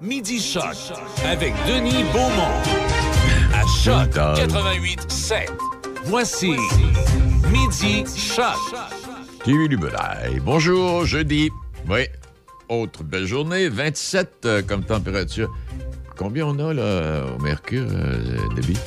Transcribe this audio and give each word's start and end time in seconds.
Midi 0.00 0.40
Choc 0.40 0.76
avec 1.24 1.52
Denis 1.66 2.04
Beaumont. 2.12 2.54
À 3.52 3.66
Choc 3.82 4.10
88 4.12 5.10
7. 5.10 5.50
Voici 6.04 6.54
Midi 7.50 8.04
Choc. 8.16 8.54
TV 9.44 9.66
Lubelaï. 9.66 10.38
Bonjour, 10.44 11.04
jeudi. 11.04 11.50
Oui, 11.88 12.06
autre 12.68 13.02
belle 13.02 13.26
journée. 13.26 13.68
27 13.68 14.30
euh, 14.44 14.62
comme 14.62 14.84
température. 14.84 15.52
Combien 16.16 16.46
on 16.46 16.58
a 16.60 16.72
là 16.72 17.24
au 17.36 17.42
mercure, 17.42 17.86
euh, 17.90 18.36
Debbie? 18.54 18.78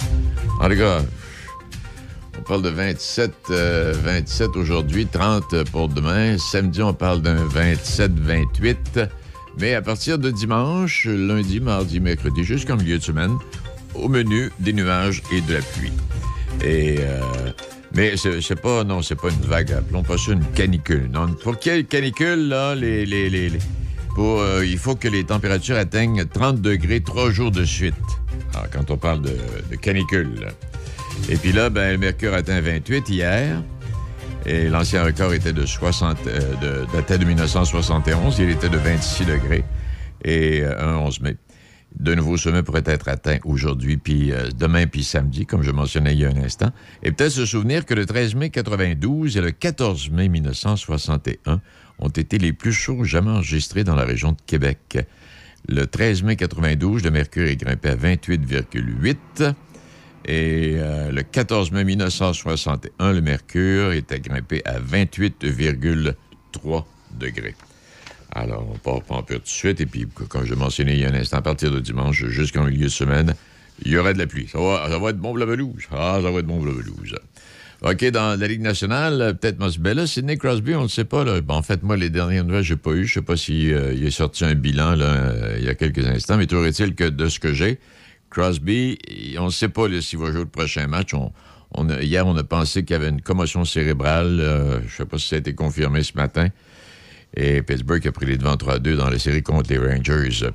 En 0.61 0.69
tout 0.69 0.77
cas, 0.77 1.01
on 2.39 2.41
parle 2.43 2.61
de 2.61 2.69
27, 2.69 3.33
euh, 3.49 3.93
27 3.97 4.55
aujourd'hui, 4.55 5.07
30 5.07 5.63
pour 5.71 5.89
demain. 5.89 6.37
Samedi, 6.37 6.81
on 6.81 6.93
parle 6.93 7.21
d'un 7.21 7.45
27-28. 7.47 9.09
Mais 9.59 9.73
à 9.73 9.81
partir 9.81 10.17
de 10.17 10.31
dimanche, 10.31 11.05
lundi, 11.05 11.59
mardi, 11.59 11.99
mercredi, 11.99 12.43
jusqu'en 12.43 12.77
milieu 12.77 12.97
de 12.97 13.03
semaine, 13.03 13.37
au 13.95 14.07
menu 14.07 14.51
des 14.59 14.73
nuages 14.73 15.21
et 15.33 15.41
de 15.41 15.53
la 15.53 15.61
pluie. 15.61 15.91
Euh, 16.63 17.19
mais 17.93 18.15
c'est 18.17 18.61
pas 18.61 18.83
non, 18.83 19.01
c'est 19.01 19.15
pas 19.15 19.29
une 19.29 19.47
vague, 19.47 19.71
appelons 19.73 20.03
pas 20.03 20.17
ça 20.17 20.31
une 20.31 20.45
canicule. 20.51 21.09
Non, 21.11 21.27
pour 21.33 21.59
quelle 21.59 21.85
canicule 21.85 22.47
là, 22.47 22.75
les, 22.75 23.05
euh, 24.17 24.65
il 24.65 24.77
faut 24.77 24.95
que 24.95 25.07
les 25.07 25.23
températures 25.23 25.77
atteignent 25.77 26.25
30 26.25 26.61
degrés 26.61 27.01
trois 27.01 27.31
jours 27.31 27.51
de 27.51 27.65
suite. 27.65 27.95
Alors, 28.53 28.69
quand 28.69 28.91
on 28.91 28.97
parle 28.97 29.21
de, 29.21 29.35
de 29.69 29.75
canicule. 29.75 30.47
Et 31.29 31.35
puis 31.35 31.51
là, 31.51 31.69
ben, 31.69 31.91
le 31.91 31.97
mercure 31.97 32.33
atteint 32.33 32.61
28 32.61 33.09
hier. 33.09 33.61
Et 34.45 34.69
l'ancien 34.69 35.03
record 35.03 35.33
était 35.33 35.53
de 35.53 35.65
60, 35.65 36.17
euh, 36.27 36.85
de, 36.87 37.17
de 37.17 37.25
1971. 37.25 38.39
Il 38.39 38.49
était 38.49 38.69
de 38.69 38.77
26 38.77 39.25
degrés. 39.25 39.63
Et 40.23 40.61
euh, 40.61 40.79
un 40.79 40.97
11 40.97 41.21
mai. 41.21 41.37
De 41.99 42.15
nouveaux 42.15 42.37
sommets 42.37 42.63
pourraient 42.63 42.83
être 42.85 43.09
atteints 43.09 43.39
aujourd'hui, 43.43 43.97
puis 43.97 44.31
euh, 44.31 44.49
demain, 44.57 44.87
puis 44.87 45.03
samedi, 45.03 45.45
comme 45.45 45.61
je 45.61 45.71
mentionnais 45.71 46.13
il 46.13 46.19
y 46.19 46.25
a 46.25 46.29
un 46.29 46.37
instant. 46.37 46.71
Et 47.03 47.11
peut-être 47.11 47.33
se 47.33 47.45
souvenir 47.45 47.85
que 47.85 47.93
le 47.93 48.05
13 48.05 48.35
mai 48.35 48.49
92 48.49 49.37
et 49.37 49.41
le 49.41 49.51
14 49.51 50.09
mai 50.09 50.29
1961 50.29 51.59
ont 51.99 52.09
été 52.09 52.37
les 52.37 52.53
plus 52.53 52.71
chauds 52.71 53.03
jamais 53.03 53.31
enregistrés 53.31 53.83
dans 53.83 53.95
la 53.95 54.05
région 54.05 54.31
de 54.31 54.37
Québec. 54.45 54.99
Le 55.67 55.85
13 55.85 56.23
mai 56.23 56.37
92, 56.37 57.03
le 57.03 57.11
mercure 57.11 57.47
est 57.47 57.57
grimpé 57.57 57.89
à 57.89 57.95
28,8. 57.95 59.53
Et 60.25 60.75
euh, 60.77 61.11
le 61.11 61.23
14 61.23 61.71
mai 61.71 61.83
1961, 61.83 63.13
le 63.13 63.21
mercure 63.21 63.91
était 63.91 64.19
grimpé 64.19 64.61
à 64.65 64.79
28,3 64.79 66.83
degrés. 67.19 67.55
Alors, 68.33 68.65
on 68.71 68.77
part 68.77 69.01
pas 69.01 69.15
en 69.15 69.23
peur 69.23 69.39
tout 69.39 69.43
de 69.43 69.49
suite. 69.49 69.81
Et 69.81 69.85
puis, 69.85 70.07
comme 70.29 70.45
je 70.45 70.53
mentionnais 70.53 70.93
il 70.93 71.01
y 71.01 71.05
a 71.05 71.09
un 71.09 71.15
instant, 71.15 71.37
à 71.37 71.41
partir 71.41 71.71
de 71.71 71.79
dimanche 71.79 72.25
jusqu'en 72.27 72.65
milieu 72.65 72.85
de 72.85 72.91
semaine, 72.91 73.33
il 73.83 73.91
y 73.91 73.97
aura 73.97 74.13
de 74.13 74.19
la 74.19 74.27
pluie. 74.27 74.47
Ça 74.47 74.59
va, 74.59 74.87
ça 74.89 74.99
va 74.99 75.09
être 75.09 75.17
bon 75.17 75.29
pour 75.29 75.39
la. 75.39 75.47
Ah, 75.91 76.19
ça 76.21 76.31
va 76.31 76.39
être 76.39 76.45
bon 76.45 76.59
pour 76.59 76.67
la. 76.67 76.73
OK, 77.83 78.05
dans 78.11 78.39
la 78.39 78.47
Ligue 78.47 78.61
nationale, 78.61 79.21
euh, 79.21 79.33
peut-être 79.33 79.57
Mosbella, 79.57 80.05
Sidney 80.05 80.37
Crosby, 80.37 80.75
on 80.75 80.83
ne 80.83 80.87
sait 80.87 81.03
pas. 81.03 81.25
En 81.47 81.61
fait, 81.63 81.81
moi, 81.81 81.97
les 81.97 82.11
dernières 82.11 82.45
nouvelles, 82.45 82.63
je 82.63 82.73
n'ai 82.73 82.79
pas 82.79 82.91
eu. 82.91 83.05
Je 83.05 83.11
ne 83.11 83.13
sais 83.15 83.25
pas 83.25 83.35
s'il 83.35 83.71
est 83.71 84.11
sorti 84.11 84.45
un 84.45 84.53
bilan 84.53 84.99
euh, 84.99 85.55
il 85.57 85.65
y 85.65 85.69
a 85.69 85.73
quelques 85.73 86.05
instants, 86.05 86.37
mais 86.37 86.45
toujours 86.45 86.67
est-il 86.67 86.93
que 86.93 87.05
de 87.05 87.27
ce 87.27 87.39
que 87.39 87.53
j'ai, 87.53 87.79
Crosby, 88.31 88.97
on 89.37 89.45
ne 89.45 89.49
sait 89.51 89.69
pas 89.69 89.87
s'il 90.01 90.17
va 90.17 90.31
jouer 90.31 90.39
le 90.39 90.45
prochain 90.45 90.87
match. 90.87 91.11
Hier, 92.01 92.25
on 92.25 92.35
a 92.35 92.43
pensé 92.43 92.83
qu'il 92.83 92.93
y 92.93 92.97
avait 92.97 93.09
une 93.09 93.21
commotion 93.21 93.65
cérébrale. 93.65 94.39
euh, 94.39 94.79
je 94.79 94.85
ne 94.85 94.89
sais 94.89 95.05
pas 95.05 95.17
si 95.17 95.27
ça 95.27 95.35
a 95.35 95.39
été 95.39 95.53
confirmé 95.53 96.01
ce 96.01 96.13
matin. 96.15 96.47
Et 97.35 97.61
Pittsburgh 97.61 98.05
a 98.07 98.11
pris 98.11 98.25
les 98.25 98.37
devants 98.37 98.55
3-2 98.55 98.95
dans 98.95 99.09
la 99.09 99.19
série 99.19 99.43
contre 99.43 99.69
les 99.69 99.77
Rangers. 99.77 100.49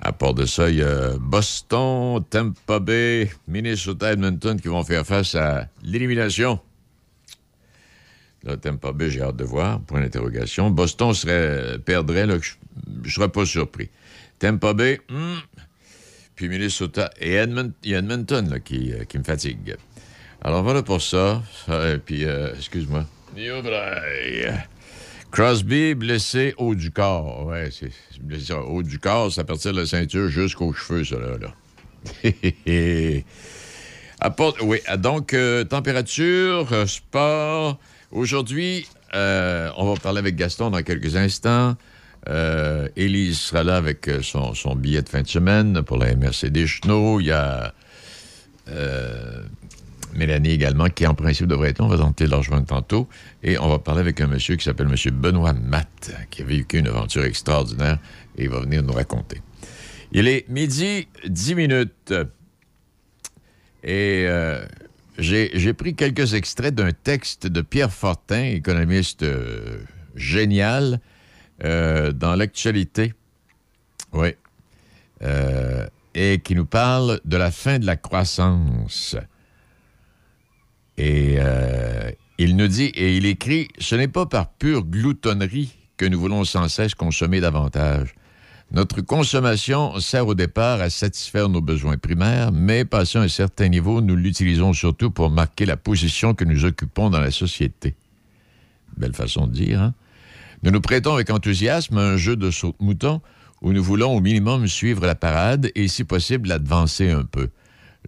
À 0.00 0.12
part 0.12 0.34
de 0.34 0.46
ça, 0.46 0.70
il 0.70 0.76
y 0.76 0.82
a 0.82 1.18
Boston, 1.18 2.22
Tampa 2.30 2.78
Bay, 2.78 3.30
Minnesota, 3.48 4.12
Edmonton 4.12 4.60
qui 4.60 4.68
vont 4.68 4.84
faire 4.84 5.04
face 5.04 5.34
à 5.34 5.68
l'élimination. 5.82 6.60
Là, 8.44 8.56
Tampa 8.56 8.92
Bay, 8.92 9.10
j'ai 9.10 9.22
hâte 9.22 9.36
de 9.36 9.44
voir. 9.44 9.80
Point 9.80 10.00
d'interrogation. 10.00 10.70
Boston 10.70 11.12
serait, 11.12 11.78
perdrait, 11.78 12.26
je 12.28 12.54
ne 12.86 13.08
serais 13.08 13.28
pas 13.28 13.44
surpris. 13.44 13.90
Tampa 14.38 14.72
Bay, 14.72 15.00
hmm, 15.10 15.38
puis 16.38 16.48
Minnesota 16.48 17.10
et 17.20 17.34
Edmonton 17.34 18.60
qui, 18.64 18.92
euh, 18.92 19.02
qui 19.02 19.18
me 19.18 19.24
fatigue. 19.24 19.74
Alors 20.40 20.62
voilà 20.62 20.84
pour 20.84 21.02
ça. 21.02 21.42
Et 21.68 21.98
puis, 21.98 22.24
euh, 22.24 22.54
excuse-moi. 22.54 23.04
Crosby 25.32 25.96
blessé 25.96 26.54
haut 26.56 26.76
du 26.76 26.92
corps. 26.92 27.44
Ouais, 27.44 27.70
c'est 27.72 27.90
blessé 28.20 28.52
haut 28.52 28.84
du 28.84 29.00
corps, 29.00 29.32
c'est 29.32 29.40
à 29.40 29.44
partir 29.44 29.72
de 29.72 29.80
la 29.80 29.86
ceinture 29.86 30.28
jusqu'aux 30.28 30.72
cheveux, 30.72 31.02
ça 31.04 31.16
là. 31.16 31.38
là. 31.38 31.52
Oui, 34.62 34.78
donc, 34.96 35.34
euh, 35.34 35.64
température, 35.64 36.72
euh, 36.72 36.86
sport. 36.86 37.80
Aujourd'hui, 38.12 38.86
euh, 39.12 39.72
on 39.76 39.92
va 39.92 40.00
parler 40.00 40.20
avec 40.20 40.36
Gaston 40.36 40.70
dans 40.70 40.82
quelques 40.82 41.16
instants. 41.16 41.74
Euh, 42.26 42.88
Élise 42.96 43.38
sera 43.38 43.62
là 43.64 43.76
avec 43.76 44.08
euh, 44.08 44.22
son, 44.22 44.74
billet 44.76 45.02
de 45.02 45.08
fin 45.08 45.22
de 45.22 45.28
semaine 45.28 45.82
pour 45.82 45.98
la 45.98 46.14
MRC 46.14 46.46
des 46.50 46.66
Chenaux. 46.66 47.20
Il 47.20 47.26
y 47.26 47.32
a 47.32 47.72
euh, 48.68 49.42
Mélanie 50.14 50.50
également, 50.50 50.88
qui 50.88 51.06
en 51.06 51.14
principe 51.14 51.46
devrait 51.46 51.70
être. 51.70 51.80
On 51.80 51.88
va 51.88 51.98
tenter 51.98 52.26
de 52.26 52.64
tantôt. 52.64 53.08
Et 53.42 53.58
on 53.58 53.68
va 53.68 53.78
parler 53.78 54.00
avec 54.00 54.20
un 54.20 54.26
monsieur 54.26 54.56
qui 54.56 54.64
s'appelle 54.64 54.88
M. 54.88 55.14
Benoît 55.14 55.52
Matt, 55.52 56.12
qui 56.30 56.42
a 56.42 56.44
vécu 56.44 56.78
une 56.78 56.88
aventure 56.88 57.24
extraordinaire 57.24 57.98
et 58.36 58.44
il 58.44 58.50
va 58.50 58.60
venir 58.60 58.82
nous 58.82 58.92
raconter. 58.92 59.40
Il 60.12 60.28
est 60.28 60.48
midi 60.48 61.08
10 61.26 61.54
minutes. 61.54 62.14
Et 63.84 64.24
euh, 64.26 64.64
j'ai 65.18 65.72
pris 65.72 65.94
quelques 65.94 66.34
extraits 66.34 66.74
d'un 66.74 66.92
texte 66.92 67.46
de 67.46 67.60
Pierre 67.62 67.92
Fortin, 67.92 68.42
économiste 68.42 69.24
génial, 70.14 71.00
euh, 71.64 72.12
dans 72.12 72.34
l'actualité. 72.36 73.14
Oui. 74.12 74.34
Euh, 75.22 75.86
et 76.14 76.40
qui 76.40 76.54
nous 76.54 76.66
parle 76.66 77.20
de 77.24 77.36
la 77.36 77.50
fin 77.50 77.78
de 77.78 77.86
la 77.86 77.96
croissance. 77.96 79.16
Et 80.96 81.36
euh, 81.38 82.10
il 82.38 82.56
nous 82.56 82.68
dit, 82.68 82.86
et 82.86 83.16
il 83.16 83.26
écrit, 83.26 83.68
ce 83.78 83.94
n'est 83.94 84.08
pas 84.08 84.26
par 84.26 84.50
pure 84.50 84.84
gloutonnerie 84.84 85.76
que 85.96 86.06
nous 86.06 86.18
voulons 86.18 86.44
sans 86.44 86.68
cesse 86.68 86.94
consommer 86.94 87.40
davantage. 87.40 88.14
Notre 88.70 89.00
consommation 89.00 89.98
sert 89.98 90.26
au 90.26 90.34
départ 90.34 90.80
à 90.80 90.90
satisfaire 90.90 91.48
nos 91.48 91.60
besoins 91.60 91.96
primaires, 91.96 92.52
mais 92.52 92.84
passé 92.84 93.18
un 93.18 93.28
certain 93.28 93.68
niveau, 93.68 94.00
nous 94.00 94.14
l'utilisons 94.14 94.72
surtout 94.72 95.10
pour 95.10 95.30
marquer 95.30 95.66
la 95.66 95.76
position 95.76 96.34
que 96.34 96.44
nous 96.44 96.64
occupons 96.64 97.10
dans 97.10 97.20
la 97.20 97.30
société. 97.30 97.94
Belle 98.96 99.14
façon 99.14 99.46
de 99.46 99.52
dire, 99.52 99.80
hein? 99.80 99.94
Nous 100.62 100.70
nous 100.70 100.80
prêtons 100.80 101.14
avec 101.14 101.30
enthousiasme 101.30 101.98
à 101.98 102.02
un 102.02 102.16
jeu 102.16 102.36
de 102.36 102.50
saute-mouton 102.50 103.20
où 103.62 103.72
nous 103.72 103.82
voulons 103.82 104.14
au 104.14 104.20
minimum 104.20 104.66
suivre 104.66 105.06
la 105.06 105.14
parade 105.14 105.70
et, 105.74 105.88
si 105.88 106.04
possible, 106.04 106.48
l'avancer 106.48 107.10
un 107.10 107.24
peu. 107.24 107.48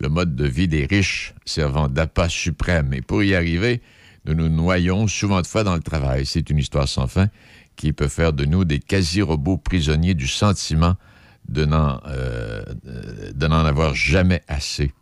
Le 0.00 0.08
mode 0.08 0.34
de 0.34 0.46
vie 0.46 0.68
des 0.68 0.86
riches 0.86 1.34
servant 1.44 1.88
d'appât 1.88 2.28
suprême. 2.28 2.92
Et 2.94 3.02
pour 3.02 3.22
y 3.22 3.34
arriver, 3.34 3.82
nous 4.24 4.34
nous 4.34 4.48
noyons 4.48 5.06
souvent 5.06 5.40
de 5.40 5.46
fois 5.46 5.64
dans 5.64 5.74
le 5.74 5.82
travail. 5.82 6.26
C'est 6.26 6.50
une 6.50 6.58
histoire 6.58 6.88
sans 6.88 7.06
fin 7.06 7.28
qui 7.76 7.92
peut 7.92 8.08
faire 8.08 8.32
de 8.32 8.44
nous 8.44 8.64
des 8.64 8.78
quasi-robots 8.78 9.56
prisonniers 9.56 10.14
du 10.14 10.26
sentiment 10.26 10.96
de 11.48 11.64
n'en 11.64 12.00
euh, 12.06 12.62
euh, 12.86 13.32
de 13.32 13.46
n'en 13.46 13.64
avoir 13.64 13.94
jamais 13.94 14.42
assez. 14.46 14.92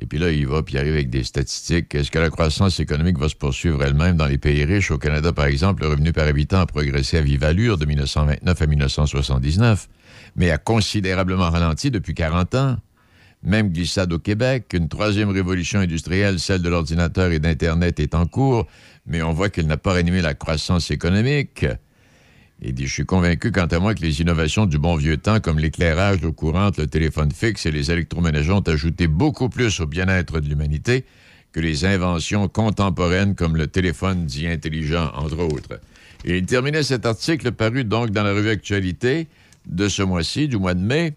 Et 0.00 0.06
puis 0.06 0.18
là, 0.18 0.30
il 0.30 0.46
va, 0.46 0.62
puis 0.62 0.74
il 0.74 0.78
arrive 0.78 0.94
avec 0.94 1.08
des 1.08 1.22
statistiques. 1.22 1.94
Est-ce 1.94 2.10
que 2.10 2.18
la 2.18 2.30
croissance 2.30 2.80
économique 2.80 3.18
va 3.18 3.28
se 3.28 3.36
poursuivre 3.36 3.82
elle-même 3.84 4.16
dans 4.16 4.26
les 4.26 4.38
pays 4.38 4.64
riches? 4.64 4.90
Au 4.90 4.98
Canada, 4.98 5.32
par 5.32 5.46
exemple, 5.46 5.82
le 5.82 5.88
revenu 5.90 6.12
par 6.12 6.26
habitant 6.26 6.60
a 6.60 6.66
progressé 6.66 7.18
à 7.18 7.20
vive 7.20 7.44
allure 7.44 7.78
de 7.78 7.86
1929 7.86 8.60
à 8.60 8.66
1979, 8.66 9.88
mais 10.34 10.50
a 10.50 10.58
considérablement 10.58 11.48
ralenti 11.48 11.90
depuis 11.90 12.14
40 12.14 12.54
ans. 12.56 12.76
Même 13.44 13.70
glissade 13.70 14.12
au 14.12 14.18
Québec, 14.18 14.72
une 14.72 14.88
troisième 14.88 15.28
révolution 15.28 15.78
industrielle, 15.78 16.40
celle 16.40 16.62
de 16.62 16.68
l'ordinateur 16.68 17.30
et 17.30 17.38
d'Internet, 17.38 18.00
est 18.00 18.14
en 18.14 18.26
cours, 18.26 18.66
mais 19.06 19.22
on 19.22 19.32
voit 19.32 19.50
qu'elle 19.50 19.66
n'a 19.66 19.76
pas 19.76 19.92
ranimé 19.92 20.22
la 20.22 20.34
croissance 20.34 20.90
économique. 20.90 21.66
Il 22.66 22.72
dit, 22.72 22.86
je 22.86 22.92
suis 22.94 23.04
convaincu, 23.04 23.52
quant 23.52 23.66
à 23.66 23.78
moi, 23.78 23.94
que 23.94 24.00
les 24.00 24.22
innovations 24.22 24.64
du 24.64 24.78
bon 24.78 24.96
vieux 24.96 25.18
temps, 25.18 25.38
comme 25.38 25.58
l'éclairage, 25.58 26.22
l'eau 26.22 26.32
courante, 26.32 26.78
le 26.78 26.86
téléphone 26.86 27.30
fixe 27.30 27.66
et 27.66 27.70
les 27.70 27.90
électroménagers 27.90 28.52
ont 28.52 28.60
ajouté 28.60 29.06
beaucoup 29.06 29.50
plus 29.50 29.80
au 29.80 29.86
bien-être 29.86 30.40
de 30.40 30.48
l'humanité 30.48 31.04
que 31.52 31.60
les 31.60 31.84
inventions 31.84 32.48
contemporaines 32.48 33.34
comme 33.34 33.58
le 33.58 33.66
téléphone 33.66 34.24
dit 34.24 34.48
intelligent, 34.48 35.12
entre 35.14 35.40
autres. 35.40 35.78
Et 36.24 36.38
il 36.38 36.46
terminait 36.46 36.82
cet 36.82 37.04
article 37.04 37.52
paru 37.52 37.84
donc 37.84 38.10
dans 38.10 38.22
la 38.22 38.32
revue 38.32 38.48
Actualité 38.48 39.28
de 39.66 39.86
ce 39.86 40.02
mois-ci, 40.02 40.48
du 40.48 40.56
mois 40.56 40.72
de 40.72 40.80
mai. 40.80 41.12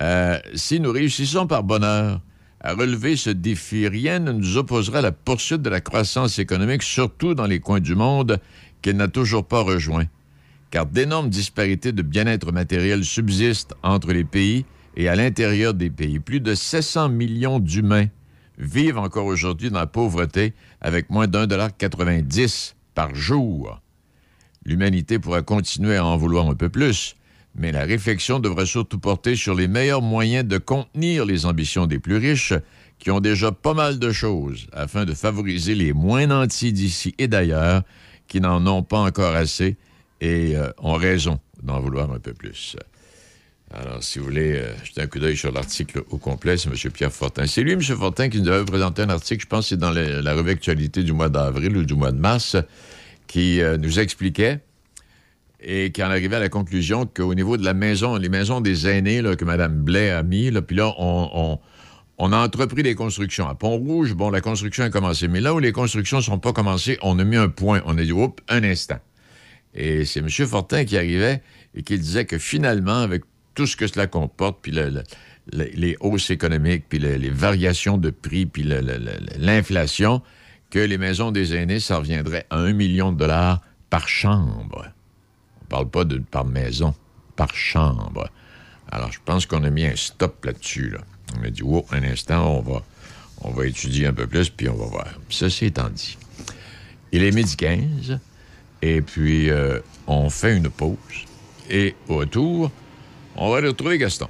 Euh, 0.00 0.40
si 0.54 0.80
nous 0.80 0.90
réussissons 0.90 1.46
par 1.46 1.62
bonheur 1.62 2.20
à 2.60 2.74
relever 2.74 3.14
ce 3.14 3.30
défi, 3.30 3.86
rien 3.86 4.18
ne 4.18 4.32
nous 4.32 4.56
opposera 4.56 4.98
à 4.98 5.02
la 5.02 5.12
poursuite 5.12 5.62
de 5.62 5.70
la 5.70 5.80
croissance 5.80 6.40
économique, 6.40 6.82
surtout 6.82 7.34
dans 7.34 7.46
les 7.46 7.60
coins 7.60 7.80
du 7.80 7.94
monde 7.94 8.40
qu'elle 8.82 8.96
n'a 8.96 9.06
toujours 9.06 9.46
pas 9.46 9.60
rejoint. 9.60 10.06
Car 10.70 10.86
d'énormes 10.86 11.30
disparités 11.30 11.92
de 11.92 12.02
bien-être 12.02 12.52
matériel 12.52 13.04
subsistent 13.04 13.74
entre 13.82 14.12
les 14.12 14.24
pays 14.24 14.64
et 14.96 15.08
à 15.08 15.16
l'intérieur 15.16 15.74
des 15.74 15.90
pays. 15.90 16.18
Plus 16.18 16.40
de 16.40 16.54
700 16.54 17.08
millions 17.08 17.60
d'humains 17.60 18.06
vivent 18.58 18.98
encore 18.98 19.26
aujourd'hui 19.26 19.70
dans 19.70 19.78
la 19.78 19.86
pauvreté 19.86 20.52
avec 20.80 21.10
moins 21.10 21.28
d'un 21.28 21.46
dollar 21.46 21.76
90 21.76 22.74
par 22.94 23.14
jour. 23.14 23.80
L'humanité 24.64 25.18
pourra 25.18 25.42
continuer 25.42 25.96
à 25.96 26.04
en 26.04 26.16
vouloir 26.16 26.48
un 26.48 26.54
peu 26.54 26.68
plus, 26.68 27.14
mais 27.54 27.72
la 27.72 27.84
réflexion 27.84 28.40
devrait 28.40 28.66
surtout 28.66 28.98
porter 28.98 29.36
sur 29.36 29.54
les 29.54 29.68
meilleurs 29.68 30.02
moyens 30.02 30.46
de 30.46 30.58
contenir 30.58 31.24
les 31.24 31.46
ambitions 31.46 31.86
des 31.86 31.98
plus 31.98 32.16
riches 32.16 32.54
qui 32.98 33.10
ont 33.10 33.20
déjà 33.20 33.52
pas 33.52 33.74
mal 33.74 33.98
de 33.98 34.10
choses 34.10 34.66
afin 34.72 35.04
de 35.04 35.14
favoriser 35.14 35.74
les 35.74 35.92
moins 35.92 36.26
nantis 36.26 36.72
d'ici 36.72 37.14
et 37.18 37.28
d'ailleurs 37.28 37.82
qui 38.26 38.40
n'en 38.40 38.66
ont 38.66 38.82
pas 38.82 38.98
encore 38.98 39.34
assez 39.34 39.76
et 40.20 40.56
euh, 40.56 40.70
ont 40.78 40.94
raison 40.94 41.40
d'en 41.62 41.80
vouloir 41.80 42.10
un 42.12 42.18
peu 42.18 42.32
plus. 42.32 42.76
Alors, 43.70 44.02
si 44.02 44.18
vous 44.18 44.24
voulez 44.24 44.54
euh, 44.56 44.72
un 44.96 45.06
coup 45.06 45.18
d'œil 45.18 45.36
sur 45.36 45.52
l'article 45.52 46.02
au 46.10 46.16
complet, 46.16 46.56
c'est 46.56 46.68
M. 46.70 46.90
Pierre 46.90 47.12
Fortin. 47.12 47.46
C'est 47.46 47.62
lui, 47.62 47.72
M. 47.72 47.82
Fortin, 47.82 48.28
qui 48.28 48.40
nous 48.40 48.48
avait 48.48 48.64
présenté 48.64 49.02
un 49.02 49.10
article, 49.10 49.42
je 49.42 49.46
pense 49.46 49.68
c'est 49.68 49.76
dans 49.76 49.90
la 49.90 50.34
revue 50.34 50.50
Actualité 50.50 51.02
du 51.02 51.12
mois 51.12 51.28
d'avril 51.28 51.76
ou 51.76 51.84
du 51.84 51.94
mois 51.94 52.10
de 52.10 52.18
mars, 52.18 52.56
qui 53.26 53.60
euh, 53.60 53.76
nous 53.76 53.98
expliquait 53.98 54.60
et 55.60 55.90
qui 55.92 56.02
en 56.02 56.06
arrivait 56.06 56.36
à 56.36 56.40
la 56.40 56.48
conclusion 56.48 57.04
qu'au 57.04 57.34
niveau 57.34 57.56
de 57.56 57.64
la 57.64 57.74
maison, 57.74 58.16
les 58.16 58.28
maisons 58.28 58.60
des 58.60 58.88
aînés 58.88 59.22
que 59.36 59.44
Mme 59.44 59.82
Blais 59.82 60.10
a 60.10 60.22
mis, 60.22 60.52
puis 60.62 60.76
là, 60.76 60.94
on, 60.98 61.58
on, 62.16 62.32
a 62.32 62.36
entrepris 62.36 62.84
des 62.84 62.94
constructions. 62.94 63.48
À 63.48 63.56
Pont-Rouge, 63.56 64.14
bon, 64.14 64.30
la 64.30 64.40
construction 64.40 64.84
a 64.84 64.90
commencé. 64.90 65.26
Mais 65.26 65.40
là 65.40 65.54
où 65.54 65.58
les 65.58 65.72
constructions 65.72 66.18
ne 66.18 66.22
sont 66.22 66.38
pas 66.38 66.52
commencées, 66.52 66.96
on 67.02 67.18
a 67.18 67.24
mis 67.24 67.36
un 67.36 67.48
point. 67.48 67.82
On 67.86 67.98
a 67.98 68.04
dit, 68.04 68.12
oups, 68.12 68.40
un 68.48 68.62
instant. 68.62 69.00
Et 69.74 70.04
c'est 70.04 70.20
M. 70.20 70.28
Fortin 70.28 70.84
qui 70.84 70.96
arrivait 70.96 71.42
et 71.74 71.82
qui 71.82 71.98
disait 71.98 72.24
que 72.24 72.38
finalement, 72.38 73.00
avec 73.00 73.22
tout 73.54 73.66
ce 73.66 73.76
que 73.76 73.86
cela 73.86 74.06
comporte, 74.06 74.58
puis 74.62 74.72
les 75.52 75.96
hausses 76.00 76.30
économiques, 76.30 76.84
puis 76.88 76.98
les 76.98 77.30
variations 77.30 77.98
de 77.98 78.10
prix, 78.10 78.46
puis 78.46 78.64
l'inflation, 79.36 80.22
que 80.70 80.78
les 80.78 80.98
maisons 80.98 81.30
des 81.30 81.54
aînés, 81.54 81.80
ça 81.80 81.98
reviendrait 81.98 82.46
à 82.50 82.58
un 82.58 82.72
million 82.72 83.12
de 83.12 83.18
dollars 83.18 83.62
par 83.90 84.08
chambre. 84.08 84.86
On 85.60 85.64
ne 85.64 85.68
parle 85.68 85.90
pas 85.90 86.04
de 86.04 86.18
par 86.18 86.44
maison, 86.44 86.94
par 87.36 87.54
chambre. 87.54 88.28
Alors, 88.90 89.12
je 89.12 89.18
pense 89.24 89.46
qu'on 89.46 89.64
a 89.64 89.70
mis 89.70 89.86
un 89.86 89.96
stop 89.96 90.44
là-dessus. 90.44 90.94
On 91.38 91.44
a 91.44 91.50
dit, 91.50 91.62
oh, 91.64 91.86
un 91.90 92.02
instant, 92.02 92.58
on 92.58 92.62
va, 92.62 92.82
on 93.42 93.50
va 93.50 93.66
étudier 93.66 94.06
un 94.06 94.12
peu 94.12 94.26
plus, 94.26 94.50
puis 94.50 94.68
on 94.68 94.76
va 94.76 94.86
voir. 94.86 95.08
Ceci 95.28 95.66
étant 95.66 95.90
dit, 95.90 96.16
il 97.12 97.22
est 97.22 97.32
midi 97.32 97.56
15. 97.56 98.18
Et 98.82 99.00
puis, 99.00 99.50
euh, 99.50 99.80
on 100.06 100.30
fait 100.30 100.56
une 100.56 100.70
pause. 100.70 100.96
Et 101.70 101.94
au 102.08 102.16
retour, 102.16 102.70
on 103.36 103.50
va 103.50 103.60
retrouver 103.60 103.98
Gaston. 103.98 104.28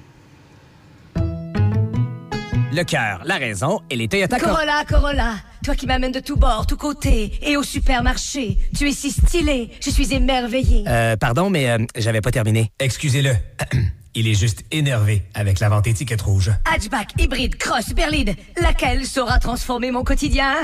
Le 2.71 2.85
cœur, 2.85 3.23
la 3.25 3.37
raison 3.37 3.81
et 3.91 3.97
les 3.97 4.09
Toyota 4.09 4.39
Corolla, 4.39 4.85
Corolla, 4.87 5.35
toi 5.65 5.75
qui 5.75 5.87
m'amènes 5.87 6.13
de 6.13 6.21
tous 6.21 6.37
bords, 6.37 6.67
tous 6.67 6.77
côtés 6.77 7.33
et 7.43 7.57
au 7.57 7.63
supermarché. 7.63 8.59
Tu 8.77 8.89
es 8.89 8.93
si 8.93 9.11
stylé, 9.11 9.71
je 9.83 9.91
suis 9.91 10.13
émerveillé. 10.15 10.85
Euh, 10.87 11.17
pardon, 11.17 11.51
mais 11.51 11.71
euh, 11.71 11.79
j'avais 11.97 12.21
pas 12.21 12.31
terminé. 12.31 12.71
Excusez-le. 12.79 13.33
Il 14.19 14.27
est 14.27 14.35
juste 14.35 14.65
énervé 14.73 15.23
avec 15.33 15.61
la 15.61 15.69
vente 15.69 15.87
étiquette 15.87 16.23
rouge. 16.23 16.51
Hatchback, 16.65 17.11
hybride, 17.21 17.55
cross, 17.55 17.91
berline. 17.95 18.35
Laquelle 18.61 19.07
saura 19.07 19.39
transformer 19.39 19.93
mon 19.93 20.03
quotidien? 20.03 20.57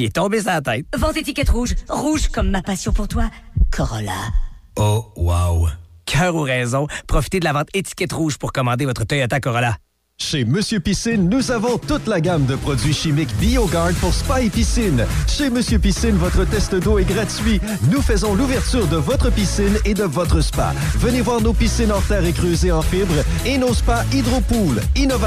Il 0.00 0.06
est 0.06 0.16
tombé 0.16 0.40
sa 0.40 0.60
tête. 0.60 0.86
Vente 0.98 1.16
étiquette 1.16 1.50
rouge. 1.50 1.76
Rouge 1.88 2.26
comme 2.26 2.50
ma 2.50 2.62
passion 2.62 2.92
pour 2.92 3.06
toi. 3.06 3.30
Corolla. 3.70 4.32
Oh, 4.74 5.06
wow. 5.14 5.68
Cœur 6.04 6.34
ou 6.34 6.42
raison, 6.42 6.88
profitez 7.06 7.38
de 7.38 7.44
la 7.44 7.52
vente 7.52 7.68
étiquette 7.74 8.12
rouge 8.12 8.38
pour 8.38 8.50
commander 8.50 8.86
votre 8.86 9.04
Toyota 9.04 9.38
Corolla. 9.38 9.76
Chez 10.18 10.44
Monsieur 10.44 10.80
Piscine, 10.80 11.28
nous 11.28 11.50
avons 11.52 11.78
toute 11.78 12.06
la 12.08 12.20
gamme 12.20 12.46
de 12.46 12.56
produits 12.56 12.94
chimiques 12.94 13.32
BioGuard 13.38 13.92
pour 14.00 14.12
spa 14.12 14.40
et 14.40 14.48
piscine. 14.48 15.06
Chez 15.28 15.50
Monsieur 15.50 15.78
Piscine, 15.78 16.16
votre 16.16 16.44
test 16.44 16.74
d'eau 16.74 16.98
est 16.98 17.04
gratuit. 17.04 17.60
Nous 17.92 18.00
faisons 18.00 18.34
l'ouverture 18.34 18.88
de 18.88 18.96
votre 18.96 19.30
piscine 19.30 19.78
et 19.84 19.94
de 19.94 20.04
votre 20.04 20.40
spa. 20.40 20.72
Venez 20.98 21.20
voir 21.20 21.40
nos 21.42 21.52
piscines 21.52 21.92
en 21.92 22.00
terre 22.00 22.24
et 22.24 22.32
creusées 22.32 22.72
en 22.72 22.82
fibre 22.82 23.14
et 23.44 23.58
nos 23.58 23.74
spas 23.74 24.04
Hydropool, 24.12 24.80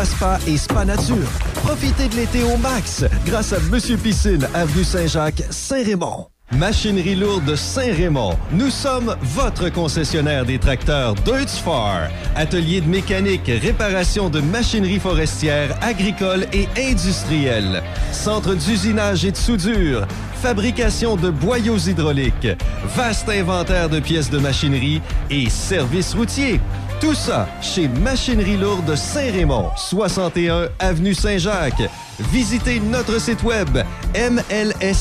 Spa 0.03 0.39
et 0.47 0.57
Spa 0.57 0.85
Nature. 0.85 1.29
Profitez 1.53 2.09
de 2.09 2.15
l'été 2.15 2.43
au 2.43 2.57
max 2.57 3.05
grâce 3.25 3.53
à 3.53 3.59
Monsieur 3.71 3.95
Piscine, 3.95 4.47
avenue 4.53 4.83
Saint-Jacques, 4.83 5.43
Saint-Raymond. 5.49 6.27
Machinerie 6.51 7.15
lourde 7.15 7.55
Saint-Raymond. 7.55 8.35
Nous 8.51 8.71
sommes 8.71 9.15
votre 9.21 9.69
concessionnaire 9.69 10.45
des 10.45 10.57
tracteurs 10.57 11.13
Deutz-Far. 11.13 12.09
Atelier 12.35 12.81
de 12.81 12.87
mécanique, 12.87 13.51
réparation 13.61 14.29
de 14.29 14.41
machinerie 14.41 14.99
forestière, 14.99 15.77
agricole 15.81 16.47
et 16.51 16.67
industrielle. 16.75 17.83
Centre 18.11 18.55
d'usinage 18.55 19.25
et 19.25 19.31
de 19.31 19.37
soudure. 19.37 20.07
Fabrication 20.41 21.17
de 21.17 21.29
boyaux 21.29 21.77
hydrauliques. 21.77 22.47
Vaste 22.95 23.29
inventaire 23.29 23.87
de 23.87 23.99
pièces 23.99 24.31
de 24.31 24.39
machinerie 24.39 25.01
et 25.29 25.49
services 25.49 26.15
routiers. 26.15 26.59
Tout 26.99 27.13
ça 27.13 27.47
chez 27.61 27.87
Machinerie 27.87 28.57
lourde 28.57 28.93
Saint-Raymond, 28.93 29.71
61 29.77 30.67
avenue 30.79 31.13
Saint-Jacques. 31.13 31.89
Visitez 32.19 32.81
notre 32.81 33.21
site 33.21 33.41
web 33.43 33.69
mlsr.ca. 34.13 34.91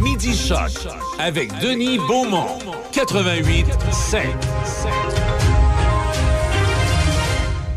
Midi 0.00 0.34
Choc 0.34 0.70
avec 1.18 1.50
Denis 1.60 1.98
Beaumont, 1.98 2.58
88 2.92 3.66
5. 3.92 4.22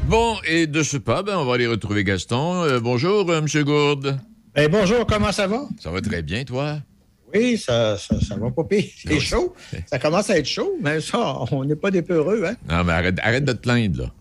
Bon, 0.08 0.38
et 0.48 0.68
de 0.68 0.84
ce 0.84 0.96
pas, 0.96 1.22
ben, 1.22 1.38
on 1.38 1.44
va 1.44 1.56
aller 1.56 1.68
retrouver 1.68 2.06
Gaston. 2.06 2.64
Euh, 2.64 2.80
bonjour, 2.80 3.30
euh, 3.30 3.40
M. 3.40 3.64
Gourde. 3.66 4.18
Ben, 4.56 4.72
bonjour, 4.72 5.06
comment 5.06 5.34
ça 5.34 5.48
va? 5.48 5.64
Ça 5.82 5.92
va 5.92 6.00
très 6.00 6.22
bien, 6.22 6.46
toi? 6.46 6.78
Oui, 7.34 7.58
ça, 7.58 7.98
ça, 7.98 8.36
va 8.38 8.52
pas 8.52 8.64
pire. 8.64 8.86
C'est 9.06 9.20
chaud. 9.20 9.54
Ça 9.86 10.00
commence 10.00 10.30
à 10.30 10.38
être 10.38 10.46
chaud, 10.46 10.78
mais 10.82 11.02
ça, 11.02 11.38
on 11.52 11.66
n'est 11.66 11.76
pas 11.76 11.92
des 11.92 12.02
peureux, 12.02 12.44
hein? 12.46 12.56
Non, 12.70 12.84
mais 12.84 12.94
arrête, 12.94 13.20
arrête 13.22 13.46
de 13.46 13.54
te 13.54 13.62
plaindre, 13.62 14.04
là. 14.04 14.12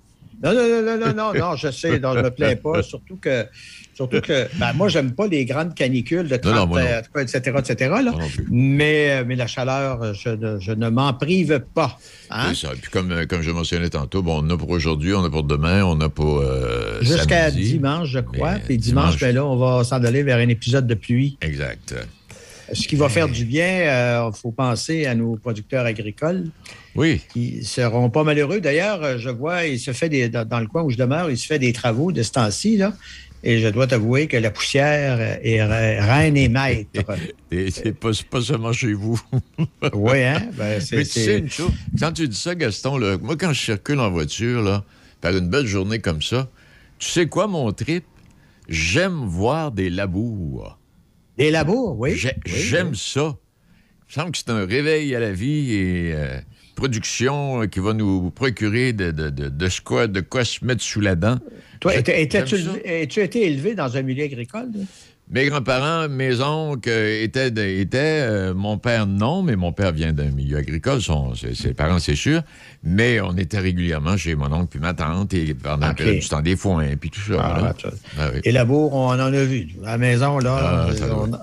Non, 0.43 0.53
non, 0.53 0.83
non, 0.83 0.99
non, 0.99 1.15
non, 1.15 1.35
non, 1.35 1.57
je 1.57 1.71
sais, 1.71 1.99
non, 1.99 2.15
je 2.15 2.21
me 2.21 2.31
plains 2.31 2.57
pas. 2.57 2.83
Surtout 2.83 3.17
que, 3.17 3.47
surtout 3.95 4.21
que 4.21 4.47
ben, 4.59 4.75
moi, 4.75 4.89
j'aime 4.89 5.13
pas 5.13 5.27
les 5.27 5.47
grandes 5.47 5.75
canicules 5.75 6.29
de 6.29 6.37
30, 6.37 6.77
etc., 7.17 7.53
etc. 7.59 7.95
Là. 8.05 8.13
Mais, 8.51 9.25
mais 9.25 9.35
la 9.35 9.47
chaleur, 9.47 10.13
je, 10.13 10.59
je 10.61 10.73
ne 10.73 10.91
m'en 10.91 11.15
prive 11.15 11.61
pas. 11.75 11.99
Hein? 12.31 12.53
Ça. 12.55 12.75
Et 12.75 12.77
puis, 12.77 12.91
comme, 12.91 13.27
comme 13.27 13.41
je 13.41 13.51
mentionnais 13.51 13.89
tantôt, 13.89 14.23
bon, 14.23 14.43
on 14.45 14.51
a 14.51 14.59
pour 14.59 14.69
aujourd'hui, 14.71 15.15
on 15.15 15.25
a 15.25 15.31
pour 15.31 15.45
demain, 15.45 15.83
on 15.85 15.99
a 16.03 16.11
pour. 16.11 16.41
Euh, 16.41 17.01
Jusqu'à 17.01 17.51
dimanche, 17.51 18.11
je 18.11 18.19
crois. 18.19 18.57
Puis 18.65 18.77
dimanche, 18.77 19.19
ben 19.19 19.35
là, 19.35 19.45
on 19.45 19.57
va 19.57 19.85
s'en 19.85 20.05
aller 20.05 20.23
vers 20.23 20.37
un 20.37 20.49
épisode 20.49 20.87
de 20.87 20.95
pluie. 20.95 21.39
Exact. 21.41 21.95
Ce 22.73 22.89
qui 22.89 22.97
va 22.97 23.09
faire 23.09 23.29
du 23.29 23.45
bien, 23.45 23.79
il 23.79 23.89
euh, 23.89 24.33
faut 24.33 24.51
penser 24.51 25.07
à 25.07 25.15
nos 25.15 25.37
producteurs 25.37 25.87
agricoles. 25.87 26.47
Oui. 26.95 27.21
Qui 27.33 27.63
seront 27.65 28.11
pas 28.11 28.25
malheureux. 28.25 28.61
D'ailleurs, 28.61 29.03
euh, 29.03 29.19
je 29.19 29.29
vois, 29.29 29.67
il 29.67 29.79
se 29.79 29.93
fait 29.93 30.09
des, 30.09 30.29
dans, 30.29 30.61
le 30.61 30.67
coin 30.67 30.83
où 30.83 30.91
je 30.91 30.97
demeure, 30.97 31.31
il 31.31 31.39
se 31.39 31.47
fait 31.47 31.59
des 31.59 31.73
travaux 31.73 32.13
de 32.13 32.23
ce 32.23 32.33
temps-ci, 32.33 32.77
là. 32.77 32.93
Et 33.45 33.61
je 33.61 33.69
dois 33.69 33.87
t'avouer 33.87 34.27
que 34.27 34.37
la 34.37 34.51
poussière 34.51 35.39
est 35.43 35.63
reine 35.63 36.37
et 36.37 36.49
maître. 36.49 36.91
c'est 37.51 37.93
pas, 37.93 38.11
pas, 38.29 38.41
seulement 38.41 38.73
chez 38.73 38.93
vous. 38.93 39.21
oui, 39.93 40.25
hein? 40.25 40.43
Ben, 40.55 40.83
Mais 40.91 41.05
tu 41.05 41.11
sais 41.11 41.39
une 41.39 41.51
chose, 41.51 41.71
quand 42.01 42.13
tu 42.13 42.27
dis 42.27 42.37
ça, 42.37 42.57
Gaston, 42.57 42.97
là, 42.97 43.19
moi, 43.19 43.37
quand 43.37 43.53
je 43.53 43.63
circule 43.63 44.01
en 44.01 44.11
voiture, 44.11 44.63
là, 44.63 44.85
par 45.21 45.37
une 45.37 45.49
belle 45.49 45.67
journée 45.67 46.01
comme 46.01 46.23
ça, 46.23 46.49
tu 46.99 47.09
sais 47.09 47.27
quoi, 47.27 47.47
mon 47.47 47.71
trip? 47.73 48.05
J'aime 48.69 49.25
voir 49.27 49.71
des 49.71 49.91
labours. 49.91 50.77
Des 51.37 51.51
labours, 51.51 51.99
oui. 51.99 52.17
J'aime 52.47 52.95
ça. 52.95 53.37
Il 54.09 54.09
me 54.09 54.13
semble 54.13 54.33
que 54.33 54.39
c'est 54.39 54.51
un 54.51 54.65
réveil 54.65 55.15
à 55.15 55.21
la 55.21 55.33
vie 55.33 55.75
et 55.75 56.13
euh, 56.15 56.39
production 56.77 57.63
euh, 57.63 57.67
qui 57.67 57.81
va 57.81 57.93
nous 57.93 58.31
procurer 58.31 58.93
de, 58.93 59.11
de, 59.11 59.31
de, 59.31 59.49
de, 59.49 59.69
quoi, 59.85 60.07
de 60.07 60.21
quoi 60.21 60.45
se 60.45 60.65
mettre 60.65 60.83
sous 60.83 61.01
la 61.01 61.17
dent. 61.17 61.39
Toi, 61.81 61.93
as-tu 61.93 63.21
été 63.21 63.47
élevé 63.47 63.75
dans 63.75 63.97
un 63.97 64.03
milieu 64.03 64.25
agricole? 64.25 64.71
Mes 65.29 65.47
grands-parents, 65.47 66.09
mes 66.09 66.41
oncles 66.41 66.89
euh, 66.89 67.25
étaient, 67.25 67.49
étaient 67.81 67.99
euh, 68.23 68.55
mon 68.55 68.79
père 68.79 69.09
non, 69.09 69.43
mais 69.43 69.57
mon 69.57 69.73
père 69.73 69.91
vient 69.91 70.13
d'un 70.13 70.31
milieu 70.31 70.59
agricole, 70.59 71.03
son, 71.03 71.35
ses, 71.35 71.75
parents 71.75 71.99
c'est 71.99 72.15
sûr, 72.15 72.43
mais 72.85 73.21
on 73.21 73.37
était 73.37 73.59
régulièrement 73.59 74.17
chez 74.17 74.37
mon 74.37 74.53
oncle 74.53 74.69
puis 74.71 74.79
ma 74.79 74.95
tante 74.95 75.35
et 75.35 75.53
pendant 75.53 75.91
okay. 75.91 76.21
du 76.21 76.29
temps 76.29 76.43
des 76.43 76.55
foins 76.55 76.95
puis 76.95 77.11
tout 77.11 77.21
ça. 77.21 77.41
Ah, 77.41 77.75
ah, 78.21 78.29
Et 78.45 78.53
labour, 78.53 78.95
on 78.95 79.09
en 79.09 79.19
a 79.19 79.43
vu. 79.43 79.71
À 79.85 79.93
la 79.93 79.99
maison, 79.99 80.39
là, 80.39 80.87
ah, 80.89 80.91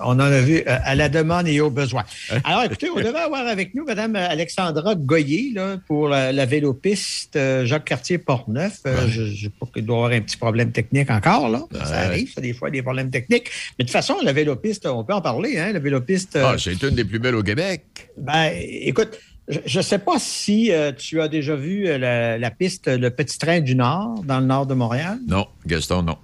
on, 0.06 0.14
en 0.14 0.20
a 0.20 0.40
vu 0.40 0.60
euh, 0.60 0.78
à 0.82 0.96
la 0.96 1.10
demande 1.10 1.50
et 1.50 1.60
au 1.60 1.70
besoin. 1.70 2.04
Alors 2.46 2.64
écoutez, 2.64 2.90
on 2.90 2.96
devait 2.96 3.20
avoir 3.20 3.46
avec 3.46 3.76
nous 3.76 3.84
Mme 3.84 4.16
Alexandra 4.16 4.96
Goyer 4.96 5.52
là, 5.54 5.76
pour 5.88 6.08
la, 6.08 6.32
la 6.32 6.46
vélopiste 6.46 7.38
Jacques 7.66 7.86
Cartier-Portneuf. 7.86 8.80
je, 8.86 9.26
je, 9.26 9.26
je, 9.26 9.50
qu'il 9.74 9.86
doit 9.86 9.98
avoir 9.98 10.12
un 10.12 10.22
petit 10.22 10.38
problème 10.38 10.72
technique 10.72 11.10
encore, 11.10 11.50
là. 11.50 11.64
Ça 11.84 12.00
arrive, 12.00 12.32
ça, 12.32 12.40
des 12.40 12.54
fois, 12.54 12.70
des 12.70 12.82
problèmes 12.82 13.10
techniques. 13.10 13.50
Mais 13.78 13.86
de 13.86 13.90
toute 13.90 13.92
façon, 13.92 14.16
la 14.24 14.34
vélopiste, 14.34 14.86
on 14.86 15.04
peut 15.04 15.14
en 15.14 15.22
parler, 15.22 15.58
hein, 15.58 15.74
la 15.74 15.80
vélopiste. 15.80 16.38
Ah, 16.42 16.56
c'est 16.58 16.82
une 16.84 16.96
des 16.96 17.06
plus 17.06 17.20
belles 17.20 17.36
au 17.36 17.44
Québec. 17.44 18.10
Ben, 18.18 18.52
écoute, 18.56 19.18
je 19.48 19.80
ne 19.80 19.84
sais 19.84 20.00
pas 20.00 20.20
si 20.20 20.72
tu 20.98 21.22
as 21.22 21.28
déjà 21.28 21.56
vu 21.56 21.86
la, 21.86 22.52
piste 22.52 22.88
Le 22.88 23.10
Petit 23.10 23.38
Train 23.38 23.62
du 23.62 23.76
Nord, 23.76 24.24
dans 24.26 24.40
le 24.40 24.46
nord 24.46 24.66
de 24.68 24.74
Montréal? 24.74 25.18
Non, 25.28 25.48
Gaston, 25.66 26.04
non. 26.04 26.18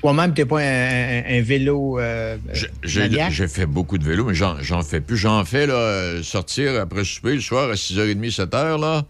Toi-même, 0.00 0.34
tu 0.34 0.42
n'es 0.42 0.46
pas 0.46 0.60
un, 0.60 1.40
vélo. 1.42 1.98
Euh, 1.98 2.36
j'ai 2.82 3.48
fait 3.48 3.66
beaucoup 3.66 3.98
de 3.98 4.04
vélo, 4.04 4.24
mais 4.24 4.34
j'en 4.34 4.82
fais 4.82 5.00
plus. 5.00 5.16
J'en 5.16 5.44
fais 5.44 5.66
là, 5.66 6.22
sortir 6.22 6.80
après 6.80 7.04
souper 7.04 7.34
le 7.34 7.40
soir 7.40 7.70
à 7.70 7.74
6h30, 7.74 8.34
7h, 8.34 8.80
là. 8.80 9.04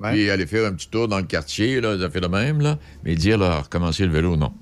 Puis 0.00 0.30
aller 0.30 0.46
faire 0.46 0.66
un 0.66 0.72
petit 0.72 0.88
tour 0.88 1.08
dans 1.08 1.18
le 1.18 1.24
quartier, 1.24 1.80
là, 1.80 1.98
ça 1.98 2.08
fait 2.08 2.20
le 2.20 2.28
même, 2.28 2.60
là. 2.60 2.78
Mais 3.04 3.16
dire, 3.16 3.36
là, 3.36 3.62
recommencer 3.62 4.06
le 4.06 4.12
vélo, 4.12 4.36
non. 4.36 4.52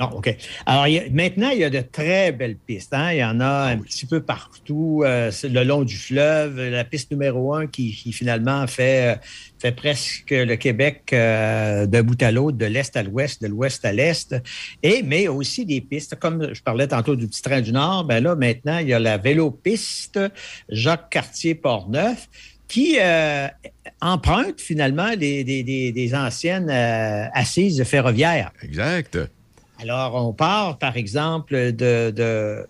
Non, 0.00 0.08
OK. 0.14 0.34
Alors, 0.64 0.86
maintenant, 1.12 1.50
il 1.50 1.58
y 1.58 1.64
a 1.64 1.68
de 1.68 1.82
très 1.82 2.32
belles 2.32 2.56
pistes. 2.56 2.94
Hein? 2.94 3.12
Il 3.12 3.18
y 3.18 3.24
en 3.24 3.38
a 3.38 3.66
un 3.66 3.76
petit 3.76 4.06
peu 4.06 4.22
partout, 4.22 5.02
euh, 5.04 5.30
le 5.44 5.62
long 5.62 5.82
du 5.82 5.94
fleuve. 5.94 6.58
La 6.58 6.84
piste 6.84 7.10
numéro 7.10 7.54
un 7.54 7.66
qui, 7.66 7.92
finalement 8.10 8.66
fait, 8.66 9.12
euh, 9.12 9.18
fait 9.58 9.72
presque 9.72 10.30
le 10.30 10.56
Québec 10.56 11.10
euh, 11.12 11.84
de 11.84 12.00
bout 12.00 12.20
à 12.22 12.32
l'autre, 12.32 12.56
de 12.56 12.64
l'est 12.64 12.96
à 12.96 13.02
l'ouest, 13.02 13.42
de 13.42 13.48
l'ouest 13.48 13.84
à 13.84 13.92
l'est. 13.92 14.34
Et, 14.82 15.02
mais 15.02 15.28
aussi 15.28 15.66
des 15.66 15.82
pistes, 15.82 16.18
comme 16.18 16.54
je 16.54 16.62
parlais 16.62 16.88
tantôt 16.88 17.14
du 17.14 17.28
petit 17.28 17.42
train 17.42 17.60
du 17.60 17.72
Nord, 17.72 18.04
ben 18.04 18.24
là, 18.24 18.34
maintenant, 18.34 18.78
il 18.78 18.88
y 18.88 18.94
a 18.94 18.98
la 18.98 19.18
vélopiste 19.18 20.18
Jacques-Cartier-Portneuf 20.70 22.26
qui 22.68 22.98
emprunte 24.00 24.60
finalement 24.60 25.16
des, 25.16 26.12
anciennes 26.14 26.70
assises 26.70 27.82
ferroviaires. 27.82 28.52
Exact. 28.62 29.18
Alors, 29.80 30.14
on 30.14 30.32
part, 30.32 30.78
par 30.78 30.96
exemple, 30.96 31.72
de, 31.72 32.66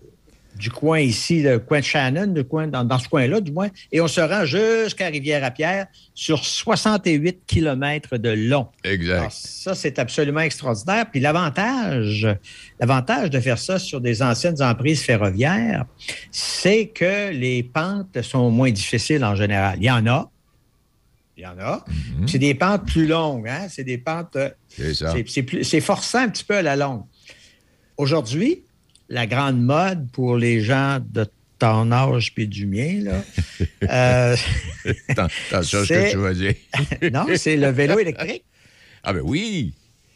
du 0.57 0.71
coin 0.71 1.01
ici, 1.01 1.43
le 1.43 1.59
coin 1.59 1.81
de 1.81 1.85
Shannon, 1.85 2.35
coin, 2.49 2.69
dans, 2.69 2.99
ce 2.99 3.09
coin-là, 3.09 3.41
du 3.41 3.51
moins, 3.51 3.69
et 3.91 4.01
on 4.01 4.07
se 4.07 4.21
rend 4.21 4.45
jusqu'à 4.45 5.09
Rivière-à-Pierre 5.09 5.87
sur 6.15 6.45
68 6.45 7.41
kilomètres 7.47 8.17
de 8.17 8.31
long. 8.31 8.69
Exact. 8.85 9.31
ça, 9.33 9.75
c'est 9.75 9.99
absolument 9.99 10.41
extraordinaire. 10.41 11.07
Puis 11.11 11.21
l'avantage, 11.21 12.29
l'avantage 12.79 13.31
de 13.31 13.41
faire 13.41 13.59
ça 13.59 13.79
sur 13.79 14.01
des 14.01 14.23
anciennes 14.23 14.63
emprises 14.63 15.03
ferroviaires, 15.03 15.87
c'est 16.31 16.87
que 16.87 17.31
les 17.31 17.63
pentes 17.63 18.21
sont 18.23 18.51
moins 18.51 18.71
difficiles 18.71 19.25
en 19.25 19.35
général. 19.35 19.79
Il 19.81 19.85
y 19.85 19.91
en 19.91 20.07
a, 20.07 20.31
il 21.41 21.45
y 21.45 21.47
en 21.47 21.59
a. 21.59 21.85
Mhm. 21.89 22.29
C'est 22.29 22.39
des 22.39 22.55
pentes 22.55 22.87
plus 22.87 23.07
longues. 23.07 23.49
Hein? 23.49 23.67
C'est 23.69 23.85
des 23.85 23.99
pentes. 23.99 24.37
Euh, 24.79 24.95
c'est 25.63 25.81
forçant 25.81 26.21
un 26.21 26.29
petit 26.29 26.45
peu 26.45 26.57
à 26.57 26.63
la 26.63 26.77
longue. 26.77 27.03
Aujourd'hui, 27.97 28.63
la 29.09 29.27
grande 29.27 29.61
mode 29.61 30.11
pour 30.13 30.37
les 30.37 30.61
gens 30.61 30.99
de 31.05 31.27
ton 31.59 31.93
âge 31.93 32.35
puis 32.35 32.49
du 32.49 32.67
mien, 32.67 33.01
là. 33.03 33.25
euh, 33.91 34.37
Attention 35.09 35.85
ce 35.85 35.93
que 35.93 36.11
tu 36.11 36.17
vas 36.17 36.35
dire. 36.35 36.55
non, 37.13 37.27
c'est 37.37 37.57
le 37.57 37.69
vélo 37.69 37.99
électrique. 37.99 38.45
Ah, 39.03 39.13
ben 39.13 39.23
oui. 39.25 39.75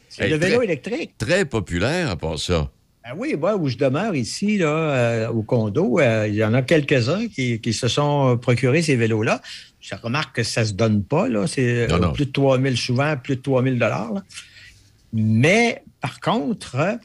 C'est 0.08 0.28
le 0.28 0.36
vélo 0.36 0.62
électrique. 0.62 1.18
Très 1.18 1.44
populaire 1.44 2.10
à 2.10 2.16
part 2.16 2.38
ça. 2.38 2.70
Ben 3.04 3.10
oui, 3.18 3.36
moi, 3.38 3.56
où 3.56 3.68
je 3.68 3.76
demeure 3.76 4.14
ici, 4.14 4.56
là, 4.56 4.66
euh, 4.66 5.28
au 5.28 5.42
condo, 5.42 6.00
euh, 6.00 6.26
il 6.26 6.34
y 6.34 6.42
en 6.42 6.54
a 6.54 6.62
quelques-uns 6.62 7.28
qui, 7.28 7.72
se 7.74 7.86
sont 7.86 8.38
procurés 8.38 8.80
ces 8.80 8.96
vélos-là. 8.96 9.42
Je 9.78 9.94
remarque 9.94 10.36
que 10.36 10.42
ça 10.42 10.62
ne 10.62 10.66
se 10.68 10.72
donne 10.72 11.04
pas, 11.04 11.28
là. 11.28 11.46
C'est 11.46 11.92
euh, 11.92 12.08
plus 12.12 12.24
de 12.24 12.32
3 12.32 12.58
000, 12.58 12.76
souvent 12.76 13.14
plus 13.18 13.36
de 13.36 13.42
3 13.42 13.62
000 13.62 13.76
Mais, 15.12 15.82
par 16.00 16.18
contre, 16.20 16.98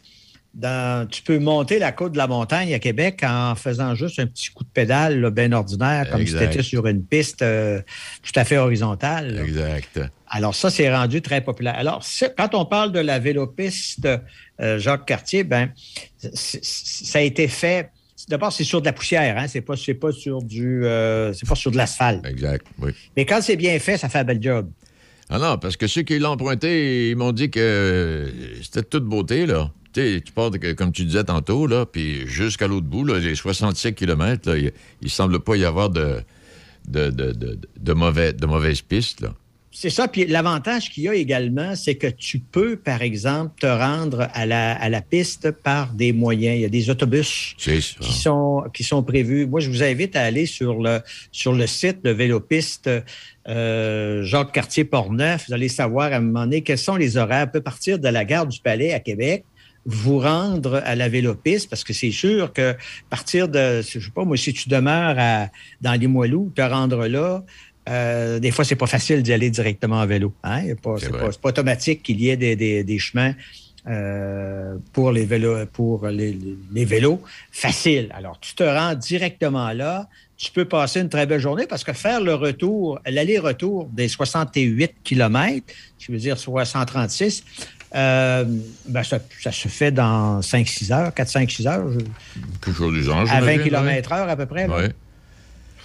tu 1.12 1.22
peux 1.24 1.38
monter 1.38 1.80
la 1.80 1.92
côte 1.92 2.14
de 2.14 2.18
la 2.18 2.28
montagne 2.28 2.74
à 2.74 2.80
Québec 2.80 3.22
en 3.28 3.56
faisant 3.56 3.94
juste 3.94 4.20
un 4.20 4.28
petit 4.28 4.52
coup 4.52 4.64
de 4.64 4.70
pédale 4.70 5.30
bien 5.32 5.52
ordinaire, 5.52 6.10
comme 6.10 6.26
si 6.26 6.34
tu 6.34 6.42
étais 6.42 6.64
sur 6.64 6.88
une 6.88 7.04
piste 7.04 7.40
tout 7.40 8.40
à 8.40 8.46
fait 8.46 8.58
horizontale. 8.58 9.38
Exact. 9.38 10.00
Alors, 10.30 10.54
ça, 10.54 10.70
c'est 10.70 10.94
rendu 10.94 11.22
très 11.22 11.42
populaire. 11.42 11.76
Alors, 11.76 12.04
quand 12.38 12.54
on 12.54 12.66
parle 12.66 12.92
de 12.92 13.00
la 13.00 13.20
vélopiste 13.20 14.08
euh, 14.62 14.78
Jacques 14.78 15.06
Cartier, 15.06 15.44
ben, 15.44 15.72
ça 16.34 17.20
a 17.20 17.22
été 17.22 17.48
fait. 17.48 17.90
D'abord, 18.28 18.54
c'est 18.54 18.64
sur 18.64 18.82
de 18.82 18.86
la 18.86 18.94
poussière, 18.94 19.38
hein? 19.38 19.48
C'est 19.48 19.62
pas, 19.62 19.74
pas 20.00 20.12
sur 20.12 20.44
du, 20.44 20.86
euh, 20.86 21.34
c'est 21.34 21.48
pas 21.48 21.56
sur 21.56 21.72
de 21.72 21.78
l'asphalte. 21.78 22.26
Exact, 22.26 22.66
oui. 22.80 22.92
Mais 23.18 23.26
quand 23.26 23.42
c'est 23.42 23.56
bien 23.56 23.80
fait, 23.80 23.98
ça 23.98 24.08
fait 24.08 24.20
un 24.20 24.24
bel 24.24 24.42
job. 24.42 24.70
Ah 25.30 25.40
non, 25.40 25.58
parce 25.58 25.78
que 25.78 25.88
ceux 25.88 26.02
qui 26.02 26.20
l'ont 26.20 26.32
emprunté, 26.32 27.12
ils 27.12 27.16
m'ont 27.16 27.32
dit 27.32 27.50
que 27.50 28.32
c'était 28.62 28.84
toute 28.84 29.06
beauté, 29.06 29.46
là. 29.46 29.72
tu 29.94 30.22
pars, 30.34 30.52
comme 30.76 30.92
tu 30.92 31.06
disais 31.06 31.24
tantôt, 31.24 31.66
là, 31.66 31.86
puis 31.86 32.28
jusqu'à 32.28 32.68
l'autre 32.68 32.88
bout, 32.88 33.06
là, 33.06 33.20
les 33.20 33.36
67 33.36 33.96
km, 33.96 34.56
il 34.56 34.72
ne 35.02 35.08
semble 35.08 35.40
pas 35.40 35.56
y 35.56 35.66
avoir 35.66 35.90
de, 35.90 36.22
de, 36.88 37.10
de, 37.10 37.60
de, 37.80 37.94
mauvais, 37.94 38.34
de 38.34 38.46
mauvaises 38.46 38.82
pistes, 38.82 39.22
là. 39.22 39.34
C'est 39.82 39.90
ça. 39.90 40.10
Puis 40.10 40.26
l'avantage 40.26 40.90
qu'il 40.90 41.04
y 41.04 41.08
a 41.08 41.14
également, 41.14 41.74
c'est 41.74 41.96
que 41.96 42.08
tu 42.08 42.40
peux, 42.40 42.76
par 42.76 43.02
exemple, 43.02 43.62
te 43.62 43.66
rendre 43.66 44.28
à 44.34 44.46
la, 44.46 44.74
à 44.74 44.90
la 44.90 45.02
piste 45.02 45.52
par 45.52 45.94
des 45.94 46.12
moyens. 46.12 46.58
Il 46.58 46.62
y 46.64 46.66
a 46.66 46.70
des 46.70 46.90
autobus 46.90 47.56
qui 47.58 47.82
sont, 48.12 48.66
qui 48.74 48.84
sont 48.84 49.04
prévus. 49.04 49.46
Moi, 49.46 49.62
je 49.62 49.70
vous 49.70 49.82
invite 49.82 50.18
à 50.18 50.24
aller 50.24 50.48
sur 50.48 50.82
le, 50.82 51.00
sur 51.32 51.54
le 51.54 51.66
site 51.66 52.04
de 52.04 52.10
Vélopiste 52.10 52.90
euh, 53.48 54.22
Jacques 54.22 54.52
Cartier-Portneuf. 54.52 55.46
Vous 55.48 55.54
allez 55.54 55.70
savoir 55.70 56.12
à 56.12 56.18
un 56.18 56.20
moment 56.20 56.42
donné 56.42 56.60
quels 56.60 56.78
sont 56.78 56.98
les 56.98 57.16
horaires. 57.16 57.46
On 57.48 57.52
peut 57.52 57.62
partir 57.62 58.00
de 58.00 58.10
la 58.10 58.26
gare 58.26 58.48
du 58.48 58.60
Palais 58.60 58.92
à 58.92 59.00
Québec 59.00 59.46
vous 59.86 60.20
rendre 60.20 60.82
à 60.86 60.96
la 60.96 61.10
vélopiste 61.10 61.70
parce 61.70 61.84
que 61.84 61.94
c'est 61.94 62.12
sûr 62.12 62.54
que 62.54 62.76
partir 63.10 63.48
de, 63.48 63.82
je 63.82 64.00
sais 64.00 64.12
pas, 64.14 64.26
moi, 64.26 64.38
si 64.38 64.54
tu 64.54 64.70
demeures 64.70 65.16
à, 65.18 65.48
dans 65.82 66.00
les 66.00 66.08
Moilous, 66.08 66.52
te 66.54 66.62
rendre 66.62 67.08
là, 67.08 67.44
euh, 67.88 68.40
des 68.40 68.52
fois, 68.52 68.66
c'est 68.66 68.76
pas 68.76 68.88
facile 68.88 69.24
d'y 69.24 69.34
aller 69.34 69.50
directement 69.50 70.00
en 70.00 70.06
vélo. 70.06 70.34
Hein? 70.44 70.64
C'est 70.66 70.82
pas, 70.82 71.30
pas, 71.42 71.50
automatique 71.50 72.04
qu'il 72.04 72.22
y 72.22 72.30
ait 72.30 72.38
des, 72.38 73.00
chemins 73.00 73.34
euh, 73.88 74.76
pour 74.94 75.12
les 75.12 75.26
vélos, 75.26 75.66
pour 75.68 76.08
les, 76.08 76.38
vélos 76.86 77.22
faciles. 77.52 78.10
Alors, 78.16 78.40
tu 78.40 78.54
te 78.54 78.64
rends 78.64 78.96
directement 78.96 79.72
là. 79.72 80.08
Tu 80.38 80.52
peux 80.52 80.66
passer 80.66 81.02
une 81.02 81.10
très 81.10 81.26
belle 81.26 81.42
journée 81.42 81.68
parce 81.68 81.84
que 81.84 81.92
faire 81.92 82.22
le 82.22 82.34
retour, 82.34 83.00
l'aller-retour 83.06 83.90
des 83.92 84.08
68 84.08 84.96
km, 85.04 85.66
je 85.98 86.12
veux 86.12 86.18
dire 86.18 86.38
136, 86.38 87.44
euh, 87.96 88.46
ben 88.88 89.04
ça, 89.04 89.20
se 89.52 89.68
fait 89.68 89.92
dans 89.92 90.40
5-6 90.42 90.94
heures, 90.94 91.10
4-5-6 91.10 91.68
heures. 91.68 91.88
Quelque 92.62 92.78
chose 92.78 92.94
du 92.94 93.04
genre. 93.04 93.30
À 93.30 93.42
20 93.42 93.58
km 93.58 94.12
heure 94.14 94.30
à 94.30 94.36
peu 94.36 94.46
près. 94.46 94.68
Oui. 94.68 94.90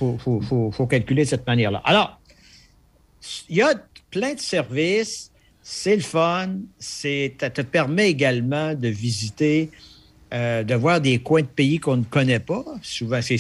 Il 0.01 0.19
faut, 0.19 0.87
calculer 0.89 1.25
de 1.25 1.29
cette 1.29 1.47
manière-là. 1.47 1.83
Alors, 1.85 2.21
il 3.49 3.57
y 3.57 3.63
a 3.63 3.75
plein 4.11 4.35
de 4.35 4.41
services, 4.41 5.31
c'est 5.63 5.97
le 5.97 6.03
fun, 6.03 6.57
ça 6.79 7.51
te 7.51 7.63
permet 7.63 8.11
également 8.11 8.75
de 8.75 8.89
visiter, 8.89 9.71
euh, 10.33 10.63
de 10.63 10.75
voir 10.75 11.01
des 11.01 11.19
coins 11.19 11.43
de 11.43 11.47
pays 11.47 11.79
qu'on 11.79 11.99
ne 11.99 12.05
connaît 12.05 12.41
pas. 12.41 12.65
Souvent, 12.83 13.21
c'est 13.23 13.39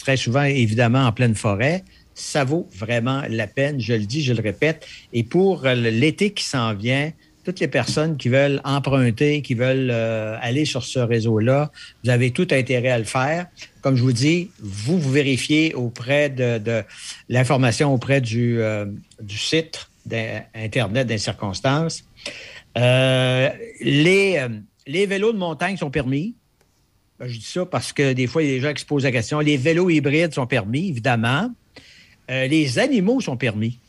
très 0.00 0.16
souvent, 0.16 0.42
évidemment, 0.42 1.06
en 1.06 1.12
pleine 1.12 1.34
forêt. 1.34 1.84
Ça 2.14 2.44
vaut 2.44 2.68
vraiment 2.74 3.22
la 3.28 3.46
peine, 3.46 3.80
je 3.80 3.94
le 3.94 4.04
dis, 4.04 4.22
je 4.22 4.32
le 4.32 4.42
répète. 4.42 4.86
Et 5.12 5.22
pour 5.22 5.62
l'été 5.64 6.32
qui 6.32 6.44
s'en 6.44 6.74
vient, 6.74 7.12
toutes 7.50 7.58
les 7.58 7.66
personnes 7.66 8.16
qui 8.16 8.28
veulent 8.28 8.60
emprunter, 8.62 9.42
qui 9.42 9.54
veulent 9.54 9.90
euh, 9.90 10.36
aller 10.40 10.64
sur 10.64 10.84
ce 10.84 11.00
réseau-là, 11.00 11.72
vous 12.04 12.10
avez 12.10 12.30
tout 12.30 12.46
intérêt 12.52 12.90
à 12.90 12.98
le 12.98 13.02
faire. 13.02 13.48
Comme 13.80 13.96
je 13.96 14.02
vous 14.02 14.12
dis, 14.12 14.52
vous, 14.60 15.00
vous 15.00 15.10
vérifiez 15.10 15.74
auprès 15.74 16.30
de, 16.30 16.84
l'information 17.28 17.92
auprès 17.92 18.20
du, 18.20 18.60
euh, 18.60 18.86
site 19.28 19.90
d'Internet 20.06 21.08
des 21.08 21.18
circonstances. 21.18 22.04
Euh, 22.78 23.50
les, 23.80 24.46
les 24.86 25.06
vélos 25.06 25.32
de 25.32 25.38
montagne 25.38 25.76
sont 25.76 25.90
permis. 25.90 26.36
Ben, 27.18 27.26
je 27.26 27.36
dis 27.36 27.44
ça 27.44 27.66
parce 27.66 27.92
que 27.92 28.12
des 28.12 28.28
fois, 28.28 28.44
il 28.44 28.48
y 28.48 28.52
a 28.52 28.54
des 28.54 28.60
gens 28.60 28.72
qui 28.72 28.82
se 28.82 28.86
posent 28.86 29.02
la 29.02 29.10
question. 29.10 29.40
Les 29.40 29.56
vélos 29.56 29.90
hybrides 29.90 30.34
sont 30.34 30.46
permis, 30.46 30.90
évidemment. 30.90 31.50
les 32.28 32.78
animaux 32.78 33.20
sont 33.20 33.36
permis. 33.36 33.80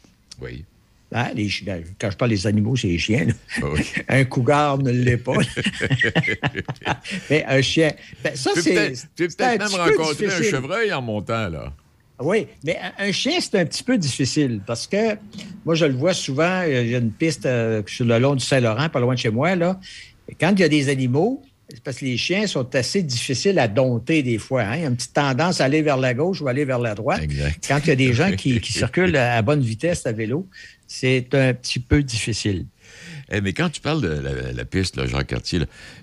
Oui. 0.41 0.65
Hein, 1.13 1.32
les, 1.36 1.50
ben, 1.63 1.84
quand 2.00 2.10
je 2.10 2.15
parle 2.15 2.32
des 2.32 2.48
animaux, 2.48 2.75
c'est 2.77 2.88
les 2.88 2.98
chiens. 2.98 3.27
Ah 3.62 3.65
un 4.08 4.24
cougar 4.24 4.77
ne 4.77 4.91
l'est 4.91 5.18
pas. 5.18 5.34
Mais 7.30 7.44
un 7.46 7.62
chien. 7.62 7.91
Ben, 8.24 8.36
ça. 8.36 8.51
Tu 8.56 8.62
peut-être 9.27 9.60
même 9.60 9.68
rencontré 9.68 10.27
un 10.27 10.41
chevreuil 10.41 10.94
en 10.94 11.01
montant, 11.01 11.50
là. 11.50 11.74
Oui, 12.24 12.48
mais 12.63 12.77
un 13.00 13.12
chien, 13.12 13.39
c'est 13.39 13.58
un 13.60 13.65
petit 13.65 13.84
peu 13.84 13.98
difficile 13.98 14.62
parce 14.68 14.86
que 14.86 15.15
moi, 15.65 15.74
je 15.74 15.86
le 15.86 15.94
vois 15.94 16.13
souvent. 16.13 16.62
Il 16.62 16.88
y 16.88 16.94
a 16.94 17.00
une 17.00 17.12
piste 17.12 17.48
euh, 17.48 17.82
sur 17.88 18.06
le 18.06 18.20
long 18.20 18.36
du 18.36 18.46
Saint-Laurent, 18.46 18.89
pas 18.89 19.00
loin 19.00 19.15
de 19.15 19.20
chez 19.20 19.32
moi. 19.32 19.56
Là. 19.56 19.80
Et 20.30 20.36
quand 20.36 20.51
il 20.51 20.60
y 20.60 20.63
a 20.63 20.70
des 20.70 20.89
animaux, 20.89 21.41
c'est 21.68 21.82
parce 21.82 21.98
que 21.98 22.06
les 22.06 22.18
chiens 22.18 22.46
sont 22.48 22.75
assez 22.75 23.01
difficiles 23.01 23.58
à 23.58 23.68
dompter 23.68 24.22
des 24.24 24.38
fois. 24.38 24.62
Hein. 24.62 24.75
Il 24.75 24.82
y 24.82 24.86
a 24.86 24.88
une 24.89 24.96
petite 24.96 25.13
tendance 25.13 25.62
à 25.62 25.65
aller 25.65 25.82
vers 25.82 25.98
la 25.98 26.13
gauche 26.13 26.41
ou 26.41 26.48
aller 26.48 26.65
vers 26.65 26.80
la 26.80 26.96
droite. 26.96 27.22
Quand 27.68 27.80
il 27.84 27.88
y 27.88 27.91
a 27.91 27.96
des 27.96 28.13
gens 28.13 28.32
qui, 28.34 28.60
qui 28.60 28.74
circulent 28.74 29.15
à 29.15 29.41
bonne 29.41 29.62
vitesse 29.62 30.06
à 30.06 30.12
vélo, 30.12 30.48
c'est 30.93 31.33
un 31.36 31.53
petit 31.53 31.79
peu 31.79 32.03
difficile. 32.03 32.65
Eh, 33.31 33.39
mais 33.39 33.53
quand 33.53 33.69
tu 33.69 33.79
parles 33.79 34.01
de 34.01 34.53
la, 34.53 34.65
piste, 34.65 34.98
là, 34.98 35.07
Jean 35.07 35.24
Cartier, 35.24 35.62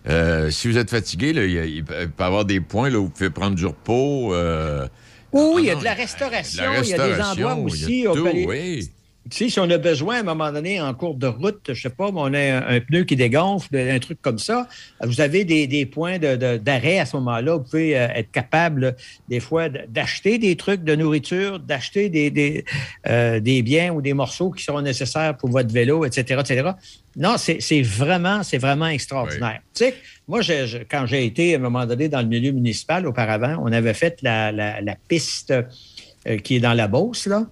euh, 0.09 0.51
si 0.51 0.67
vous 0.67 0.79
êtes 0.79 0.89
fatigué, 0.89 1.29
il, 1.29 1.85
peut 1.85 2.09
y 2.19 2.23
avoir 2.23 2.47
des 2.47 2.61
points 2.61 2.89
là, 2.89 2.99
où 2.99 3.05
vous 3.05 3.11
pouvez 3.11 3.29
prendre 3.29 3.55
du 3.55 3.67
repos. 3.67 4.35
Euh, 4.35 4.89
oui, 5.33 5.65
il 5.65 5.67
y 5.67 5.71
a 5.71 5.75
de 5.75 5.85
la 5.85 5.93
restauration. 5.93 6.65
Il 6.83 6.89
y 6.89 6.95
a 6.95 7.07
des 7.07 7.21
endroits 7.21 7.57
aussi. 7.57 8.07
oui 8.09 8.91
sais, 9.37 9.49
si 9.49 9.61
on 9.61 9.69
a 9.71 9.79
besoin 9.79 10.17
à 10.17 10.21
un 10.21 10.23
moment 10.23 10.53
donné 10.53 10.81
en 10.81 10.95
cours 10.95 11.15
de 11.15 11.27
route, 11.27 11.61
je 11.69 11.81
sais 11.81 11.91
pas, 11.91 12.11
on 12.13 12.33
a 12.35 12.75
un, 12.75 12.81
pneu 12.81 13.05
qui 13.05 13.17
dégonfle, 13.17 13.77
un 13.77 13.99
truc 13.99 14.21
comme 14.23 14.39
ça, 14.39 14.69
vous 15.03 15.21
avez 15.21 15.45
des, 15.45 15.87
points 15.87 16.19
d'arrêt 16.19 16.99
à 16.99 17.07
ce 17.07 17.17
moment-là. 17.17 17.57
Vous 17.57 17.65
pouvez 17.65 17.99
euh, 17.99 18.09
être 18.15 18.31
capable, 18.31 18.97
des 19.29 19.41
fois, 19.41 19.69
d'acheter 19.69 20.39
des 20.39 20.57
trucs 20.57 20.85
de 20.85 20.95
nourriture, 20.95 21.59
d'acheter 21.59 22.09
des, 22.09 22.65
euh, 23.07 23.41
des, 23.41 23.63
biens 23.63 23.93
ou 23.93 24.03
des 24.03 24.15
morceaux 24.15 24.51
qui 24.51 24.65
seront 24.65 24.83
nécessaires 24.83 25.37
pour 25.37 25.51
votre 25.51 25.73
vélo, 25.73 26.05
etc., 26.05 26.41
etc. 26.41 26.71
Non, 27.17 27.37
c'est 27.37 27.83
vraiment, 27.83 28.43
c'est 28.43 28.59
vraiment 28.59 28.87
extraordinaire. 28.87 29.61
Tu 29.75 29.85
sais, 29.85 29.95
moi, 30.29 30.41
quand 30.91 31.07
j'ai 31.07 31.25
été 31.25 31.55
à 31.55 31.59
un 31.59 31.61
moment 31.61 31.85
donné 31.87 32.09
dans 32.09 32.21
le 32.21 32.29
milieu 32.29 32.53
municipal 32.53 33.07
auparavant, 33.07 33.57
on 33.61 33.73
avait 33.73 33.95
fait 33.95 34.19
la, 34.23 34.53
la 34.53 34.97
piste 35.09 35.51
euh, 35.51 35.63
qui 36.45 36.57
est 36.57 36.61
dans 36.61 36.75
la 36.75 36.89
Beauce. 36.89 37.27
Là. 37.27 37.47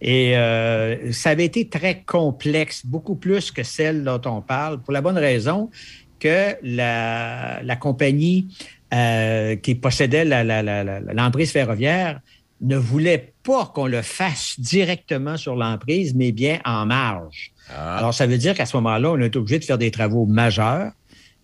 Et 0.00 0.36
euh, 0.36 1.12
ça 1.12 1.30
avait 1.30 1.44
été 1.44 1.68
très 1.68 2.02
complexe, 2.02 2.84
beaucoup 2.84 3.16
plus 3.16 3.50
que 3.50 3.62
celle 3.62 4.04
dont 4.04 4.20
on 4.26 4.40
parle, 4.40 4.80
pour 4.80 4.92
la 4.92 5.00
bonne 5.00 5.18
raison 5.18 5.70
que 6.18 6.56
la, 6.62 7.76
compagnie 7.76 8.48
euh, 8.92 9.56
qui 9.56 9.74
possédait 9.74 10.24
l'emprise 10.24 11.52
ferroviaire 11.52 12.20
ne 12.60 12.76
voulait 12.76 13.32
pas 13.44 13.66
qu'on 13.66 13.86
le 13.86 14.02
fasse 14.02 14.58
directement 14.58 15.36
sur 15.36 15.54
l'emprise, 15.54 16.14
mais 16.14 16.32
bien 16.32 16.58
en 16.64 16.86
marge. 16.86 17.52
Ah. 17.70 17.98
Alors, 17.98 18.14
ça 18.14 18.26
veut 18.26 18.38
dire 18.38 18.54
qu'à 18.54 18.66
ce 18.66 18.76
moment-là, 18.78 19.12
on 19.12 19.20
est 19.20 19.36
obligé 19.36 19.60
de 19.60 19.64
faire 19.64 19.78
des 19.78 19.92
travaux 19.92 20.26
majeurs 20.26 20.90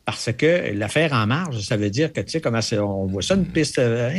parce 0.04 0.30
que 0.32 0.72
l'affaire 0.74 1.12
en 1.12 1.26
marge, 1.26 1.60
ça 1.60 1.76
veut 1.76 1.88
dire 1.88 2.12
que, 2.12 2.20
tu 2.20 2.32
sais, 2.32 2.40
comment 2.40 2.60
on 2.72 3.06
voit 3.06 3.22
ça, 3.22 3.34
une 3.34 3.46
piste, 3.46 3.78
hein, 3.78 4.10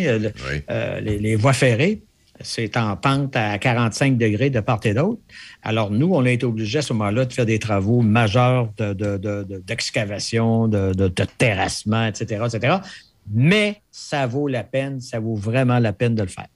les, 1.01 1.35
voies 1.35 1.53
ferrées, 1.53 2.01
c'est 2.41 2.77
en 2.77 2.95
pente 2.97 3.35
à 3.35 3.57
45 3.57 4.17
degrés 4.17 4.49
de 4.49 4.59
part 4.59 4.79
et 4.83 4.93
d'autre. 4.93 5.21
Alors, 5.63 5.91
nous, 5.91 6.13
on 6.13 6.25
a 6.25 6.31
été 6.31 6.45
obligés 6.45 6.79
à 6.79 6.81
ce 6.81 6.93
moment-là 6.93 7.25
de 7.25 7.33
faire 7.33 7.45
des 7.45 7.59
travaux 7.59 8.01
majeurs 8.01 8.69
d'excavation, 8.77 10.67
de, 10.67 10.93
de, 10.93 11.25
terrassement, 11.37 12.05
etc., 12.05 12.43
etc. 12.45 12.77
Mais 13.31 13.81
ça 13.91 14.27
vaut 14.27 14.47
la 14.47 14.63
peine, 14.63 15.01
ça 15.01 15.19
vaut 15.19 15.35
vraiment 15.35 15.79
la 15.79 15.93
peine 15.93 16.15
de 16.15 16.23
le 16.23 16.29
faire. 16.29 16.47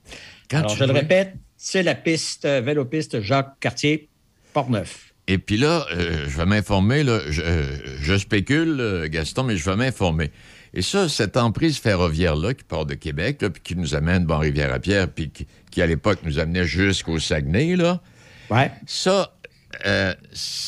Alors, 0.52 0.76
je 0.76 0.84
le 0.84 0.92
répète, 0.92 1.34
c'est 1.58 1.84
la 1.84 1.96
piste, 1.96 2.46
euh, 2.46 2.62
vélopiste 2.62 3.22
Jacques 3.22 3.60
Cartier, 3.60 4.10
Port-Neuf. 4.54 5.14
Et 5.28 5.38
puis 5.38 5.58
là, 5.58 5.86
euh, 5.92 6.26
je 6.28 6.38
vais 6.38 6.46
m'informer, 6.46 7.04
je, 7.04 7.42
euh, 7.42 7.78
je, 8.02 8.18
spécule, 8.18 9.08
Gaston, 9.10 9.44
mais 9.44 9.58
je 9.58 9.70
vais 9.70 9.76
m'informer. 9.76 10.32
Et 10.74 10.82
ça, 10.82 11.10
cette 11.10 11.38
emprise 11.38 11.80
ferroviaire-là 11.80 12.54
qui 12.54 12.64
part 12.64 12.86
de 12.86 12.94
Québec, 12.94 13.40
puis 13.40 13.62
qui 13.64 13.76
nous 13.76 13.96
amène, 13.96 14.26
bon, 14.26 14.38
Rivière-à-Pierre, 14.38 15.08
puis 15.10 15.32
qui, 15.32 15.82
à 15.82 15.88
l'époque, 15.88 16.20
nous 16.24 16.40
amenait 16.40 16.66
jusqu'au 16.66 17.20
Saguenay, 17.20 17.76
là. 17.76 18.02
Ouais. 18.50 18.72
Ça, 18.86 19.34
euh, 19.86 20.14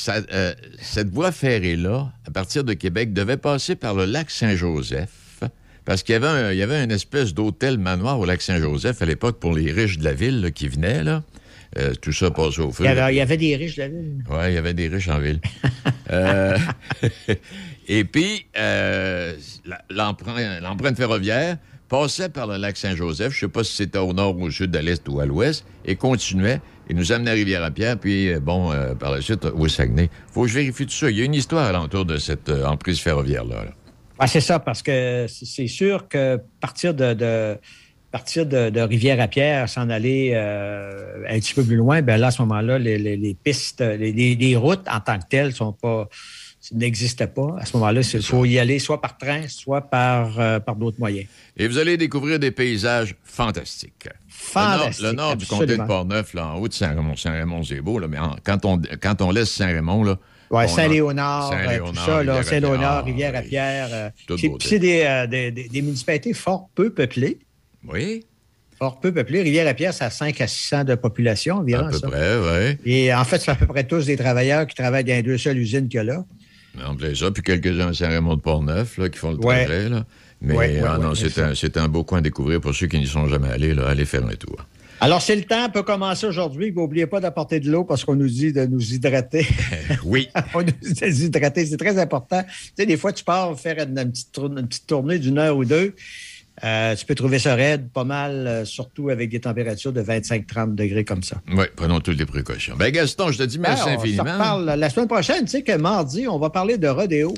euh, 0.09 0.53
cette 0.79 1.09
voie 1.09 1.31
ferrée-là, 1.31 2.11
à 2.27 2.31
partir 2.31 2.63
de 2.63 2.73
Québec, 2.73 3.13
devait 3.13 3.37
passer 3.37 3.75
par 3.75 3.93
le 3.93 4.05
lac 4.05 4.29
Saint-Joseph, 4.29 5.43
parce 5.85 6.03
qu'il 6.03 6.13
y 6.13 6.15
avait, 6.15 6.55
y 6.55 6.61
avait 6.61 6.83
une 6.83 6.91
espèce 6.91 7.33
d'hôtel 7.33 7.77
manoir 7.77 8.19
au 8.19 8.25
lac 8.25 8.41
Saint-Joseph 8.41 9.01
à 9.01 9.05
l'époque 9.05 9.39
pour 9.39 9.53
les 9.53 9.71
riches 9.71 9.97
de 9.97 10.03
la 10.03 10.13
ville 10.13 10.51
qui 10.53 10.67
venaient, 10.67 11.03
là. 11.03 11.23
Euh, 11.77 11.93
tout 12.01 12.11
ça 12.11 12.29
passe 12.31 12.59
au 12.59 12.71
feu. 12.71 12.83
Il 12.83 13.15
y, 13.15 13.21
avait, 13.21 13.37
des 13.37 13.55
riches 13.55 13.77
de 13.77 13.81
la 13.83 13.87
ville. 13.87 14.23
Oui, 14.29 14.37
il 14.49 14.53
y 14.53 14.57
avait 14.57 14.73
des 14.73 14.89
riches 14.89 15.07
en 15.07 15.19
ville. 15.19 15.39
euh, 16.11 16.57
et 17.87 18.03
puis, 18.03 18.45
euh, 18.57 19.35
l'empreinte 19.89 20.97
ferroviaire 20.97 21.57
passait 21.89 22.29
par 22.29 22.47
le 22.47 22.57
lac 22.57 22.77
Saint-Joseph, 22.77 23.33
je 23.33 23.37
ne 23.37 23.49
sais 23.49 23.51
pas 23.51 23.63
si 23.63 23.75
c'était 23.75 23.97
au 23.97 24.13
nord, 24.13 24.37
au 24.37 24.49
sud, 24.49 24.75
à 24.75 24.81
l'est 24.81 25.07
ou 25.09 25.19
à 25.19 25.25
l'ouest, 25.25 25.65
et 25.85 25.95
continuait 25.95 26.61
et 26.89 26.93
nous 26.93 27.11
amenait 27.11 27.31
à 27.31 27.33
Rivière-à-Pierre, 27.33 27.97
puis, 27.97 28.31
euh, 28.31 28.39
bon, 28.39 28.71
euh, 28.71 28.95
par 28.95 29.11
la 29.11 29.21
suite, 29.21 29.45
au 29.45 29.67
Saguenay. 29.67 30.09
faut 30.31 30.43
que 30.43 30.47
je 30.47 30.55
vérifie 30.55 30.85
tout 30.85 30.93
ça. 30.93 31.09
Il 31.09 31.17
y 31.17 31.21
a 31.21 31.25
une 31.25 31.35
histoire 31.35 31.65
alentour 31.65 32.05
de 32.05 32.17
cette 32.17 32.49
emprise 32.49 32.99
ferroviaire-là. 32.99 33.65
Ah, 34.19 34.27
c'est 34.27 34.41
ça, 34.41 34.59
parce 34.59 34.83
que 34.83 35.25
c'est 35.27 35.67
sûr 35.67 36.07
que 36.07 36.39
partir 36.59 36.93
de, 36.93 37.57
partir 38.11 38.45
de, 38.45 38.79
Rivière-à-Pierre, 38.79 39.67
s'en 39.67 39.89
aller 39.89 40.35
un 40.35 41.39
petit 41.39 41.55
peu 41.55 41.63
plus 41.63 41.77
loin, 41.77 42.01
ben 42.01 42.17
là, 42.17 42.27
à 42.27 42.31
ce 42.31 42.41
moment-là, 42.43 42.77
les, 42.77 43.37
pistes, 43.43 43.81
les, 43.81 44.11
les, 44.11 44.55
routes 44.55 44.87
en 44.87 44.99
tant 44.99 45.17
que 45.17 45.25
telles 45.27 45.53
sont 45.53 45.73
pas 45.73 46.07
n'existait 46.73 47.27
pas. 47.27 47.55
À 47.59 47.65
ce 47.65 47.75
moment-là, 47.77 48.01
il 48.01 48.21
faut 48.21 48.45
y 48.45 48.59
aller 48.59 48.79
soit 48.79 49.01
par 49.01 49.17
train, 49.17 49.47
soit 49.47 49.81
par, 49.81 50.39
euh, 50.39 50.59
par 50.59 50.75
d'autres 50.75 50.99
moyens. 50.99 51.27
Et 51.57 51.67
vous 51.67 51.77
allez 51.77 51.97
découvrir 51.97 52.39
des 52.39 52.51
paysages 52.51 53.15
fantastiques. 53.23 54.09
Fantastique. 54.27 55.03
Le 55.03 55.11
nord, 55.13 55.35
du 55.35 55.45
comté 55.45 55.77
de 55.77 55.83
Portneuf, 55.83 56.33
là, 56.33 56.47
en 56.47 56.59
haut 56.59 56.67
de 56.67 56.73
Saint-Raymond. 56.73 57.15
Saint-Raymond, 57.15 57.63
c'est 57.63 57.81
beau, 57.81 57.99
là, 57.99 58.07
mais 58.07 58.17
quand, 58.43 58.65
on, 58.65 58.79
quand 59.01 59.21
on 59.21 59.31
laisse 59.31 59.51
Saint-Raymond, 59.51 60.03
là. 60.03 60.19
Oui, 60.51 60.67
Saint-Léonard, 60.67 61.49
Saint 61.49 61.77
tout 61.79 61.95
ça, 61.95 62.43
Saint-Léonard, 62.43 63.05
Rivière-à-Pierre. 63.05 63.87
Euh, 63.91 64.09
c'est 64.59 64.79
des, 64.79 65.25
des, 65.29 65.51
des, 65.51 65.81
municipalités 65.81 66.33
fort 66.33 66.69
peu 66.75 66.89
peuplées. 66.89 67.39
Oui. 67.87 68.25
Fort 68.77 68.99
peu 68.99 69.13
peuplées. 69.13 69.43
Rivière-à-Pierre, 69.43 69.93
ça 69.93 70.07
a 70.07 70.09
5 70.09 70.41
à 70.41 70.47
600 70.47 70.83
de 70.83 70.95
population 70.95 71.55
environ. 71.55 71.87
À 71.87 71.91
peu 71.91 71.99
près, 72.01 72.35
oui. 72.35 72.77
Et 72.83 73.13
en 73.13 73.23
fait, 73.23 73.39
c'est 73.39 73.51
à 73.51 73.55
peu 73.55 73.65
près 73.65 73.85
tous 73.85 74.07
des 74.07 74.17
travailleurs 74.17 74.67
qui 74.67 74.75
travaillent 74.75 75.05
dans 75.05 75.13
les 75.13 75.23
deux 75.23 75.37
seules 75.37 75.57
usines 75.57 75.87
qu'il 75.87 75.99
y 75.99 76.01
a 76.01 76.03
là. 76.03 76.25
En 76.85 76.95
plein 76.95 77.13
ça, 77.13 77.31
puis 77.31 77.43
quelques-uns 77.43 77.89
à 77.89 77.93
Saint-Raymond-de-Port-Neuf 77.93 78.99
qui 79.11 79.17
font 79.17 79.31
le 79.31 79.37
trajet. 79.37 79.89
Là. 79.89 80.05
Mais 80.41 80.79
ah 80.79 80.97
non, 80.97 81.13
c'est 81.15 81.77
un, 81.77 81.87
beau 81.87 82.03
coin 82.03 82.19
à 82.19 82.21
découvrir 82.21 82.61
pour 82.61 82.73
ceux 82.73 82.87
qui 82.87 82.97
n'y 82.99 83.07
sont 83.07 83.27
jamais 83.27 83.49
allés. 83.49 83.73
Là, 83.73 83.87
allez 83.87 84.05
faire 84.05 84.25
un 84.25 84.35
tour. 84.35 84.57
Alors, 84.99 85.21
c'est 85.21 85.35
le 85.35 85.43
temps 85.43 85.67
peut 85.69 85.81
commencer 85.81 86.27
aujourd'hui. 86.27 86.71
N'oubliez 86.71 87.07
pas 87.07 87.19
d'apporter 87.19 87.59
de 87.59 87.71
l'eau 87.71 87.83
parce 87.83 88.05
qu'on 88.05 88.15
nous 88.15 88.27
dit 88.27 88.53
de 88.53 88.65
nous 88.65 88.93
hydrater. 88.93 89.47
oui. 90.05 90.29
on 90.53 90.61
nous 90.61 90.71
dit 90.81 90.93
de 90.93 91.05
nous 91.07 91.23
hydrater. 91.23 91.65
C'est 91.65 91.77
très 91.77 91.97
important. 91.97 92.43
Tu 92.43 92.71
sais, 92.77 92.85
des 92.85 92.97
fois, 92.97 93.11
tu 93.11 93.23
pars 93.23 93.59
faire 93.59 93.79
une 93.79 94.11
petite 94.11 94.87
tournée 94.87 95.17
d'une 95.17 95.39
heure 95.39 95.57
ou 95.57 95.65
deux. 95.65 95.95
Euh, 96.63 96.95
tu 96.95 97.05
peux 97.05 97.15
trouver 97.15 97.39
ça 97.39 97.55
raide 97.55 97.89
pas 97.89 98.03
mal, 98.03 98.45
euh, 98.45 98.65
surtout 98.65 99.09
avec 99.09 99.29
des 99.29 99.39
températures 99.39 99.91
de 99.91 100.01
25-30 100.01 100.75
degrés 100.75 101.03
comme 101.03 101.23
ça. 101.23 101.37
Oui, 101.51 101.65
prenons 101.75 101.99
toutes 101.99 102.19
les 102.19 102.25
précautions. 102.25 102.75
Ben 102.77 102.91
Gaston, 102.91 103.31
je 103.31 103.39
te 103.39 103.43
dis 103.43 103.57
merci 103.57 103.85
ben, 103.85 103.97
infiniment. 103.97 104.35
On 104.35 104.37
parle 104.37 104.65
la 104.65 104.89
semaine 104.89 105.07
prochaine, 105.07 105.45
tu 105.45 105.51
sais 105.51 105.63
que 105.63 105.75
mardi, 105.75 106.27
on 106.27 106.37
va 106.37 106.51
parler 106.51 106.77
de 106.77 106.87
rodéo. 106.87 107.33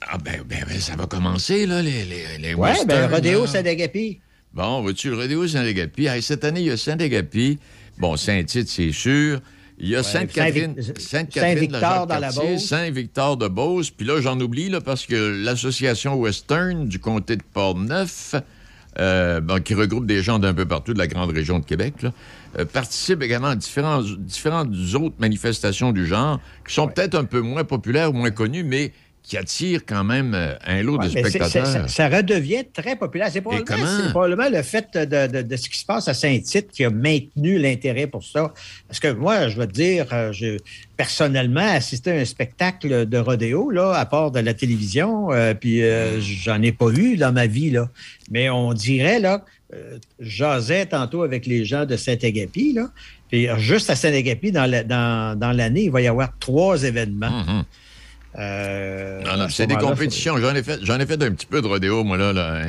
Ah 0.00 0.18
ben, 0.18 0.42
ben, 0.48 0.64
ben 0.68 0.80
ça 0.80 0.94
va 0.94 1.06
commencer, 1.06 1.66
là, 1.66 1.82
les, 1.82 2.04
les, 2.04 2.38
les 2.38 2.54
Oui, 2.54 2.70
ben 2.86 3.10
rodéo 3.10 3.46
Saint-Agapi. 3.46 4.20
Bon, 4.54 4.82
vois-tu, 4.82 5.10
le 5.10 5.16
rodéo 5.16 5.48
Saint-Agapi? 5.48 6.08
cette 6.22 6.44
année, 6.44 6.60
il 6.60 6.66
y 6.66 6.70
a 6.70 6.76
Saint-Agapi. 6.76 7.58
Bon, 7.98 8.16
Saint-Tite, 8.16 8.68
c'est 8.68 8.92
sûr. 8.92 9.40
Il 9.80 9.88
y 9.88 9.96
a 9.96 10.02
Sainte-Catherine 10.02 10.76
Sainte 10.98 11.32
Saint-Victor 11.32 12.06
dans 12.06 12.18
la 12.18 12.30
Beauce. 12.30 12.66
Saint-Victor 12.66 13.36
de 13.36 13.48
Beauce. 13.48 13.90
Puis 13.90 14.06
là, 14.06 14.20
j'en 14.20 14.38
oublie 14.38 14.68
là, 14.68 14.80
parce 14.80 15.06
que 15.06 15.42
l'Association 15.42 16.14
Western 16.16 16.86
du 16.86 16.98
comté 16.98 17.36
de 17.36 17.42
Port-Neuf 17.42 18.34
euh, 18.98 19.40
qui 19.60 19.74
regroupe 19.74 20.06
des 20.06 20.22
gens 20.22 20.38
d'un 20.38 20.54
peu 20.54 20.66
partout 20.66 20.92
de 20.94 20.98
la 20.98 21.06
grande 21.06 21.30
région 21.30 21.58
de 21.58 21.64
Québec, 21.64 21.94
euh, 22.58 22.64
participe 22.64 23.22
également 23.22 23.48
à 23.48 23.56
différentes, 23.56 24.06
différentes 24.18 24.74
autres 24.94 25.14
manifestations 25.18 25.92
du 25.92 26.06
genre 26.06 26.40
qui 26.66 26.74
sont 26.74 26.88
peut-être 26.88 27.14
un 27.14 27.24
peu 27.24 27.40
moins 27.40 27.64
populaires 27.64 28.10
ou 28.10 28.14
moins 28.14 28.30
connues, 28.30 28.64
mais 28.64 28.92
qui 29.22 29.36
attire 29.36 29.82
quand 29.86 30.02
même 30.02 30.34
euh, 30.34 30.54
un 30.66 30.82
lot 30.82 30.98
de 30.98 31.08
spectateurs. 31.08 31.88
ça, 31.88 32.08
redevient 32.08 32.64
très 32.72 32.96
populaire. 32.96 33.28
C'est 33.30 33.42
probablement, 33.42 34.48
le 34.48 34.62
fait 34.62 34.96
de, 34.96 35.56
ce 35.56 35.68
qui 35.68 35.78
se 35.78 35.84
passe 35.84 36.08
à 36.08 36.14
Saint-Tite 36.14 36.70
qui 36.72 36.84
a 36.84 36.90
maintenu 36.90 37.58
l'intérêt 37.58 38.06
pour 38.06 38.24
ça. 38.24 38.52
Parce 38.88 38.98
que 38.98 39.12
moi, 39.12 39.48
je 39.48 39.56
veux 39.56 39.66
te 39.66 39.72
dire, 39.72 40.06
euh, 40.12 40.32
je, 40.32 40.56
personnellement, 40.96 41.60
assister 41.60 42.12
à 42.12 42.14
un 42.14 42.24
spectacle 42.24 43.06
de 43.06 43.18
rodéo, 43.18 43.70
là, 43.70 43.92
à 43.92 44.06
part 44.06 44.30
de 44.30 44.40
la 44.40 44.54
télévision, 44.54 45.30
euh, 45.32 45.54
puis 45.54 45.82
j'en 46.20 46.60
ai 46.62 46.72
pas 46.72 46.88
vu 46.88 47.16
dans 47.16 47.32
ma 47.32 47.46
vie, 47.46 47.70
là. 47.70 47.88
Mais 48.30 48.48
on 48.48 48.72
dirait, 48.72 49.20
là, 49.20 49.44
j'asais 50.18 50.86
tantôt 50.86 51.22
avec 51.22 51.46
les 51.46 51.64
gens 51.64 51.84
de 51.84 51.96
Saint-Agapi, 51.96 52.72
là, 52.72 52.90
puis 53.28 53.48
juste 53.58 53.90
à 53.90 53.96
Saint-Agapi, 53.96 54.50
dans 54.50 55.56
l'année, 55.56 55.84
il 55.84 55.90
va 55.90 56.00
y 56.00 56.08
avoir 56.08 56.32
trois 56.38 56.82
événements. 56.82 57.42
Mm-hmm. 57.42 57.64
Euh, 58.38 59.22
non, 59.22 59.36
non, 59.36 59.48
c'est 59.48 59.66
des 59.66 59.76
compétitions. 59.76 60.36
J'en 60.38 60.54
ai 60.54 60.62
fait, 60.62 60.80
j'en 60.82 60.98
ai 60.98 61.06
fait 61.06 61.22
un 61.22 61.32
petit 61.32 61.46
peu 61.46 61.60
de 61.60 61.66
rodéo, 61.66 62.04
moi, 62.04 62.16
là, 62.16 62.62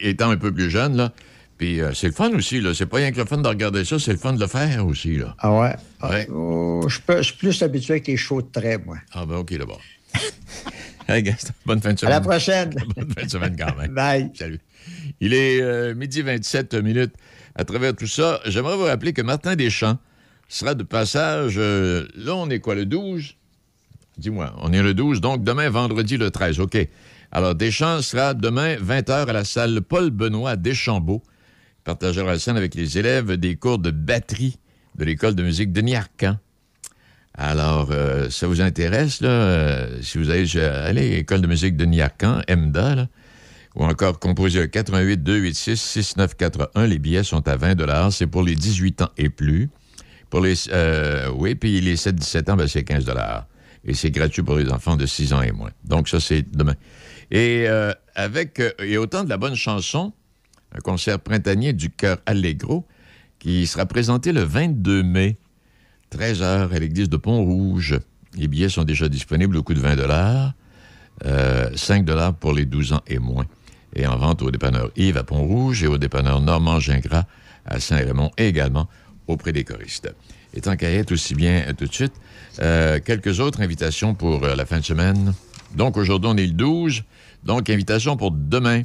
étant 0.00 0.30
un 0.30 0.36
peu 0.36 0.52
plus 0.52 0.70
jeune, 0.70 0.96
là. 0.96 1.12
Puis 1.58 1.80
euh, 1.80 1.92
c'est 1.94 2.08
le 2.08 2.12
fun 2.12 2.30
aussi, 2.30 2.60
là. 2.60 2.74
C'est 2.74 2.86
pas 2.86 2.96
rien 2.96 3.12
que 3.12 3.18
le 3.18 3.26
fun 3.26 3.36
de 3.36 3.46
regarder 3.46 3.84
ça, 3.84 3.98
c'est 3.98 4.12
le 4.12 4.18
fun 4.18 4.32
de 4.32 4.40
le 4.40 4.46
faire 4.46 4.84
aussi, 4.86 5.16
là. 5.16 5.36
Ah 5.38 5.52
ouais? 5.52 5.76
ouais. 6.02 6.28
Oh, 6.30 6.86
je, 6.88 7.22
suis 7.22 7.36
plus 7.36 7.62
habitué 7.62 7.94
avec 7.94 8.06
les 8.06 8.16
shows 8.16 8.42
de 8.42 8.48
trait, 8.50 8.78
moi. 8.84 8.96
Ah 9.12 9.24
ben, 9.26 9.36
OK, 9.36 9.56
d'abord. 9.56 9.80
bonne 11.66 11.80
fin 11.80 11.92
de 11.92 11.98
semaine. 11.98 12.12
À 12.12 12.16
la 12.16 12.20
prochaine. 12.20 12.70
bonne 12.96 13.12
fin 13.16 13.24
de 13.24 13.30
semaine 13.30 13.56
quand 13.56 13.76
même. 13.76 13.94
Bye. 13.94 14.30
Salut. 14.34 14.58
Il 15.20 15.32
est 15.32 15.60
euh, 15.60 15.94
midi 15.94 16.22
27 16.22 16.74
minutes. 16.74 17.14
À 17.54 17.64
travers 17.64 17.94
tout 17.94 18.08
ça, 18.08 18.40
j'aimerais 18.46 18.76
vous 18.76 18.84
rappeler 18.84 19.12
que 19.12 19.22
Martin 19.22 19.54
Deschamps 19.54 19.98
sera 20.48 20.74
de 20.74 20.82
passage, 20.82 21.56
là, 21.56 22.34
on 22.34 22.50
est 22.50 22.58
quoi, 22.58 22.74
le 22.74 22.84
12? 22.84 23.36
Dis-moi, 24.18 24.54
on 24.60 24.72
est 24.72 24.82
le 24.82 24.94
12, 24.94 25.20
donc 25.20 25.42
demain, 25.42 25.68
vendredi 25.70 26.16
le 26.16 26.30
13. 26.30 26.60
OK. 26.60 26.76
Alors, 27.32 27.54
Deschamps 27.54 28.02
sera 28.02 28.32
demain, 28.32 28.76
20h, 28.76 29.28
à 29.28 29.32
la 29.32 29.44
salle 29.44 29.80
Paul 29.82 30.10
Benoît 30.10 30.50
à 30.50 30.56
Deschambault. 30.56 31.22
Il 31.80 31.82
partagera 31.84 32.32
la 32.32 32.38
scène 32.38 32.56
avec 32.56 32.74
les 32.76 32.96
élèves 32.96 33.32
des 33.32 33.56
cours 33.56 33.78
de 33.78 33.90
batterie 33.90 34.58
de 34.96 35.04
l'école 35.04 35.34
de 35.34 35.42
musique 35.42 35.72
de 35.72 35.80
Niarcan. 35.80 36.36
Alors, 37.36 37.88
euh, 37.90 38.30
ça 38.30 38.46
vous 38.46 38.60
intéresse, 38.60 39.20
là, 39.20 39.28
euh, 39.28 39.98
si 40.00 40.18
vous 40.18 40.30
allez, 40.30 40.56
allez 40.56 41.14
à 41.14 41.16
l'école 41.16 41.40
de 41.40 41.48
musique 41.48 41.76
de 41.76 41.84
Niarcan, 41.84 42.42
EMDA, 42.48 42.94
là, 42.94 43.08
ou 43.74 43.84
encore 43.84 44.20
composé 44.20 44.68
88 44.68 45.24
286 45.24 45.80
6941. 45.80 46.86
Les 46.86 47.00
billets 47.00 47.24
sont 47.24 47.46
à 47.48 47.56
20 47.56 48.10
C'est 48.12 48.28
pour 48.28 48.44
les 48.44 48.54
18 48.54 49.02
ans 49.02 49.10
et 49.18 49.28
plus. 49.28 49.68
Pour 50.30 50.40
les, 50.40 50.54
euh, 50.70 51.28
oui, 51.34 51.56
puis 51.56 51.80
les 51.80 51.96
7-17 51.96 52.50
ans, 52.50 52.56
ben, 52.56 52.68
c'est 52.68 52.84
15 52.84 53.04
Et 53.84 53.94
c'est 53.94 54.10
gratuit 54.10 54.42
pour 54.42 54.56
les 54.56 54.70
enfants 54.70 54.96
de 54.96 55.06
6 55.06 55.32
ans 55.32 55.42
et 55.42 55.52
moins. 55.52 55.70
Donc, 55.84 56.08
ça, 56.08 56.20
c'est 56.20 56.42
demain. 56.42 56.74
Et 57.30 57.64
euh, 57.68 57.92
avec, 58.14 58.60
euh, 58.60 58.72
et 58.78 58.96
autant 58.96 59.24
de 59.24 59.28
la 59.28 59.36
bonne 59.36 59.54
chanson, 59.54 60.12
un 60.72 60.80
concert 60.80 61.20
printanier 61.20 61.72
du 61.72 61.90
Cœur 61.90 62.18
Allegro, 62.26 62.86
qui 63.38 63.66
sera 63.66 63.86
présenté 63.86 64.32
le 64.32 64.42
22 64.42 65.02
mai, 65.02 65.36
13h, 66.16 66.74
à 66.74 66.78
l'église 66.78 67.08
de 67.08 67.16
Pont-Rouge. 67.16 67.98
Les 68.36 68.48
billets 68.48 68.68
sont 68.68 68.84
déjà 68.84 69.08
disponibles 69.08 69.56
au 69.56 69.62
coût 69.62 69.74
de 69.74 69.80
20 69.80 70.54
5 71.76 72.06
pour 72.40 72.52
les 72.52 72.64
12 72.64 72.94
ans 72.94 73.02
et 73.06 73.18
moins 73.18 73.46
et 73.94 74.06
en 74.06 74.16
vente 74.16 74.42
au 74.42 74.50
dépanneur 74.50 74.90
Yves 74.96 75.16
à 75.16 75.24
Pont-Rouge 75.24 75.82
et 75.84 75.86
au 75.86 75.98
dépanneur 75.98 76.40
Normand 76.40 76.80
Gingras 76.80 77.24
à 77.64 77.80
Saint-Raymond 77.80 78.30
également 78.36 78.88
auprès 79.26 79.52
des 79.52 79.64
choristes. 79.64 80.14
Et 80.54 80.60
tant 80.60 80.76
qu'à 80.76 80.90
être 80.90 81.12
aussi 81.12 81.34
bien 81.34 81.64
euh, 81.66 81.72
tout 81.72 81.86
de 81.86 81.92
suite, 81.92 82.12
euh, 82.60 83.00
quelques 83.04 83.40
autres 83.40 83.60
invitations 83.60 84.14
pour 84.14 84.44
euh, 84.44 84.54
la 84.54 84.64
fin 84.64 84.78
de 84.78 84.84
semaine. 84.84 85.34
Donc 85.74 85.96
aujourd'hui, 85.96 86.30
on 86.32 86.36
est 86.36 86.46
le 86.46 86.52
12. 86.52 87.02
Donc, 87.42 87.68
invitation 87.68 88.16
pour 88.16 88.30
demain. 88.30 88.82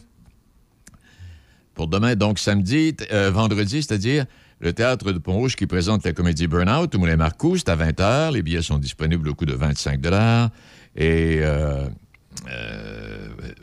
Pour 1.75 1.87
demain, 1.87 2.15
donc 2.15 2.39
samedi, 2.39 2.93
vendredi, 3.09 3.83
c'est-à-dire 3.83 4.25
le 4.59 4.73
Théâtre 4.73 5.13
de 5.13 5.17
Pont-Rouge 5.17 5.55
qui 5.55 5.65
présente 5.65 6.03
la 6.03 6.11
comédie 6.11 6.47
Burnout 6.47 6.93
Moulin 6.95 7.15
Marcou. 7.15 7.55
C'est 7.55 7.69
à 7.69 7.77
20h. 7.77 8.33
Les 8.33 8.41
billets 8.41 8.61
sont 8.61 8.79
disponibles 8.79 9.29
au 9.29 9.33
coût 9.33 9.45
de 9.45 9.53
25 9.53 10.01
Et 10.97 11.41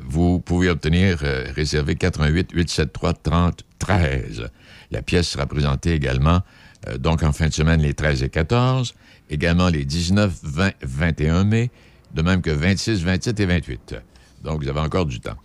vous 0.00 0.40
pouvez 0.40 0.70
obtenir, 0.70 1.18
réserver 1.54 1.96
88 1.96 2.52
873 2.52 3.14
30 3.22 3.64
13. 3.78 4.48
La 4.90 5.02
pièce 5.02 5.28
sera 5.28 5.46
présentée 5.46 5.92
également, 5.92 6.40
euh, 6.88 6.98
donc 6.98 7.22
en 7.22 7.32
fin 7.32 7.48
de 7.48 7.52
semaine, 7.52 7.80
les 7.80 7.94
13 7.94 8.22
et 8.22 8.28
14, 8.28 8.94
également 9.30 9.68
les 9.68 9.84
19, 9.84 10.32
20, 10.42 10.72
21 10.82 11.44
mai, 11.44 11.70
de 12.14 12.22
même 12.22 12.42
que 12.42 12.50
26, 12.50 13.02
27 13.02 13.40
et 13.40 13.46
28. 13.46 13.96
Donc, 14.42 14.62
vous 14.62 14.68
avez 14.68 14.80
encore 14.80 15.06
du 15.06 15.20
temps. 15.20 15.36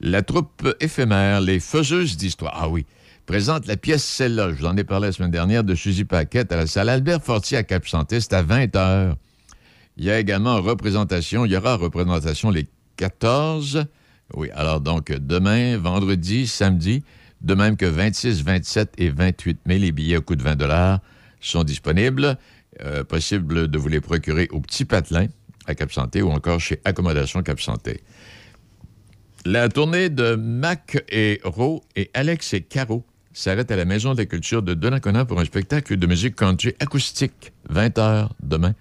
La 0.00 0.22
troupe 0.22 0.68
éphémère, 0.80 1.40
les 1.40 1.60
faiseuses 1.60 2.16
d'histoire, 2.16 2.54
ah 2.56 2.68
oui, 2.68 2.86
présente 3.26 3.66
la 3.66 3.76
pièce 3.76 4.04
Celle-là, 4.04 4.50
je 4.50 4.54
vous 4.54 4.66
en 4.66 4.76
ai 4.76 4.84
parlé 4.84 5.08
la 5.08 5.12
semaine 5.12 5.30
dernière, 5.30 5.64
de 5.64 5.74
Suzy 5.74 6.04
Paquette 6.04 6.52
à 6.52 6.56
la 6.56 6.66
salle 6.66 6.88
Albert 6.88 7.22
Fortier 7.22 7.58
à 7.58 7.62
Cap-Santé, 7.62 8.20
c'est 8.20 8.32
à 8.32 8.42
20 8.42 8.74
h. 8.74 9.14
Il 9.96 10.04
y 10.04 10.10
a 10.10 10.20
également 10.20 10.60
représentation, 10.62 11.44
il 11.44 11.52
y 11.52 11.56
aura 11.56 11.74
représentation 11.74 12.50
les 12.50 12.68
14. 12.96 13.86
Oui, 14.34 14.48
alors 14.54 14.80
donc 14.80 15.10
demain, 15.10 15.76
vendredi, 15.78 16.46
samedi, 16.46 17.02
de 17.40 17.54
même 17.54 17.76
que 17.76 17.86
26, 17.86 18.42
27 18.42 18.94
et 18.98 19.10
28 19.10 19.60
mai, 19.66 19.78
les 19.78 19.92
billets 19.92 20.16
au 20.16 20.22
coût 20.22 20.36
de 20.36 20.42
20 20.42 21.00
sont 21.40 21.64
disponibles. 21.64 22.36
Euh, 22.80 23.02
possible 23.02 23.68
de 23.68 23.78
vous 23.78 23.88
les 23.88 24.00
procurer 24.00 24.48
au 24.52 24.60
Petit 24.60 24.84
Patelin 24.84 25.26
à 25.66 25.74
Cap-Santé 25.74 26.22
ou 26.22 26.30
encore 26.30 26.60
chez 26.60 26.80
Accommodation 26.84 27.42
Cap-Santé. 27.42 28.02
La 29.44 29.68
tournée 29.68 30.10
de 30.10 30.34
Mac 30.34 31.02
et 31.08 31.40
Ro 31.44 31.82
et 31.96 32.10
Alex 32.14 32.54
et 32.54 32.60
Caro 32.60 33.04
s'arrête 33.32 33.70
à 33.70 33.76
la 33.76 33.84
Maison 33.84 34.12
de 34.12 34.18
la 34.18 34.26
Culture 34.26 34.62
de 34.62 34.74
Donnacona 34.74 35.24
pour 35.24 35.40
un 35.40 35.44
spectacle 35.44 35.96
de 35.96 36.06
musique 36.06 36.36
country 36.36 36.74
acoustique, 36.80 37.52
20 37.68 37.98
h 37.98 38.28
demain 38.42 38.74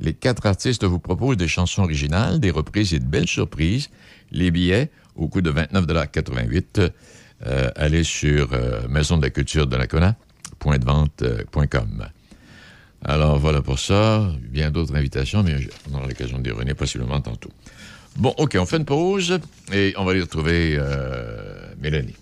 les 0.00 0.14
quatre 0.14 0.46
artistes 0.46 0.84
vous 0.84 0.98
proposent 0.98 1.36
des 1.36 1.48
chansons 1.48 1.82
originales, 1.82 2.40
des 2.40 2.50
reprises 2.50 2.94
et 2.94 2.98
de 2.98 3.04
belles 3.04 3.28
surprises. 3.28 3.90
Les 4.30 4.50
billets, 4.50 4.90
au 5.16 5.28
coût 5.28 5.40
de 5.40 5.50
29,88 5.50 6.90
euh, 7.46 7.70
allez 7.76 8.04
sur 8.04 8.52
euh, 8.52 8.86
Maison 8.88 9.16
de 9.16 9.22
la 9.22 9.30
Culture 9.30 9.66
de 9.66 9.76
la 9.76 9.86
Cona, 9.86 10.16
pointdevente.com. 10.58 12.06
Alors 13.04 13.38
voilà 13.38 13.62
pour 13.62 13.78
ça. 13.78 14.32
Bien 14.40 14.70
d'autres 14.70 14.94
invitations, 14.96 15.42
mais 15.42 15.54
on 15.90 15.96
aura 15.96 16.06
l'occasion 16.06 16.38
d'y 16.38 16.50
revenir 16.50 16.74
possiblement 16.74 17.20
tantôt. 17.20 17.50
Bon, 18.16 18.34
OK, 18.38 18.56
on 18.58 18.66
fait 18.66 18.78
une 18.78 18.84
pause 18.84 19.38
et 19.72 19.94
on 19.96 20.04
va 20.04 20.10
aller 20.10 20.22
retrouver 20.22 20.76
euh, 20.76 21.72
Mélanie. 21.80 22.16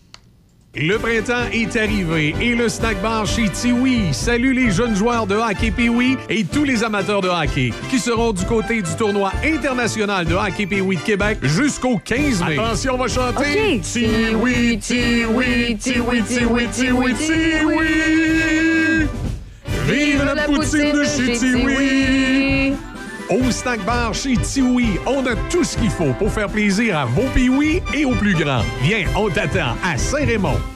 Le 0.79 0.99
printemps 0.99 1.49
est 1.55 1.75
arrivé 1.75 2.35
et 2.39 2.55
le 2.55 2.69
snack 2.69 3.01
bar 3.01 3.25
chez 3.27 3.49
Tiwi 3.49 4.13
salue 4.13 4.53
les 4.53 4.71
jeunes 4.71 4.95
joueurs 4.95 5.27
de 5.27 5.35
hockey 5.35 5.71
Piwi 5.71 6.19
et 6.29 6.45
tous 6.45 6.65
les 6.65 6.85
amateurs 6.85 7.23
de 7.23 7.29
hockey 7.29 7.73
qui 7.89 7.99
seront 7.99 8.35
du 8.35 8.45
côté 8.45 8.83
du 8.83 8.95
tournoi 8.95 9.33
international 9.43 10.27
de 10.27 10.35
hockey 10.35 10.67
Piwi 10.67 10.97
de 10.97 11.01
Québec 11.01 11.39
jusqu'au 11.43 11.97
15 11.97 12.45
mai. 12.45 12.59
Attention, 12.59 12.95
on 12.95 12.99
va 12.99 13.09
chanter. 13.09 13.81
Tiwi, 13.81 14.79
Tiwi, 14.79 15.79
Tiwi, 15.79 16.23
Tiwi, 16.23 16.69
Tiwi, 16.69 17.15
Tiwi. 17.15 17.89
Vive 19.87 20.25
la, 20.25 20.43
poutine, 20.43 20.93
de 20.93 21.05
chez 21.05 21.39
Tiwi. 21.39 22.46
Au 23.29 23.51
snack 23.51 23.85
bar 23.85 24.15
chez 24.15 24.37
Tiwi, 24.37 25.01
on 25.05 25.27
a 25.27 25.35
tout 25.51 25.65
ce 25.65 25.77
qu'il 25.77 25.91
faut 25.91 26.13
pour 26.13 26.31
faire 26.31 26.49
plaisir 26.49 26.97
à 26.97 27.07
vos 27.07 27.29
piouis 27.35 27.83
et 27.93 28.05
aux 28.05 28.15
plus 28.15 28.35
grands. 28.35 28.63
Viens, 28.83 29.05
on 29.17 29.29
t'attend 29.29 29.75
à 29.83 29.99
Saint-Raymond. 29.99 30.76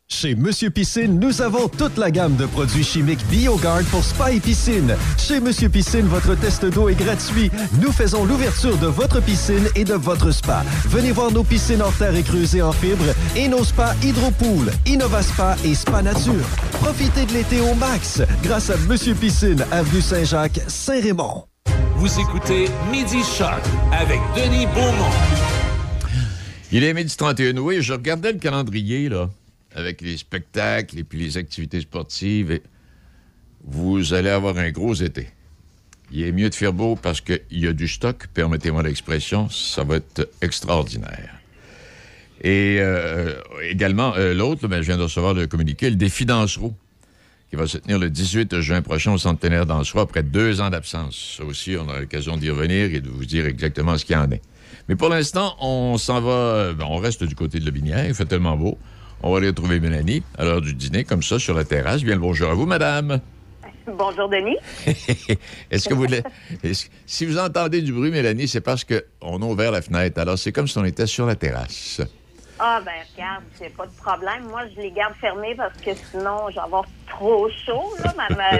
Chez 0.13 0.35
Monsieur 0.35 0.69
Piscine, 0.69 1.19
nous 1.19 1.41
avons 1.41 1.69
toute 1.69 1.97
la 1.97 2.11
gamme 2.11 2.35
de 2.35 2.45
produits 2.45 2.83
chimiques 2.83 3.25
BioGuard 3.27 3.83
pour 3.89 4.03
spa 4.03 4.33
et 4.33 4.41
piscine. 4.41 4.93
Chez 5.17 5.39
Monsieur 5.39 5.69
Piscine, 5.69 6.05
votre 6.05 6.35
test 6.35 6.65
d'eau 6.65 6.89
est 6.89 6.95
gratuit. 6.95 7.49
Nous 7.81 7.93
faisons 7.93 8.25
l'ouverture 8.25 8.77
de 8.77 8.87
votre 8.87 9.21
piscine 9.21 9.67
et 9.73 9.85
de 9.85 9.93
votre 9.93 10.31
spa. 10.31 10.63
Venez 10.89 11.11
voir 11.11 11.31
nos 11.31 11.45
piscines 11.45 11.81
en 11.81 11.91
terre 11.91 12.13
et 12.13 12.23
creusées 12.23 12.61
en 12.61 12.73
fibre 12.73 13.05
et 13.37 13.47
nos 13.47 13.63
spas 13.63 13.95
Hydropool, 14.03 14.69
InnovaSpa 14.85 15.55
et 15.63 15.73
Spa 15.73 16.01
Nature. 16.01 16.45
Profitez 16.73 17.25
de 17.25 17.31
l'été 17.31 17.61
au 17.61 17.73
max 17.73 18.21
grâce 18.43 18.69
à 18.69 18.75
Monsieur 18.89 19.15
Piscine, 19.15 19.65
avenue 19.71 20.01
Saint-Jacques, 20.01 20.59
Saint-Raymond. 20.67 21.45
Vous 21.95 22.19
écoutez 22.19 22.67
Midi 22.91 23.23
Shark 23.23 23.63
avec 23.93 24.19
Denis 24.35 24.67
Beaumont. 24.75 25.15
Il 26.73 26.83
est 26.83 26.93
midi 26.93 27.15
31. 27.15 27.57
Oui, 27.57 27.81
je 27.81 27.93
regardais 27.93 28.33
le 28.33 28.39
calendrier, 28.39 29.07
là 29.09 29.29
avec 29.75 30.01
les 30.01 30.17
spectacles 30.17 30.99
et 30.99 31.03
puis 31.03 31.19
les 31.19 31.37
activités 31.37 31.81
sportives, 31.81 32.59
vous 33.63 34.13
allez 34.13 34.29
avoir 34.29 34.57
un 34.57 34.71
gros 34.71 34.93
été. 34.93 35.29
Il 36.11 36.23
est 36.23 36.31
mieux 36.31 36.49
de 36.49 36.55
faire 36.55 36.73
beau 36.73 36.95
parce 36.95 37.21
qu'il 37.21 37.39
y 37.51 37.67
a 37.67 37.73
du 37.73 37.87
stock, 37.87 38.27
permettez-moi 38.33 38.83
l'expression, 38.83 39.49
ça 39.49 39.83
va 39.83 39.97
être 39.97 40.29
extraordinaire. 40.41 41.41
Et 42.43 42.77
euh, 42.79 43.39
également, 43.61 44.13
euh, 44.15 44.33
l'autre, 44.33 44.67
ben, 44.67 44.81
je 44.81 44.87
viens 44.87 44.97
de 44.97 45.03
recevoir 45.03 45.33
le 45.33 45.47
communiqué, 45.47 45.89
le 45.89 45.95
défi 45.95 46.25
d'Ansereau, 46.25 46.73
qui 47.49 47.55
va 47.55 47.67
se 47.67 47.77
tenir 47.77 47.99
le 47.99 48.09
18 48.09 48.59
juin 48.61 48.81
prochain 48.81 49.13
au 49.13 49.17
centenaire 49.17 49.65
d'Ansereau 49.65 49.99
après 49.99 50.23
deux 50.23 50.59
ans 50.59 50.69
d'absence. 50.69 51.35
Ça 51.37 51.45
aussi, 51.45 51.77
on 51.77 51.87
a 51.89 51.99
l'occasion 51.99 52.37
d'y 52.37 52.49
revenir 52.49 52.93
et 52.93 52.99
de 52.99 53.09
vous 53.09 53.25
dire 53.25 53.45
exactement 53.45 53.97
ce 53.97 54.05
qu'il 54.05 54.15
y 54.15 54.19
en 54.19 54.31
est. 54.31 54.41
Mais 54.89 54.95
pour 54.95 55.09
l'instant, 55.09 55.55
on 55.61 55.97
s'en 55.97 56.19
va, 56.19 56.73
ben, 56.73 56.85
on 56.89 56.97
reste 56.97 57.23
du 57.23 57.35
côté 57.35 57.59
de 57.59 57.65
la 57.65 57.71
Binière, 57.71 58.07
il 58.07 58.15
fait 58.15 58.25
tellement 58.25 58.57
beau. 58.57 58.77
On 59.23 59.31
va 59.31 59.37
aller 59.37 59.47
retrouver 59.47 59.79
Mélanie 59.79 60.23
à 60.37 60.45
l'heure 60.45 60.61
du 60.61 60.73
dîner, 60.73 61.03
comme 61.03 61.21
ça, 61.21 61.37
sur 61.37 61.53
la 61.53 61.63
terrasse. 61.63 62.01
Bien 62.01 62.15
le 62.15 62.21
bonjour 62.21 62.49
à 62.49 62.53
vous, 62.55 62.65
madame. 62.65 63.19
Bonjour, 63.87 64.29
Denis. 64.29 64.57
Est-ce 65.71 65.89
que 65.89 65.93
vous 65.93 66.01
voulez... 66.01 66.21
si 67.05 67.25
vous 67.25 67.37
entendez 67.37 67.81
du 67.81 67.91
bruit, 67.91 68.11
Mélanie, 68.11 68.47
c'est 68.47 68.61
parce 68.61 68.83
qu'on 68.83 69.41
a 69.41 69.45
ouvert 69.45 69.71
la 69.71 69.81
fenêtre. 69.81 70.19
Alors, 70.19 70.37
c'est 70.37 70.51
comme 70.51 70.67
si 70.67 70.77
on 70.77 70.85
était 70.85 71.07
sur 71.07 71.25
la 71.25 71.35
terrasse. 71.35 72.01
Ah, 72.59 72.79
ben, 72.85 72.91
regarde, 73.13 73.43
c'est 73.57 73.75
pas 73.75 73.87
de 73.87 73.91
problème. 73.91 74.43
Moi, 74.49 74.61
je 74.75 74.81
les 74.81 74.91
garde 74.91 75.15
fermés 75.15 75.55
parce 75.55 75.75
que 75.77 75.91
sinon, 76.11 76.49
je 76.49 76.55
vais 76.55 76.61
avoir 76.61 76.85
trop 77.09 77.49
chaud. 77.65 77.95
Là. 78.03 78.13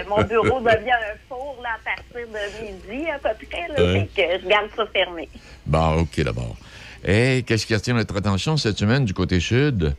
mon 0.08 0.22
bureau 0.24 0.60
devient 0.60 0.90
un 0.90 1.16
four 1.28 1.56
là, 1.62 1.70
à 1.76 1.84
partir 1.84 2.26
de 2.28 2.64
midi, 2.64 3.08
à 3.08 3.18
peu 3.18 3.46
près. 3.46 3.68
Là, 3.68 4.04
que 4.04 4.42
je 4.42 4.48
garde 4.48 4.68
ça 4.76 4.86
fermé. 4.86 5.28
Bon, 5.66 6.00
OK, 6.00 6.20
d'abord. 6.20 6.56
Et 7.04 7.44
qu'est-ce 7.46 7.66
qui 7.66 7.74
attire 7.74 7.94
notre 7.94 8.16
attention 8.16 8.56
cette 8.56 8.78
semaine 8.78 9.04
du 9.04 9.14
côté 9.14 9.40
sud? 9.40 9.94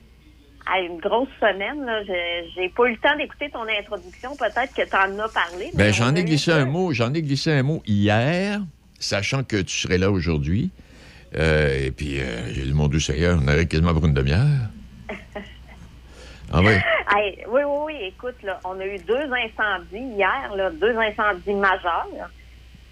À 0.73 0.79
une 0.79 0.97
grosse 0.97 1.29
semaine, 1.39 1.85
là, 1.85 2.01
j'ai 2.03 2.69
pas 2.69 2.85
eu 2.85 2.93
le 2.93 2.97
temps 2.97 3.15
d'écouter 3.15 3.47
ton 3.51 3.61
introduction. 3.61 4.35
Peut-être 4.35 4.73
que 4.73 4.81
tu 4.81 4.95
en 4.95 5.19
as 5.19 5.29
parlé. 5.29 5.69
Ben, 5.75 5.93
j'en 5.93 6.15
ai 6.15 6.23
glissé 6.23 6.51
un 6.51 6.65
mot. 6.65 6.91
J'en 6.93 7.13
ai 7.13 7.21
glissé 7.21 7.51
un 7.51 7.61
mot 7.61 7.83
hier, 7.85 8.59
sachant 8.99 9.43
que 9.43 9.57
tu 9.57 9.77
serais 9.77 9.99
là 9.99 10.09
aujourd'hui. 10.09 10.71
Euh, 11.37 11.85
et 11.85 11.91
puis, 11.91 12.19
euh, 12.19 12.51
j'ai 12.53 12.65
demandé 12.65 12.99
Seigneur, 12.99 13.37
on 13.39 13.47
aurait 13.47 13.67
quasiment 13.67 13.93
pour 13.93 14.03
une 14.07 14.15
demi-heure. 14.15 14.69
ah 16.51 16.59
oui? 16.61 16.73
oui, 17.15 17.45
oui, 17.47 17.61
oui. 17.85 17.93
Écoute, 18.07 18.41
là, 18.41 18.59
on 18.65 18.79
a 18.79 18.85
eu 18.87 18.97
deux 18.97 19.29
incendies 19.31 20.15
hier, 20.15 20.55
là, 20.55 20.71
deux 20.71 20.97
incendies 20.97 21.53
majeurs. 21.53 22.07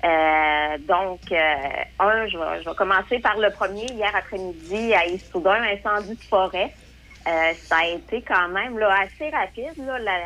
Euh, 0.04 0.78
donc, 0.88 1.20
un, 1.32 2.28
je 2.28 2.38
vais, 2.38 2.63
je 2.63 2.70
vais, 2.70 2.76
commencer 2.76 3.17
par 3.17 3.39
le 3.39 3.50
premier. 3.50 3.86
Hier 3.91 4.12
après-midi, 4.15 4.94
à 4.94 5.08
Issoudun, 5.08 5.63
incendie 5.63 6.15
de 6.15 6.24
forêt. 6.24 6.72
Ça 7.25 7.77
a 7.77 7.88
été 7.88 8.21
quand 8.21 8.49
même 8.49 8.77
là, 8.79 9.03
assez 9.03 9.29
rapide. 9.29 9.84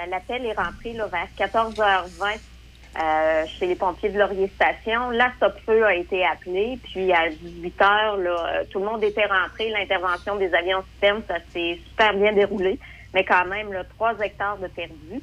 L'appel 0.10 0.45
est 0.45 0.53
rentré 0.53 0.93
là, 0.93 1.08
vers 1.08 1.27
14h20 1.47 2.39
euh, 2.97 3.43
chez 3.60 3.67
les 3.67 3.75
pompiers 3.75 4.10
de 4.10 4.17
Laurier 4.17 4.49
Station. 4.55 5.10
La 5.10 5.29
stop-feu 5.36 5.84
a 5.84 5.95
été 5.95 6.25
appelée, 6.25 6.79
puis 6.81 7.12
à 7.12 7.29
18 7.29 7.81
heures, 7.81 8.17
là, 8.17 8.47
euh, 8.47 8.63
tout 8.71 8.79
le 8.79 8.86
monde 8.86 9.03
était 9.03 9.25
rentré. 9.25 9.69
L'intervention 9.69 10.38
des 10.38 10.53
avions 10.53 10.81
systèmes, 10.93 11.21
ça 11.27 11.36
s'est 11.51 11.77
super 11.89 12.13
bien 12.13 12.31
déroulé, 12.31 12.79
mais 13.13 13.25
quand 13.25 13.45
même, 13.47 13.73
là, 13.73 13.84
3 13.84 14.13
hectares 14.21 14.58
de 14.60 14.67
perdus. 14.67 15.21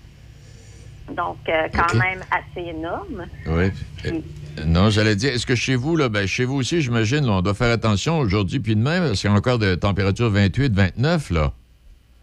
Donc, 1.13 1.39
euh, 1.49 1.69
quand 1.73 1.95
même 1.95 2.21
assez 2.31 2.69
énorme. 2.69 3.25
Oui. 3.47 3.71
non, 4.67 4.91
j'allais 4.91 5.17
dire, 5.17 5.33
est-ce 5.33 5.47
que 5.47 5.55
chez 5.55 5.75
vous, 5.75 5.97
là, 5.97 6.11
ben, 6.11 6.27
chez 6.27 6.45
vous 6.45 6.57
aussi, 6.57 6.83
j'imagine, 6.83 7.27
on 7.27 7.41
doit 7.41 7.55
faire 7.55 7.73
attention 7.73 8.19
aujourd'hui 8.19 8.61
puis 8.61 8.77
demain, 8.77 9.01
parce 9.01 9.23
qu'il 9.23 9.31
y 9.31 9.33
a 9.33 9.37
encore 9.37 9.59
de 9.59 9.77
température 9.77 10.29
28, 10.29 10.75
29, 10.75 11.31
là. 11.31 11.53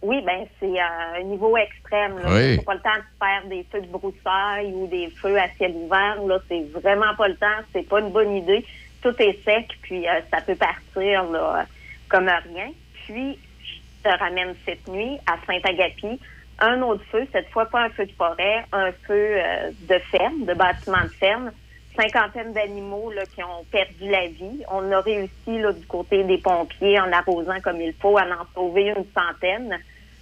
Oui, 0.02 0.22
ben 0.26 0.46
c'est 0.60 0.80
euh, 0.80 1.20
un 1.20 1.24
niveau 1.24 1.56
extrême. 1.58 2.18
Là. 2.20 2.30
Oui. 2.30 2.56
C'est 2.56 2.66
pas 2.66 2.76
le 2.76 2.80
temps 2.82 2.98
de 2.98 3.26
faire 3.26 3.50
des 3.50 3.66
feux 3.72 3.82
de 3.82 3.88
broussailles 3.88 4.74
ou 4.74 4.88
des 4.88 5.10
feux 5.10 5.38
à 5.38 5.50
ciel 5.58 5.74
ouvert. 5.76 6.22
Là, 6.26 6.40
c'est 6.48 6.66
vraiment 6.72 7.16
pas 7.18 7.28
le 7.28 7.36
temps. 7.36 7.48
C'est 7.74 7.88
pas 7.88 8.00
une 8.00 8.12
bonne 8.12 8.36
idée. 8.36 8.66
Tout 9.02 9.16
est 9.20 9.44
sec, 9.44 9.68
puis 9.82 10.08
euh, 10.08 10.22
ça 10.32 10.42
peut 10.42 10.56
partir 10.56 11.24
là, 11.32 11.66
comme 12.08 12.28
rien. 12.28 12.72
Puis 13.06 13.38
je 13.64 14.10
te 14.10 14.18
ramène 14.18 14.56
cette 14.66 14.88
nuit 14.88 15.18
à 15.28 15.38
Saint-Agapi 15.46 16.20
un 16.62 16.82
autre 16.82 17.04
feu, 17.12 17.26
cette 17.32 17.50
fois 17.50 17.66
pas 17.66 17.84
un 17.84 17.90
feu 17.90 18.06
de 18.06 18.12
forêt, 18.12 18.66
un 18.72 18.92
feu 19.08 19.38
euh, 19.38 19.72
de 19.88 20.00
ferme, 20.12 20.46
de 20.46 20.54
bâtiment 20.54 21.04
de 21.04 21.10
ferme. 21.10 21.52
Cinquantaine 21.96 22.54
d'animaux 22.54 23.12
là, 23.12 23.24
qui 23.26 23.44
ont 23.44 23.64
perdu 23.72 24.10
la 24.10 24.28
vie. 24.28 24.64
On 24.72 24.92
a 24.92 25.02
réussi 25.02 25.60
là, 25.60 25.74
du 25.74 25.86
côté 25.86 26.24
des 26.24 26.38
pompiers 26.38 27.00
en 27.00 27.12
arrosant 27.12 27.60
comme 27.62 27.82
il 27.82 27.94
faut 27.94 28.18
à 28.18 28.24
en 28.24 28.46
sauver 28.54 28.94
une 28.96 29.06
centaine. 29.14 29.78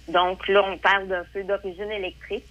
Donc 0.08 0.48
là, 0.48 0.62
on 0.66 0.78
parle 0.78 1.08
d'un 1.08 1.24
feu 1.32 1.44
d'origine 1.44 1.90
électrique. 1.90 2.44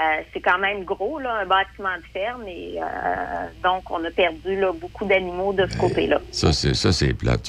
Euh, 0.00 0.22
c'est 0.32 0.40
quand 0.40 0.58
même 0.58 0.82
gros, 0.82 1.20
là, 1.20 1.42
un 1.42 1.46
bâtiment 1.46 1.96
de 1.96 2.04
ferme, 2.12 2.48
et 2.48 2.78
euh, 2.78 3.46
donc 3.62 3.88
on 3.90 4.02
a 4.04 4.10
perdu 4.10 4.58
là, 4.58 4.72
beaucoup 4.72 5.04
d'animaux 5.04 5.52
de 5.52 5.66
ce 5.70 5.76
côté-là. 5.76 6.20
Ça, 6.32 6.52
c'est 6.52 6.74
ça, 6.74 6.90
c'est 6.90 7.14
plate. 7.14 7.48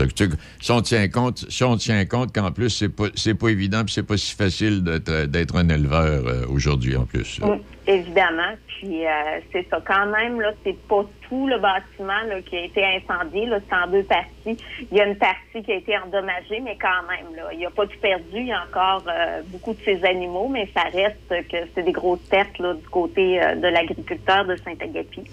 Si 0.62 0.72
on 0.72 0.82
tient 0.82 1.08
compte, 1.08 1.46
si 1.50 1.64
on 1.64 1.76
tient 1.76 2.06
compte 2.06 2.36
qu'en 2.36 2.52
plus, 2.52 2.70
c'est 2.70 2.90
pas 2.90 3.06
c'est 3.16 3.34
pas 3.34 3.50
évident 3.50 3.84
puis 3.84 3.94
c'est 3.94 4.06
pas 4.06 4.18
si 4.18 4.36
facile 4.36 4.84
d'être 4.84 5.56
un 5.56 5.70
éleveur 5.70 6.28
euh, 6.28 6.46
aujourd'hui 6.48 6.96
en 6.96 7.06
plus. 7.06 7.40
Oui, 7.42 7.58
évidemment. 7.88 8.54
Puis 8.68 9.06
euh, 9.06 9.40
c'est 9.52 9.68
ça. 9.70 9.82
Quand 9.86 10.08
même, 10.08 10.42
là, 10.42 10.52
c'est 10.64 10.78
pas 10.88 11.06
tout 11.28 11.48
le 11.48 11.60
bâtiment 11.60 12.22
là, 12.28 12.42
qui 12.42 12.58
a 12.58 12.66
été 12.66 12.84
incendié. 12.84 13.46
Là, 13.46 13.60
c'est 13.68 13.76
en 13.76 13.88
deux 13.88 14.04
parties. 14.04 14.64
Il 14.92 14.98
y 14.98 15.02
a 15.02 15.06
une 15.06 15.18
partie 15.18 15.64
qui 15.64 15.72
a 15.72 15.76
été 15.76 15.98
endommagée, 15.98 16.60
mais 16.64 16.78
quand 16.80 17.08
même, 17.10 17.36
là, 17.36 17.50
il 17.54 17.60
n'y 17.60 17.66
a 17.66 17.72
pas 17.72 17.86
tout 17.88 18.00
perdu. 18.02 18.26
Il 18.34 18.48
y 18.48 18.52
a 18.52 18.64
encore 18.64 19.04
euh, 19.08 19.42
beaucoup 19.48 19.74
de 19.74 19.80
ces 19.84 20.04
animaux, 20.04 20.50
mais 20.50 20.70
ça 20.74 20.84
reste 20.84 21.48
que 21.50 21.58
c'est 21.74 21.84
des 21.84 21.92
grosses 21.92 22.28
pertes 22.30 22.58
là, 22.60 22.74
du 22.74 22.88
côté 22.90 23.42
euh, 23.42 23.56
de 23.56 23.68
l'agriculteur 23.68 24.46
de 24.46 24.56
Saint-Agapi. 24.58 25.24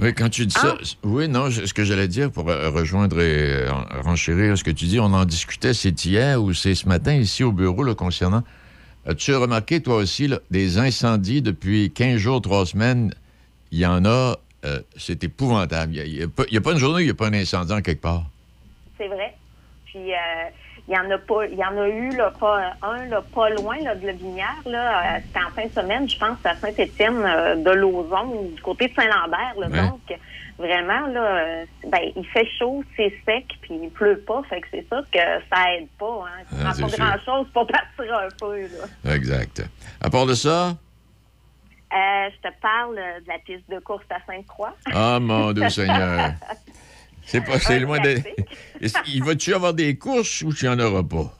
Oui, 0.00 0.14
quand 0.14 0.28
tu 0.28 0.46
dis 0.46 0.54
ça, 0.54 0.76
ah. 0.80 0.84
oui, 1.02 1.28
non, 1.28 1.50
ce 1.50 1.74
que 1.74 1.82
j'allais 1.82 2.06
dire 2.06 2.30
pour 2.30 2.44
rejoindre 2.44 3.20
et 3.20 3.66
renchérir 4.04 4.56
ce 4.56 4.62
que 4.62 4.70
tu 4.70 4.84
dis, 4.84 5.00
on 5.00 5.06
en 5.06 5.24
discutait, 5.24 5.74
c'est 5.74 6.04
hier 6.04 6.40
ou 6.40 6.54
c'est 6.54 6.76
ce 6.76 6.88
matin 6.88 7.14
ici 7.14 7.42
au 7.42 7.50
bureau 7.50 7.82
là, 7.82 7.96
concernant 7.96 8.44
As-tu 9.06 9.34
remarqué, 9.34 9.80
toi 9.82 9.96
aussi, 9.96 10.30
des 10.50 10.78
incendies 10.78 11.42
depuis 11.42 11.90
15 11.90 12.16
jours, 12.16 12.42
3 12.42 12.66
semaines? 12.66 13.14
Il 13.70 13.78
y 13.78 13.86
en 13.86 14.04
a, 14.04 14.36
euh, 14.64 14.80
c'est 14.96 15.24
épouvantable. 15.24 15.94
Il 15.94 16.30
n'y 16.50 16.56
a, 16.56 16.60
pas 16.60 16.72
une 16.72 16.78
journée 16.78 16.96
où 16.96 17.00
il 17.00 17.04
n'y 17.04 17.10
a 17.10 17.14
pas 17.14 17.28
un 17.28 17.34
incendie 17.34 17.72
en 17.72 17.80
quelque 17.80 18.02
part. 18.02 18.24
C'est 18.98 19.08
vrai. 19.08 19.34
Puis, 19.86 20.12
euh, 20.12 20.50
il 20.88 20.94
y 20.94 20.98
en 20.98 21.10
a 21.10 21.18
pas, 21.18 21.46
il 21.46 21.58
y 21.58 21.64
en 21.64 21.76
a 21.78 21.88
eu 21.88 22.10
là, 22.16 22.32
pas 22.38 22.72
un 22.82 23.06
là, 23.06 23.22
pas 23.34 23.50
loin 23.50 23.76
là, 23.82 23.94
de 23.94 24.06
la 24.06 24.12
Vinière. 24.12 24.62
Là, 24.66 25.16
euh, 25.16 25.20
c'était 25.26 25.44
en 25.44 25.50
fin 25.50 25.66
de 25.66 25.72
semaine, 25.72 26.08
je 26.08 26.18
pense, 26.18 26.38
à 26.44 26.54
Saint-Étienne 26.56 27.62
de 27.62 27.70
Lauson, 27.70 28.50
du 28.54 28.60
côté 28.62 28.88
de 28.88 28.94
Saint-Lambert. 28.94 29.54
Donc, 29.70 30.18
vraiment, 30.58 31.06
là, 31.06 31.38
euh, 31.38 31.66
ben, 31.86 32.00
il 32.16 32.26
fait 32.26 32.46
chaud, 32.58 32.82
c'est 32.96 33.12
sec, 33.24 33.46
puis 33.62 33.78
il 33.82 33.90
pleut 33.90 34.20
pas. 34.26 34.42
Fait 34.50 34.60
que 34.60 34.66
c'est 34.70 34.86
ça 34.88 35.00
que 35.12 35.18
ça 35.50 35.74
aide 35.74 35.88
pas. 35.98 36.24
Hein. 36.26 36.44
Tu 36.50 36.56
ah, 36.60 36.72
pas 36.78 36.96
grand-chose 36.96 37.46
pour 37.52 37.66
partir 37.96 38.14
un 38.14 38.28
peu. 38.38 38.60
Là. 38.62 39.14
Exact. 39.14 39.62
À 40.00 40.10
part 40.10 40.26
de 40.26 40.34
ça? 40.34 40.76
Euh, 41.90 42.28
je 42.30 42.48
te 42.48 42.54
parle 42.60 42.96
de 42.96 43.28
la 43.28 43.38
piste 43.38 43.68
de 43.70 43.78
course 43.78 44.04
à 44.10 44.18
Sainte-Croix. 44.26 44.76
Ah, 44.92 45.18
mon 45.20 45.52
Dieu 45.52 45.68
Seigneur! 45.70 46.32
C'est 47.22 47.42
pas, 47.42 47.58
c'est 47.58 47.80
loin 47.80 48.00
de. 48.00 48.16
Il 49.06 49.24
va-tu 49.24 49.54
avoir 49.54 49.74
des 49.74 49.96
courses 49.96 50.42
ou 50.42 50.52
tu 50.52 50.66
n'y 50.66 50.72
en 50.72 50.80
auras 50.80 51.02
pas? 51.02 51.32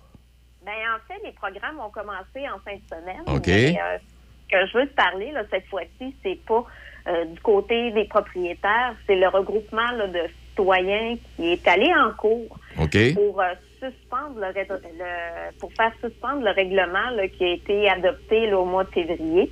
Ben, 0.65 0.73
en 0.73 0.99
fait, 1.07 1.21
les 1.25 1.33
programmes 1.33 1.81
ont 1.81 1.91
commencé 1.91 2.47
en 2.49 2.59
fin 2.61 2.77
de 2.77 2.83
semaine. 2.89 3.23
OK. 3.27 3.47
Mais, 3.47 3.79
euh, 3.81 3.99
ce 4.45 4.57
que 4.57 4.67
je 4.67 4.79
veux 4.79 4.87
te 4.87 4.95
parler, 4.95 5.33
là, 5.33 5.43
cette 5.51 5.67
fois-ci, 5.67 6.15
c'est 6.23 6.39
pas 6.47 6.65
euh, 7.09 7.25
du 7.25 7.40
côté 7.40 7.90
des 7.92 8.05
propriétaires, 8.05 8.94
c'est 9.07 9.16
le 9.16 9.29
regroupement 9.29 9.92
de 9.97 10.29
citoyens 10.51 11.16
qui 11.37 11.53
est 11.53 11.68
allé 11.68 11.90
en 11.94 12.12
cours 12.12 12.59
pour 13.14 13.40
euh, 13.40 13.55
suspendre 13.79 14.40
le, 14.40 15.59
pour 15.59 15.73
faire 15.73 15.92
suspendre 16.03 16.42
le 16.42 16.51
règlement 16.51 17.09
qui 17.37 17.44
a 17.44 17.53
été 17.55 17.88
adopté 17.88 18.53
au 18.53 18.64
mois 18.64 18.85
de 18.85 18.90
février. 18.90 19.51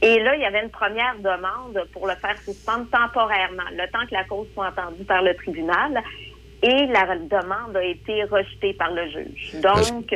Et 0.00 0.20
là, 0.20 0.34
il 0.36 0.40
y 0.40 0.44
avait 0.44 0.62
une 0.62 0.70
première 0.70 1.16
demande 1.18 1.86
pour 1.92 2.06
le 2.06 2.14
faire 2.14 2.36
suspendre 2.42 2.86
temporairement, 2.90 3.68
le 3.72 3.90
temps 3.90 4.06
que 4.08 4.14
la 4.14 4.24
cause 4.24 4.46
soit 4.54 4.68
entendue 4.68 5.04
par 5.04 5.22
le 5.22 5.34
tribunal. 5.34 6.02
Et 6.62 6.86
la 6.86 7.16
demande 7.16 7.76
a 7.76 7.84
été 7.84 8.24
rejetée 8.24 8.72
par 8.72 8.90
le 8.90 9.06
juge. 9.10 9.60
Donc. 9.60 10.08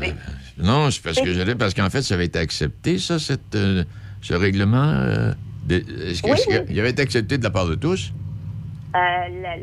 Ben, 0.00 0.16
non, 0.56 0.90
c'est 0.90 1.02
parce 1.02 1.20
que 1.20 1.32
j'allais, 1.32 1.54
parce 1.54 1.74
qu'en 1.74 1.90
fait, 1.90 2.00
ça 2.00 2.14
avait 2.14 2.24
été 2.24 2.38
accepté, 2.38 2.98
ça, 2.98 3.18
cette, 3.18 3.54
euh, 3.54 3.84
ce 4.22 4.32
règlement. 4.32 5.32
Est-ce 5.70 6.66
qu'il 6.66 6.80
avait 6.80 6.90
été 6.90 7.02
accepté 7.02 7.38
de 7.38 7.44
la 7.44 7.50
part 7.50 7.66
de 7.66 7.74
tous? 7.74 8.12
Euh, 8.94 8.98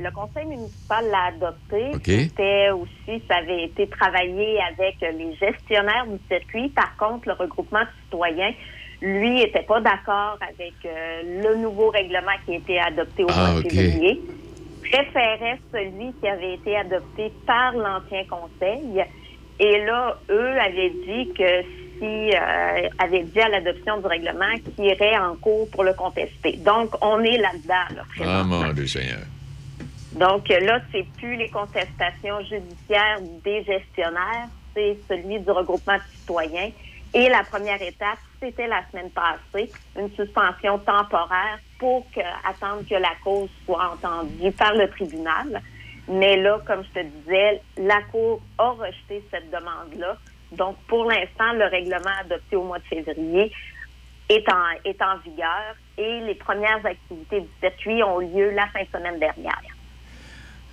le, 0.02 0.12
conseil 0.12 0.46
municipal 0.48 1.06
l'a 1.12 1.26
adopté. 1.26 1.92
C'était 2.04 2.72
aussi, 2.72 3.22
ça 3.30 3.38
avait 3.38 3.66
été 3.66 3.88
travaillé 3.88 4.58
avec 4.62 4.96
les 5.02 5.36
gestionnaires 5.36 6.08
du 6.08 6.18
circuit. 6.28 6.70
Par 6.70 6.98
contre, 6.98 7.28
le 7.28 7.34
regroupement 7.34 7.84
citoyen, 8.04 8.52
lui, 9.02 9.36
n'était 9.36 9.64
pas 9.64 9.82
d'accord 9.82 10.40
avec 10.42 10.74
euh, 10.84 11.44
le 11.44 11.62
nouveau 11.62 11.90
règlement 11.90 12.32
qui 12.46 12.54
a 12.54 12.58
été 12.58 12.80
adopté 12.80 13.24
au 13.24 13.28
ah, 13.30 13.52
mois 13.52 13.62
de 13.62 13.70
février. 13.70 14.22
Préférait 14.82 15.60
celui 15.72 16.12
qui 16.20 16.28
avait 16.28 16.56
été 16.56 16.76
adopté 16.76 17.32
par 17.46 17.74
l'ancien 17.74 18.24
conseil. 18.26 19.06
Et 19.60 19.86
là, 19.86 20.18
eux 20.32 20.60
avaient 20.60 20.90
dit 21.06 21.32
que 21.38 21.64
qui 22.00 22.32
euh, 22.34 22.90
avait 22.98 23.24
dit 23.24 23.40
à 23.40 23.50
l'adoption 23.50 24.00
du 24.00 24.08
règlement 24.08 24.56
qui 24.76 24.84
irait 24.84 25.18
en 25.18 25.36
cours 25.36 25.70
pour 25.70 25.84
le 25.84 25.94
contester. 25.94 26.54
Donc, 26.58 26.96
on 27.02 27.20
est 27.22 27.38
là-dedans. 27.38 27.96
Là, 27.96 28.04
ah, 28.26 28.44
mon 28.44 28.72
Dieu 28.74 28.88
Seigneur. 28.88 29.20
Donc 30.14 30.50
là, 30.50 30.82
c'est 30.92 31.06
plus 31.18 31.36
les 31.36 31.50
contestations 31.50 32.42
judiciaires 32.42 33.20
des 33.44 33.64
gestionnaires, 33.64 34.48
c'est 34.74 34.98
celui 35.08 35.40
du 35.40 35.52
regroupement 35.52 35.98
de 35.98 36.20
citoyens. 36.20 36.72
Et 37.14 37.30
la 37.30 37.44
première 37.44 37.82
étape, 37.82 38.20
c'était 38.42 38.68
la 38.68 38.84
semaine 38.92 39.12
passée, 39.12 39.72
une 39.98 40.12
suspension 40.16 40.78
temporaire 40.80 41.60
pour 41.80 42.06
que, 42.12 42.22
attendre 42.48 42.84
que 42.88 42.96
la 42.96 43.14
cause 43.24 43.50
soit 43.66 43.94
entendue 43.94 44.52
par 44.52 44.74
le 44.74 44.90
tribunal. 44.90 45.62
Mais 46.08 46.38
là, 46.38 46.60
comme 46.66 46.84
je 46.84 47.02
te 47.02 47.06
disais, 47.06 47.62
la 47.78 48.02
Cour 48.12 48.42
a 48.58 48.72
rejeté 48.72 49.24
cette 49.32 49.50
demande-là. 49.52 50.18
Donc, 50.52 50.78
pour 50.88 51.06
l'instant, 51.06 51.54
le 51.54 51.66
règlement 51.66 52.16
adopté 52.22 52.56
au 52.56 52.64
mois 52.64 52.80
de 52.80 52.84
février 52.86 53.52
est 54.30 54.50
en, 54.50 54.66
est 54.86 55.02
en 55.02 55.18
vigueur 55.18 55.76
et 55.98 56.22
les 56.22 56.36
premières 56.36 56.86
activités 56.86 57.42
du 57.42 57.50
circuit 57.60 58.04
ont 58.04 58.20
lieu 58.20 58.52
la 58.52 58.68
fin 58.68 58.82
de 58.82 58.88
semaine 58.98 59.20
dernière. 59.20 59.62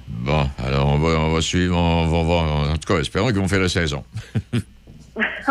Bon, 0.08 0.48
alors 0.64 0.88
on 0.88 0.98
va, 0.98 1.08
on 1.18 1.32
va 1.32 1.40
suivre, 1.40 1.76
on 1.76 2.06
va 2.06 2.22
voir. 2.22 2.70
En 2.70 2.76
tout 2.76 2.92
cas, 2.92 3.00
espérons 3.00 3.28
qu'ils 3.28 3.38
vont 3.38 3.48
faire 3.48 3.60
la 3.60 3.68
saison. 3.68 4.04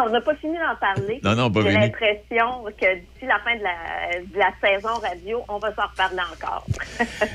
on 0.03 0.09
n'a 0.09 0.21
pas 0.21 0.35
fini 0.35 0.53
d'en 0.53 0.75
parler. 0.79 1.19
Non, 1.23 1.35
non, 1.35 1.51
pas 1.51 1.61
J'ai 1.61 1.71
l'impression 1.71 2.63
que 2.79 2.95
d'ici 2.95 3.25
la 3.25 3.39
fin 3.39 3.55
de 3.55 3.63
la, 3.63 4.19
de 4.21 4.38
la, 4.38 4.51
saison 4.61 4.99
radio, 4.99 5.41
on 5.49 5.57
va 5.57 5.73
s'en 5.75 5.88
reparler 5.88 6.21
encore. 6.31 6.65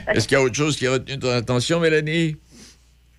Est-ce 0.09 0.27
qu'il 0.27 0.39
y 0.39 0.41
a 0.41 0.43
autre 0.43 0.55
chose 0.55 0.77
qui 0.77 0.87
a 0.87 0.93
retenu 0.93 1.19
ton 1.19 1.31
attention, 1.31 1.81
Mélanie? 1.81 2.37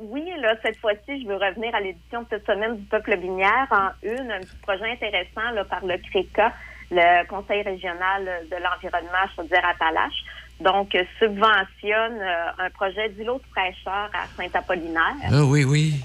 Oui, 0.01 0.31
là, 0.39 0.55
cette 0.63 0.77
fois-ci, 0.77 1.21
je 1.21 1.27
veux 1.27 1.35
revenir 1.35 1.75
à 1.75 1.79
l'édition 1.79 2.21
de 2.21 2.27
cette 2.31 2.45
semaine 2.45 2.77
du 2.77 2.83
Peuple 2.85 3.17
Binière 3.17 3.67
en 3.69 3.89
une, 4.01 4.31
un 4.31 4.39
petit 4.39 4.55
projet 4.63 4.91
intéressant 4.91 5.51
là, 5.53 5.63
par 5.63 5.85
le 5.85 5.97
CRECA, 5.97 6.51
le 6.89 7.27
Conseil 7.27 7.61
régional 7.61 8.25
de 8.49 8.55
l'environnement 8.55 9.27
Chaudière-Appalaches. 9.35 10.25
Donc, 10.59 10.95
subventionne 11.19 12.19
euh, 12.19 12.65
un 12.65 12.69
projet 12.71 13.09
d'îlot 13.09 13.39
de 13.39 13.43
fraîcheur 13.51 14.09
à 14.13 14.27
Saint-Apollinaire. 14.37 15.15
Ah 15.31 15.43
oui, 15.43 15.63
oui. 15.63 15.95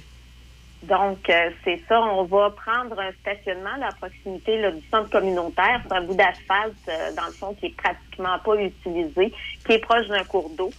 Donc, 0.82 1.28
euh, 1.28 1.50
c'est 1.64 1.80
ça. 1.88 2.00
On 2.00 2.24
va 2.24 2.50
prendre 2.50 2.98
un 3.00 3.10
stationnement 3.20 3.82
à 3.82 3.92
proximité 3.94 4.58
du 4.70 4.86
centre 4.90 5.10
communautaire. 5.10 5.80
C'est 5.86 5.94
un 5.94 6.02
bout 6.02 6.14
d'asphalte, 6.14 6.74
euh, 6.88 7.12
dans 7.14 7.26
le 7.26 7.32
fond, 7.32 7.54
qui 7.54 7.66
est 7.66 7.76
pratiquement 7.76 8.38
pas 8.44 8.56
utilisé, 8.56 9.32
qui 9.64 9.72
est 9.72 9.78
proche 9.78 10.06
d'un 10.08 10.24
cours 10.24 10.50
d'eau. 10.50 10.70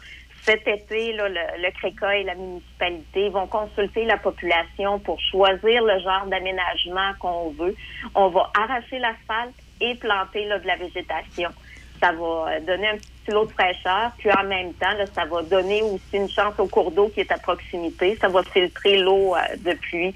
Cet 0.48 0.66
été, 0.66 1.12
là, 1.14 1.28
le, 1.28 1.36
le 1.62 2.14
et 2.14 2.24
la 2.24 2.36
municipalité 2.36 3.30
vont 3.30 3.48
consulter 3.48 4.06
la 4.06 4.18
population 4.18 4.98
pour 5.00 5.20
choisir 5.20 5.84
le 5.84 6.00
genre 6.00 6.26
d'aménagement 6.28 7.12
qu'on 7.20 7.50
veut. 7.50 7.76
On 8.16 8.30
va 8.30 8.50
arracher 8.58 9.00
l'asphalte 9.00 9.54
et 9.82 9.96
planter 9.96 10.46
là, 10.46 10.60
de 10.60 10.68
la 10.68 10.78
végétation 10.78 11.50
ça 12.00 12.12
va 12.12 12.52
euh, 12.52 12.60
donner 12.66 12.88
un 12.88 12.98
petit 12.98 13.32
lot 13.32 13.46
de 13.46 13.52
fraîcheur, 13.52 14.12
puis 14.18 14.30
en 14.32 14.44
même 14.44 14.74
temps, 14.74 14.96
ça 15.14 15.26
va 15.26 15.42
donner 15.44 15.82
aussi 15.82 16.04
une 16.14 16.30
chance 16.30 16.54
au 16.60 16.68
cours 16.68 16.92
d'eau 16.92 17.10
qui 17.10 17.22
est 17.22 17.32
à 17.32 17.38
proximité. 17.38 18.18
Ça 18.20 18.28
va 18.28 18.44
filtrer 18.44 18.98
l'eau 19.00 19.36
euh, 19.36 19.40
de 19.58 19.74
pluie 19.74 20.14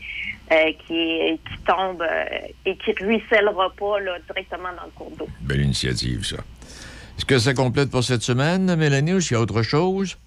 euh, 0.51 0.71
qui, 0.85 1.39
qui 1.39 1.63
tombe 1.65 2.03
et 2.65 2.75
qui 2.77 2.91
ruissellera 3.03 3.71
pas 3.71 3.99
directement 4.27 4.69
dans 4.77 4.85
le 4.85 4.91
cours 4.95 5.11
d'eau. 5.17 5.27
Belle 5.41 5.61
initiative, 5.61 6.25
ça. 6.25 6.37
Est-ce 7.21 7.27
que 7.27 7.37
ça 7.37 7.53
complète 7.53 7.91
pour 7.91 8.03
cette 8.03 8.23
semaine, 8.23 8.75
Mélanie, 8.75 9.13
ou 9.13 9.21
s'il 9.21 9.33
y 9.33 9.37
a 9.37 9.41
autre 9.41 9.61
chose? 9.61 10.17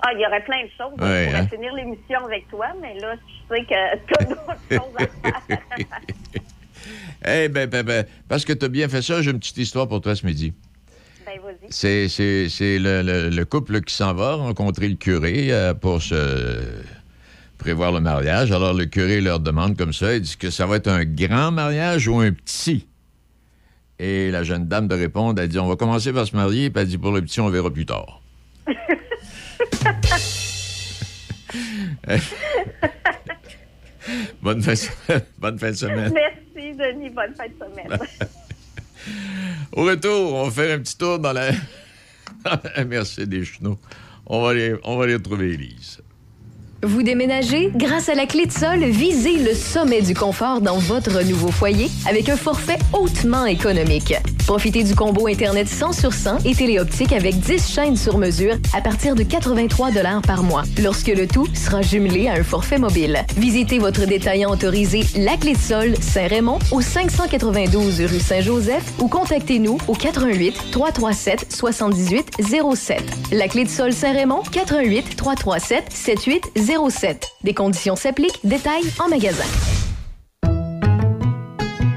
Ah, 0.00 0.10
il 0.14 0.20
y 0.20 0.26
aurait 0.26 0.44
plein 0.44 0.62
de 0.62 0.68
choses. 0.68 0.92
on 0.92 0.96
pourrait 0.96 1.34
hein? 1.34 1.48
finir 1.48 1.74
l'émission 1.74 2.24
avec 2.24 2.48
toi, 2.48 2.68
mais 2.80 3.00
là, 3.00 3.16
je 3.16 3.56
sais 3.56 3.64
que 3.64 4.06
tu 4.06 4.14
as 4.16 4.24
d'autres 4.26 4.60
choses 4.70 5.08
à 5.24 5.40
faire. 5.48 5.62
Eh 7.26 7.48
ben, 7.48 7.68
ben, 7.68 7.82
ben, 7.82 8.06
parce 8.28 8.44
que 8.44 8.52
tu 8.52 8.64
as 8.64 8.68
bien 8.68 8.88
fait 8.88 9.02
ça, 9.02 9.20
j'ai 9.22 9.32
une 9.32 9.40
petite 9.40 9.58
histoire 9.58 9.88
pour 9.88 10.00
toi 10.00 10.14
ce 10.14 10.24
midi. 10.24 10.54
Ben, 11.26 11.40
c'est, 11.68 12.06
le, 12.78 13.42
couple 13.42 13.80
qui 13.80 13.92
s'en 13.92 14.14
va 14.14 14.36
rencontrer 14.36 14.88
le 14.88 14.94
curé 14.94 15.48
euh, 15.50 15.74
pour 15.74 16.00
se 16.00 16.62
prévoir 17.58 17.90
le 17.90 18.00
mariage. 18.00 18.52
Alors, 18.52 18.72
le 18.72 18.84
curé 18.84 19.20
leur 19.20 19.40
demande 19.40 19.76
comme 19.76 19.92
ça, 19.92 20.14
il 20.14 20.20
dit 20.20 20.36
que 20.36 20.50
ça 20.50 20.66
va 20.66 20.76
être 20.76 20.88
un 20.88 21.04
grand 21.04 21.50
mariage 21.50 22.06
ou 22.06 22.20
un 22.20 22.30
petit? 22.30 22.86
Et 24.02 24.30
la 24.30 24.42
jeune 24.44 24.66
dame 24.66 24.88
de 24.88 24.94
répondre, 24.94 25.38
elle 25.42 25.48
dit, 25.48 25.58
on 25.58 25.68
va 25.68 25.76
commencer 25.76 26.10
par 26.10 26.26
se 26.26 26.34
marier, 26.34 26.70
puis 26.70 26.80
elle 26.80 26.88
dit, 26.88 26.96
pour 26.96 27.12
le 27.12 27.20
petit, 27.20 27.38
on 27.40 27.50
verra 27.50 27.70
plus 27.70 27.84
tard. 27.84 28.22
bonne, 34.40 34.62
fin, 34.62 34.72
bonne 35.38 35.58
fin 35.58 35.70
de 35.70 35.76
semaine. 35.76 36.14
Merci, 36.14 36.74
Denis. 36.74 37.10
Bonne 37.10 37.34
fin 37.34 37.44
de 37.46 37.52
semaine. 37.52 37.98
Au 39.72 39.84
retour, 39.84 40.32
on 40.32 40.44
va 40.44 40.50
faire 40.50 40.78
un 40.78 40.80
petit 40.80 40.96
tour 40.96 41.18
dans 41.18 41.34
la, 41.34 41.50
Merci 42.86 43.26
des 43.26 43.44
Chenaux. 43.44 43.78
On 44.26 44.42
va 44.42 44.50
aller, 44.50 44.74
on 44.84 44.96
va 44.96 45.04
aller 45.04 45.14
retrouver 45.14 45.52
Elise. 45.52 46.00
Vous 46.82 47.02
déménagez? 47.02 47.70
Grâce 47.76 48.08
à 48.08 48.14
la 48.14 48.24
clé 48.24 48.46
de 48.46 48.52
sol, 48.52 48.82
visez 48.84 49.36
le 49.36 49.52
sommet 49.52 50.00
du 50.00 50.14
confort 50.14 50.62
dans 50.62 50.78
votre 50.78 51.22
nouveau 51.24 51.50
foyer 51.50 51.90
avec 52.08 52.30
un 52.30 52.38
forfait 52.38 52.78
hautement 52.94 53.44
économique. 53.44 54.14
Profitez 54.46 54.82
du 54.82 54.94
combo 54.94 55.28
Internet 55.28 55.68
100 55.68 55.92
sur 55.92 56.14
100 56.14 56.38
et 56.46 56.54
téléoptique 56.54 57.12
avec 57.12 57.38
10 57.38 57.70
chaînes 57.70 57.96
sur 57.96 58.16
mesure 58.16 58.54
à 58.74 58.80
partir 58.80 59.14
de 59.14 59.22
83 59.22 59.90
par 60.26 60.42
mois, 60.42 60.62
lorsque 60.82 61.08
le 61.08 61.26
tout 61.26 61.46
sera 61.54 61.82
jumelé 61.82 62.28
à 62.28 62.32
un 62.32 62.42
forfait 62.42 62.78
mobile. 62.78 63.24
Visitez 63.36 63.78
votre 63.78 64.06
détaillant 64.06 64.50
autorisé 64.50 65.02
La 65.18 65.36
Clé 65.36 65.52
de 65.52 65.58
Sol 65.58 65.94
Saint-Raymond 66.00 66.60
au 66.72 66.80
592 66.80 68.00
rue 68.00 68.20
Saint-Joseph 68.20 68.84
ou 69.00 69.08
contactez-nous 69.08 69.76
au 69.86 69.92
88 69.92 70.54
337 70.72 71.46
7807. 71.50 73.02
La 73.32 73.48
Clé 73.48 73.64
de 73.64 73.68
Sol 73.68 73.92
Saint-Raymond 73.92 74.42
88 74.50 75.14
337 75.16 75.84
7807. 75.92 76.69
07. 76.69 76.69
Des 77.42 77.52
conditions 77.52 77.96
s'appliquent. 77.96 78.38
Détails 78.44 78.84
en 79.00 79.08
magasin. 79.08 79.44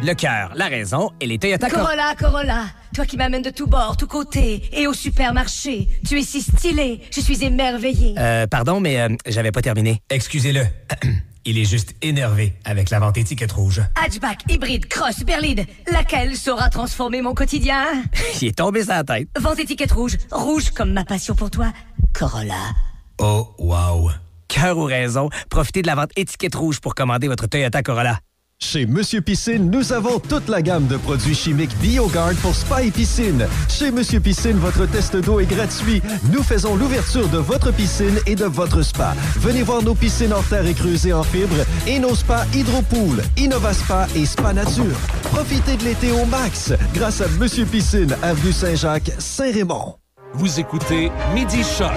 Le 0.02 0.14
cœur, 0.16 0.52
la 0.56 0.66
raison 0.66 1.12
et 1.22 1.28
les 1.28 1.38
Toyota 1.38 1.70
Corolla, 1.70 2.16
Corolla. 2.18 2.66
Toi 2.96 3.06
qui 3.06 3.16
m'amènes 3.16 3.44
de 3.44 3.52
tous 3.52 3.68
bords, 3.68 3.98
tous 3.98 4.08
côtés 4.08 4.64
et 4.74 4.88
au 4.88 4.94
supermarché. 4.94 5.90
Tu 6.08 6.20
es 6.20 6.24
si 6.24 6.42
stylé. 6.42 7.02
Je 7.12 7.22
suis 7.22 7.44
émerveillé. 7.44 8.16
Euh, 8.18 8.48
pardon, 8.48 8.80
mais 8.80 9.00
euh, 9.00 9.10
j'avais 9.28 9.52
pas 9.52 9.62
terminé. 9.62 10.02
Excusez-le. 10.10 10.66
Il 11.46 11.60
est 11.60 11.66
juste 11.66 11.94
énervé 12.02 12.54
avec 12.66 12.90
la 12.90 13.00
vente 13.00 13.18
étiquette 13.18 13.52
rouge. 13.52 13.82
Hatchback, 14.04 14.40
hybride, 14.50 14.88
cross, 14.88 15.24
berline. 15.24 15.66
Laquelle 15.92 16.36
saura 16.36 16.70
transformer 16.70 17.22
mon 17.22 17.36
quotidien? 17.36 17.86
Il 18.42 18.48
est 18.48 18.58
tombé 18.58 18.84
sa 18.84 19.04
tête. 19.04 19.28
Vente 19.40 19.60
étiquette 19.60 19.92
rouge. 19.92 20.18
Rouge 20.32 20.72
comme 20.72 20.94
ma 20.94 21.06
passion 21.06 21.36
pour 21.36 21.52
toi. 21.52 21.72
Corolla. 22.14 22.72
Oh, 23.20 23.54
wow 23.60 24.10
cœur 24.54 24.78
ou 24.78 24.84
raison, 24.84 25.30
profitez 25.50 25.82
de 25.82 25.88
la 25.88 25.96
vente 25.96 26.12
étiquette 26.16 26.56
rouge 26.56 26.80
pour 26.80 26.94
commander 26.96 27.28
votre 27.28 27.48
Toyota 27.48 27.82
Corolla. 27.82 28.20
Chez 28.60 28.86
Monsieur 28.86 29.20
Piscine, 29.20 29.70
nous 29.70 29.92
avons 29.92 30.20
toute 30.20 30.48
la 30.48 30.62
gamme 30.62 30.88
de 30.88 30.96
produits 30.96 31.36
chimiques 31.36 31.76
BioGuard 31.80 32.36
pour 32.42 32.56
spa 32.56 32.84
et 32.84 32.92
piscine. 32.92 33.46
Chez 33.68 33.92
Monsieur 33.92 34.20
Piscine, 34.22 34.58
votre 34.58 34.86
test 34.86 35.18
d'eau 35.18 35.40
est 35.40 35.48
gratuit. 35.48 36.02
Nous 36.32 36.44
faisons 36.44 36.76
l'ouverture 36.76 37.28
de 37.28 37.40
votre 37.40 37.74
piscine 37.74 38.18
et 38.26 38.36
de 38.36 38.46
votre 38.46 38.82
spa. 38.84 39.16
Venez 39.38 39.64
voir 39.64 39.82
nos 39.82 39.96
piscines 39.96 40.34
en 40.34 40.42
terre 40.44 40.66
et 40.66 40.74
creusées 40.74 41.12
en 41.12 41.24
fibre 41.24 41.66
et 41.88 42.00
nos 42.00 42.16
spas 42.16 42.46
Hydropool, 42.54 43.22
InnovaSpa 43.38 44.08
et 44.16 44.26
Spa 44.26 44.54
Nature. 44.54 44.98
Profitez 45.24 45.76
de 45.76 45.84
l'été 45.84 46.12
au 46.12 46.26
max 46.26 46.72
grâce 46.94 47.20
à 47.22 47.28
Monsieur 47.40 47.66
Piscine, 47.66 48.16
avenue 48.22 48.54
Saint-Jacques, 48.54 49.12
Saint-Raymond. 49.18 49.96
Vous 50.36 50.60
écoutez 50.60 51.12
Midi 51.34 51.64
Choc 51.64 51.92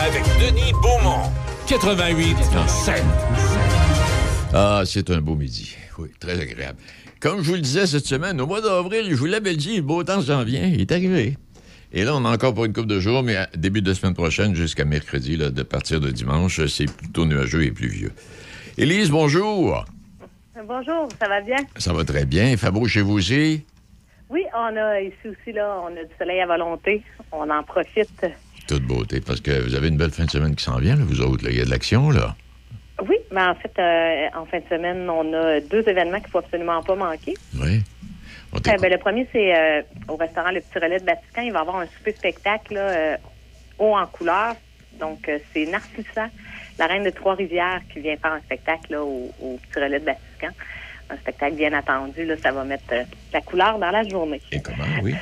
avec 0.00 0.24
Denis 0.40 0.72
Beaumont. 0.82 1.30
88 1.70 2.36
7. 2.66 3.04
Ah, 4.52 4.82
c'est 4.84 5.08
un 5.08 5.20
beau 5.20 5.36
midi. 5.36 5.76
Oui, 5.98 6.08
très 6.18 6.40
agréable. 6.40 6.80
Comme 7.20 7.44
je 7.44 7.48
vous 7.48 7.54
le 7.54 7.60
disais 7.60 7.86
cette 7.86 8.06
semaine, 8.06 8.40
au 8.40 8.46
mois 8.48 8.60
d'avril, 8.60 9.06
je 9.08 9.14
vous 9.14 9.26
l'avais 9.26 9.54
dit, 9.54 9.76
le 9.76 9.82
beau 9.82 10.02
temps 10.02 10.20
s'en 10.20 10.42
vient, 10.42 10.66
il 10.66 10.80
est 10.80 10.90
arrivé. 10.90 11.38
Et 11.92 12.02
là, 12.02 12.16
on 12.16 12.24
a 12.24 12.34
encore 12.34 12.54
pour 12.54 12.64
une 12.64 12.72
couple 12.72 12.88
de 12.88 12.98
jours, 12.98 13.22
mais 13.22 13.36
début 13.56 13.82
de 13.82 13.94
semaine 13.94 14.14
prochaine 14.14 14.56
jusqu'à 14.56 14.84
mercredi, 14.84 15.36
là, 15.36 15.50
de 15.50 15.62
partir 15.62 16.00
de 16.00 16.10
dimanche, 16.10 16.66
c'est 16.66 16.90
plutôt 16.90 17.24
nuageux 17.24 17.62
et 17.62 17.70
pluvieux. 17.70 18.10
Élise, 18.76 19.12
bonjour. 19.12 19.84
Bonjour, 20.66 21.08
ça 21.20 21.28
va 21.28 21.40
bien? 21.40 21.58
Ça 21.76 21.92
va 21.92 22.04
très 22.04 22.24
bien. 22.24 22.56
Fabio, 22.56 22.88
chez 22.88 23.02
vous 23.02 23.12
aussi? 23.12 23.64
Oui, 24.28 24.42
on 24.56 24.76
a 24.76 25.00
ici 25.00 25.14
aussi, 25.24 25.52
là, 25.52 25.80
on 25.84 25.96
a 25.96 26.02
du 26.02 26.10
soleil 26.18 26.40
à 26.40 26.48
volonté. 26.48 27.04
On 27.30 27.48
en 27.48 27.62
profite 27.62 28.26
toute 28.70 28.84
beauté, 28.84 29.20
parce 29.20 29.40
que 29.40 29.50
vous 29.50 29.74
avez 29.74 29.88
une 29.88 29.96
belle 29.96 30.12
fin 30.12 30.24
de 30.24 30.30
semaine 30.30 30.54
qui 30.54 30.62
s'en 30.62 30.78
vient, 30.78 30.94
vous 30.94 31.20
autres. 31.22 31.44
Il 31.48 31.58
y 31.58 31.60
a 31.60 31.64
de 31.64 31.70
l'action, 31.70 32.10
là. 32.10 32.36
Oui, 33.08 33.16
mais 33.32 33.42
en 33.42 33.54
fait, 33.56 33.72
euh, 33.78 34.28
en 34.38 34.46
fin 34.46 34.58
de 34.60 34.64
semaine, 34.70 35.10
on 35.10 35.32
a 35.32 35.60
deux 35.60 35.88
événements 35.88 36.18
qu'il 36.18 36.26
ne 36.26 36.30
faut 36.30 36.38
absolument 36.38 36.80
pas 36.82 36.94
manquer. 36.94 37.34
Oui. 37.60 37.80
Euh, 38.54 38.76
ben, 38.80 38.92
le 38.92 38.98
premier, 38.98 39.26
c'est 39.32 39.56
euh, 39.56 39.82
au 40.06 40.16
restaurant 40.16 40.50
Le 40.52 40.60
Petit 40.60 40.78
Relais 40.78 41.00
de 41.00 41.04
Vatican. 41.04 41.42
Il 41.42 41.52
va 41.52 41.58
y 41.58 41.62
avoir 41.62 41.76
un 41.78 41.86
super 41.86 42.14
spectacle 42.14 42.78
haut 43.78 43.96
en 43.96 44.06
couleur. 44.06 44.54
Donc, 45.00 45.28
c'est 45.52 45.66
Narcissa, 45.66 46.28
la 46.78 46.86
reine 46.86 47.04
de 47.04 47.10
Trois-Rivières, 47.10 47.80
qui 47.92 48.00
vient 48.00 48.16
faire 48.16 48.34
un 48.34 48.40
spectacle 48.40 48.94
au, 48.96 49.32
Petit 49.40 49.82
Relais 49.82 50.00
de 50.00 50.04
Vatican. 50.04 50.54
Un 51.08 51.16
spectacle 51.16 51.56
bien 51.56 51.72
attendu. 51.72 52.24
Là, 52.24 52.36
ça 52.36 52.52
va 52.52 52.62
mettre 52.62 52.94
la 53.32 53.40
couleur 53.40 53.80
dans 53.80 53.90
la 53.90 54.04
journée. 54.04 54.40
Et 54.52 54.60
comment, 54.60 54.84
oui? 55.02 55.14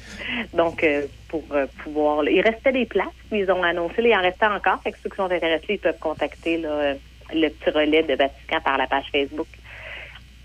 Donc, 0.52 0.84
pour 1.30 1.44
euh, 1.52 1.66
pouvoir... 1.82 2.28
Il 2.28 2.40
restait 2.40 2.72
des 2.72 2.86
places, 2.86 3.06
puis 3.30 3.40
ils 3.40 3.50
ont 3.50 3.62
annoncé, 3.62 3.94
il 3.98 4.14
en 4.14 4.20
restait 4.20 4.46
encore. 4.46 4.82
Fait 4.82 4.92
que 4.92 4.98
ceux 5.02 5.08
qui 5.08 5.16
sont 5.16 5.30
intéressés, 5.30 5.64
ils 5.70 5.78
peuvent 5.78 5.98
contacter 5.98 6.58
le 6.58 7.48
petit 7.48 7.70
relais 7.70 8.02
de 8.02 8.14
Vatican 8.14 8.60
par 8.62 8.76
la 8.76 8.86
page 8.86 9.06
Facebook 9.12 9.46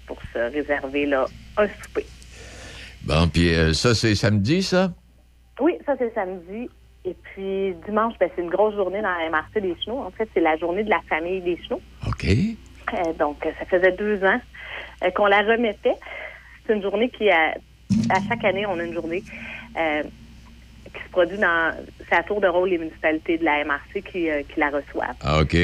pour 0.05 0.17
se 0.33 0.39
réserver 0.39 1.07
là, 1.07 1.25
un 1.57 1.67
souper. 1.67 2.05
Bon, 3.03 3.27
puis 3.27 3.53
euh, 3.53 3.73
ça, 3.73 3.95
c'est 3.95 4.15
samedi, 4.15 4.63
ça? 4.63 4.91
Oui, 5.59 5.73
ça, 5.85 5.95
c'est 5.97 6.13
samedi. 6.13 6.69
Et 7.03 7.15
puis, 7.23 7.73
dimanche, 7.85 8.13
ben, 8.19 8.29
c'est 8.35 8.41
une 8.41 8.49
grosse 8.49 8.75
journée 8.75 9.01
dans 9.01 9.09
la 9.09 9.29
MRC 9.29 9.61
des 9.61 9.75
Chenaux. 9.83 9.99
En 9.99 10.11
fait, 10.11 10.27
c'est 10.33 10.41
la 10.41 10.57
journée 10.57 10.83
de 10.83 10.89
la 10.89 11.01
famille 11.07 11.41
des 11.41 11.57
Chenaux. 11.63 11.81
OK. 12.07 12.25
donc, 13.17 13.37
ça 13.59 13.65
faisait 13.65 13.91
deux 13.91 14.23
ans 14.23 14.39
qu'on 15.15 15.27
la 15.27 15.41
remettait. 15.41 15.95
C'est 16.65 16.73
une 16.73 16.81
journée 16.81 17.09
qui, 17.09 17.29
a, 17.29 17.55
à 18.09 18.19
chaque 18.27 18.43
année, 18.43 18.65
on 18.65 18.79
a 18.79 18.83
une 18.83 18.93
journée 18.93 19.23
euh, 19.77 20.03
qui 20.95 21.03
se 21.03 21.09
produit 21.09 21.37
dans. 21.37 21.75
C'est 22.09 22.15
à 22.15 22.23
tour 22.23 22.41
de 22.41 22.47
rôle 22.47 22.69
les 22.69 22.77
municipalités 22.77 23.37
de 23.37 23.45
la 23.45 23.63
MRC 23.63 24.01
qui, 24.01 24.29
euh, 24.29 24.41
qui 24.43 24.59
la 24.59 24.69
reçoivent. 24.69 25.15
Ah, 25.21 25.41
OK. 25.41 25.55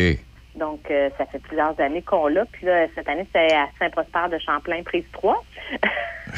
Donc, 0.55 0.91
euh, 0.91 1.09
ça 1.17 1.25
fait 1.25 1.39
plusieurs 1.39 1.79
années 1.79 2.01
qu'on 2.01 2.27
l'a. 2.27 2.45
Puis 2.45 2.65
là, 2.65 2.87
cette 2.93 3.07
année, 3.07 3.25
c'est 3.33 3.53
à 3.53 3.69
Saint-Prosper 3.79 4.29
de 4.31 4.37
Champlain, 4.39 4.83
prise 4.83 5.05
3. 5.13 5.43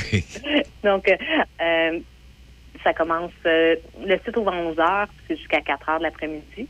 Donc, 0.83 1.11
ça 2.83 2.93
commence. 2.93 3.31
le 3.45 4.19
site 4.23 4.37
ouvre 4.37 4.53
à 4.53 4.57
11 4.57 4.75
h, 4.75 5.07
c'est 5.27 5.37
jusqu'à 5.37 5.61
4 5.61 5.87
h 5.87 5.97
de 5.97 6.03
l'après-midi. 6.03 6.67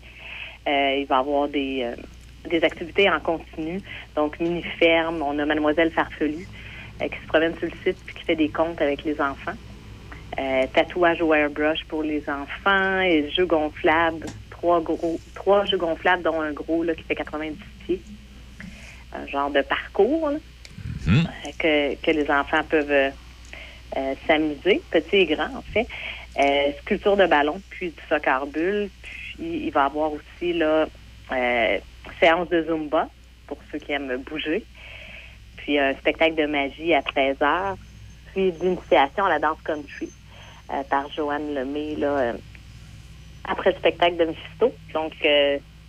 il 0.67 1.05
va 1.09 1.17
y 1.17 1.19
avoir 1.19 1.47
des, 1.49 1.91
des 2.49 2.63
activités 2.63 3.09
en 3.09 3.19
continu. 3.19 3.81
Donc, 4.15 4.39
mini-ferme, 4.39 5.21
on 5.21 5.37
a 5.39 5.45
Mademoiselle 5.45 5.91
Farfelu 5.91 6.47
qui 6.99 7.19
se 7.21 7.27
promène 7.27 7.55
sur 7.57 7.67
le 7.67 7.73
site 7.83 7.97
puis 8.05 8.15
qui 8.15 8.23
fait 8.23 8.35
des 8.35 8.49
comptes 8.49 8.81
avec 8.81 9.03
les 9.03 9.19
enfants. 9.19 9.53
Tatouage 10.73 11.21
au 11.21 11.33
airbrush 11.33 11.83
pour 11.87 12.03
les 12.03 12.23
enfants 12.29 13.01
et 13.01 13.29
jeux 13.31 13.45
gonflables, 13.45 14.25
trois 14.49 14.81
gros, 14.81 15.19
trois 15.35 15.65
jeux 15.65 15.77
gonflables 15.77 16.23
dont 16.23 16.41
un 16.41 16.51
gros 16.51 16.83
là, 16.83 16.95
qui 16.95 17.03
fait 17.03 17.15
90 17.15 17.57
pieds. 17.85 18.01
Un 19.13 19.27
genre 19.27 19.51
de 19.51 19.61
parcours 19.61 20.31
hmm. 21.05 21.23
que, 21.59 21.95
que 21.95 22.11
les 22.11 22.29
enfants 22.31 22.63
peuvent 22.67 23.11
euh, 23.97 24.15
s'amuser, 24.25 24.81
petit 24.89 25.17
et 25.17 25.25
grand 25.25 25.55
en 25.55 25.61
fait. 25.61 25.87
Euh, 26.39 26.71
sculpture 26.81 27.15
de 27.15 27.27
ballon, 27.27 27.61
puis 27.69 27.89
du 27.89 28.01
soccer 28.09 28.47
bulle. 28.47 28.89
Puis 29.03 29.65
il 29.65 29.71
va 29.71 29.83
y 29.83 29.85
avoir 29.85 30.13
aussi 30.13 30.53
là 30.53 30.87
euh, 31.31 31.77
séance 32.19 32.49
de 32.49 32.63
Zumba 32.63 33.07
pour 33.45 33.59
ceux 33.71 33.77
qui 33.77 33.91
aiment 33.91 34.17
bouger. 34.17 34.65
Puis 35.57 35.77
un 35.77 35.93
spectacle 35.93 36.35
de 36.35 36.47
magie 36.47 36.93
à 36.95 37.03
13 37.03 37.41
heures. 37.41 37.77
Puis 38.33 38.51
d'initiation 38.51 39.25
à 39.25 39.29
la 39.29 39.39
danse 39.39 39.61
country 39.63 40.09
par 40.89 41.09
Joanne 41.11 41.53
Lemay 41.53 41.95
là, 41.95 42.33
après 43.45 43.71
le 43.71 43.77
spectacle 43.77 44.17
de 44.17 44.25
Mephisto. 44.25 44.73
Donc 44.93 45.13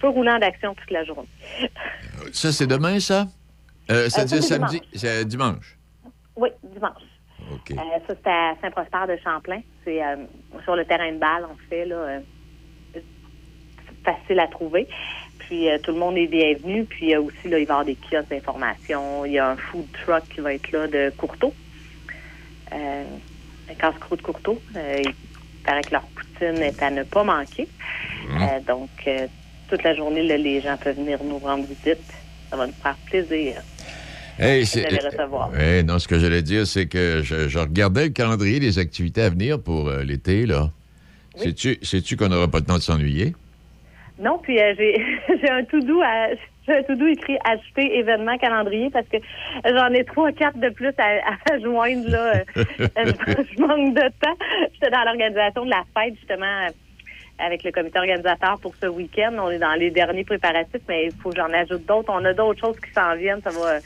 peu 0.01 0.09
roulant 0.09 0.39
d'action 0.39 0.75
toute 0.75 0.91
la 0.91 1.05
journée. 1.05 1.29
ça, 2.33 2.53
c'est 2.53 2.67
demain, 2.67 3.01
ça? 3.01 3.27
dit 3.89 4.43
samedi, 4.43 4.83
c'est 4.95 5.25
dimanche? 5.25 5.77
Oui, 6.37 6.51
dimanche. 6.63 7.03
Euh, 7.51 7.75
ça, 8.07 8.15
c'est 8.23 8.27
à 8.27 8.55
Saint-Prosper 8.61 9.13
de 9.13 9.19
Champlain. 9.23 9.61
C'est 9.85 10.03
euh, 10.03 10.17
sur 10.65 10.77
le 10.77 10.85
terrain 10.85 11.13
de 11.13 11.19
balle, 11.19 11.45
en 11.45 11.57
fait, 11.69 11.85
là. 11.85 11.97
Euh, 11.97 12.21
facile 14.05 14.41
à 14.41 14.47
trouver. 14.47 14.87
Puis 15.39 15.67
tout 15.83 15.93
le 15.93 15.99
monde 15.99 16.17
est 16.17 16.27
bienvenu. 16.27 16.85
Puis 16.85 17.17
aussi, 17.17 17.49
là, 17.49 17.59
il 17.59 17.67
va 17.67 17.75
y 17.75 17.77
avoir 17.77 17.85
des 17.85 17.97
kiosques 17.97 18.29
d'information. 18.29 19.25
Il 19.25 19.33
y 19.33 19.39
a 19.39 19.51
un 19.51 19.57
food 19.57 19.87
truck 20.05 20.29
qui 20.29 20.41
va 20.41 20.55
être 20.55 20.71
là 20.73 20.87
de 20.87 21.11
Courteau. 21.17 21.55
Casse-croûte 23.79 24.23
Courteau. 24.23 24.61
il 24.75 25.15
paraît 25.65 25.83
que 25.83 25.93
leur 25.93 26.03
poutine 26.03 26.63
est 26.63 26.83
à 26.83 26.91
ne 26.91 27.03
pas 27.03 27.25
manquer. 27.25 27.69
Mmh. 28.29 28.65
donc, 28.67 28.91
toute 29.69 29.83
la 29.83 29.95
journée, 29.95 30.23
les 30.23 30.61
gens 30.61 30.77
peuvent 30.77 30.97
venir 30.97 31.19
nous 31.25 31.39
rendre 31.39 31.65
visite. 31.65 32.05
Ça 32.51 32.57
va 32.57 32.67
nous 32.67 32.73
faire 32.73 32.97
plaisir. 33.07 33.63
Hey, 34.39 35.85
non, 35.85 35.99
ce 35.99 36.09
que 36.09 36.19
j'allais 36.19 36.43
dire, 36.43 36.67
c'est 36.67 36.87
que 36.87 37.23
je, 37.23 37.59
regardais 37.59 38.07
le 38.07 38.11
calendrier 38.11 38.59
des 38.59 38.79
activités 38.79 39.23
à 39.23 39.31
venir 39.31 39.61
pour 39.61 39.89
euh, 39.89 40.03
l'été, 40.03 40.47
là. 40.47 40.71
Sais-tu 41.37 42.17
qu'on 42.17 42.29
n'aura 42.29 42.49
pas 42.49 42.59
le 42.59 42.65
temps 42.65 42.77
de 42.77 42.83
s'ennuyer? 42.83 43.35
Non, 44.19 44.39
puis 44.41 44.61
euh, 44.61 44.75
j'ai 44.77 45.05
un 45.51 45.65
tout 45.65 45.81
doux 45.81 46.03
un 46.03 46.83
tout 46.83 46.95
doux 46.95 47.09
écrit 47.09 47.37
ajouter 47.45 47.99
événement 47.99 48.39
calendrier 48.39 48.91
parce 48.91 49.07
que 49.09 49.19
j'en 49.65 49.93
ai 49.93 50.05
trois, 50.05 50.33
quatre 50.33 50.59
de 50.59 50.71
plus 50.71 50.95
à, 50.99 51.59
joindre 51.63 52.09
là. 52.09 52.35
Euh, 52.37 52.65
je 52.97 53.61
manque 53.61 53.95
de 53.95 54.09
temps. 54.21 54.37
J'étais 54.73 54.91
dans 54.91 55.05
l'organisation 55.05 55.65
de 55.65 55.71
la 55.71 55.85
fête 55.95 56.15
justement 56.17 56.69
avec 57.39 57.65
le 57.65 57.73
comité 57.73 57.99
organisateur 57.99 58.59
pour 58.61 58.75
ce 58.77 58.87
week-end. 58.87 59.35
On 59.39 59.51
est 59.51 59.59
dans 59.59 59.75
les 59.75 59.91
derniers 59.91 60.25
préparatifs, 60.25 60.83
mais 60.89 61.07
il 61.07 61.13
faut 61.13 61.31
que 61.31 61.37
j'en 61.37 61.53
ajoute 61.53 61.85
d'autres. 61.87 62.11
On 62.13 62.25
a 62.25 62.33
d'autres 62.33 62.61
choses 62.61 62.81
qui 62.81 62.91
s'en 62.93 63.15
viennent. 63.17 63.43
Ça 63.43 63.51
va 63.51 63.81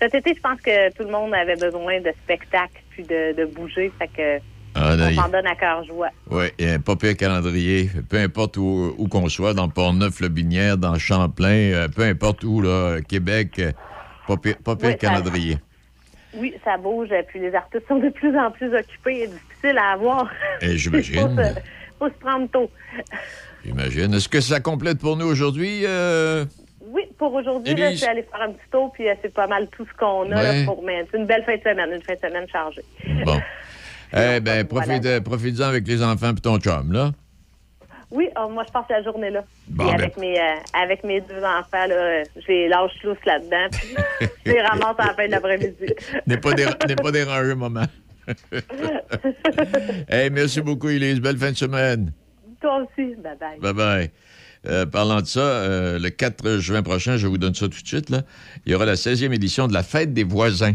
cet 0.00 0.14
été, 0.14 0.34
je 0.34 0.40
pense 0.40 0.60
que 0.60 0.92
tout 0.92 1.04
le 1.04 1.10
monde 1.10 1.34
avait 1.34 1.56
besoin 1.56 2.00
de 2.00 2.12
spectacle 2.24 2.82
puis 2.90 3.04
de, 3.04 3.44
bouger. 3.46 3.92
Fait 3.98 4.08
que 4.08 4.44
ah, 4.74 4.96
on 4.98 5.14
s'en 5.14 5.28
donne 5.28 5.46
à 5.46 5.54
cœur 5.54 5.84
joie. 5.84 6.08
Oui, 6.30 6.46
pas 6.84 6.96
pire 6.96 7.16
calendrier. 7.16 7.90
Peu 8.08 8.18
importe 8.18 8.56
où, 8.56 9.08
qu'on 9.10 9.28
soit, 9.28 9.54
dans 9.54 9.68
Port-Neuf-le-Binière, 9.68 10.76
dans 10.76 10.98
Champlain, 10.98 11.72
euh, 11.72 11.88
peu 11.88 12.02
importe 12.02 12.42
où, 12.44 12.60
là, 12.60 13.00
Québec, 13.00 13.58
euh, 13.58 13.72
pas 14.26 14.36
pire, 14.36 14.56
pas 14.64 14.74
pire 14.76 14.98
calendrier. 14.98 15.58
oui, 16.34 16.54
ça 16.64 16.76
bouge. 16.76 17.10
Puis 17.28 17.40
les 17.40 17.54
artistes 17.54 17.86
sont 17.86 17.98
de 17.98 18.08
plus 18.08 18.36
en 18.36 18.50
plus 18.50 18.74
occupés 18.74 19.22
et 19.22 19.26
difficiles 19.28 19.78
à 19.78 19.92
avoir. 19.92 20.28
Et 20.60 20.72
eh, 20.72 20.76
j'imagine. 20.76 21.36
Il 21.38 21.62
faut, 21.98 22.08
se 22.08 22.18
prendre 22.20 22.48
tôt. 22.50 22.70
J'imagine. 23.64 24.12
Est-ce 24.14 24.28
que 24.28 24.40
ça 24.40 24.60
complète 24.60 24.98
pour 24.98 25.16
nous 25.16 25.26
aujourd'hui? 25.26 25.82
Euh? 25.84 26.44
oui, 26.94 27.02
pour 27.18 27.34
aujourd'hui, 27.34 27.74
je 27.76 27.96
suis 27.96 28.06
allée 28.06 28.22
faire 28.22 28.42
un 28.42 28.52
petit 28.52 28.70
tour, 28.70 28.92
puis 28.92 29.08
euh, 29.08 29.14
c'est 29.20 29.32
pas 29.32 29.48
mal 29.48 29.68
tout 29.68 29.84
ce 29.84 29.96
qu'on 29.98 30.30
a 30.30 30.64
pour 30.64 30.84
C'est 30.86 31.18
une 31.18 31.26
belle 31.26 31.44
fin 31.44 31.56
de 31.56 31.62
semaine, 31.62 31.90
une 31.92 32.02
fin 32.02 32.14
de 32.14 32.20
semaine 32.20 32.48
chargée. 32.48 32.84
Bon. 33.24 33.40
Eh 34.14 34.40
bien, 34.40 34.64
profite-en 34.64 35.64
avec 35.64 35.86
les 35.86 36.02
enfants 36.02 36.32
et 36.32 36.40
ton 36.40 36.58
chum, 36.58 36.92
là. 36.92 37.12
Oui, 38.14 38.28
oh, 38.38 38.48
moi, 38.48 38.62
je 38.64 38.72
passe 38.72 38.84
la 38.90 39.02
journée 39.02 39.30
là. 39.30 39.44
Bon, 39.68 39.86
ben. 39.86 39.94
avec, 39.94 40.16
mes, 40.16 40.38
euh, 40.38 40.54
avec 40.80 41.02
mes 41.02 41.20
deux 41.20 41.42
enfants, 41.42 41.86
là, 41.88 42.22
je 42.36 42.46
les 42.46 42.68
lâche 42.68 42.92
lousse 43.02 43.18
là-dedans, 43.26 43.66
puis 43.72 44.28
je 44.46 44.52
les 44.52 44.62
ramasse 44.62 44.94
à 44.98 45.06
la 45.06 45.14
fin 45.14 45.26
de 45.26 45.32
l'après-midi. 45.32 45.92
N'est 46.26 46.36
pas, 46.36 46.52
pas 46.52 47.10
dérangé, 47.10 47.56
maman. 47.56 47.86
hey, 50.08 50.30
merci 50.30 50.60
beaucoup, 50.60 50.88
Elise. 50.88 51.20
Belle 51.20 51.38
fin 51.38 51.50
de 51.50 51.56
semaine. 51.56 52.12
Toi 52.60 52.84
aussi. 52.84 53.16
Bye-bye. 53.16 53.58
Bye-bye. 53.60 54.10
Euh, 54.66 54.86
parlant 54.86 55.20
de 55.20 55.26
ça, 55.26 55.40
euh, 55.40 55.98
le 55.98 56.08
4 56.10 56.58
juin 56.58 56.82
prochain, 56.82 57.16
je 57.16 57.26
vous 57.26 57.36
donne 57.36 57.54
ça 57.54 57.66
tout 57.66 57.82
de 57.82 57.86
suite, 57.86 58.10
là, 58.10 58.22
il 58.64 58.72
y 58.72 58.74
aura 58.76 58.86
la 58.86 58.94
16e 58.94 59.32
édition 59.32 59.66
de 59.66 59.74
la 59.74 59.82
Fête 59.82 60.14
des 60.14 60.24
voisins. 60.24 60.74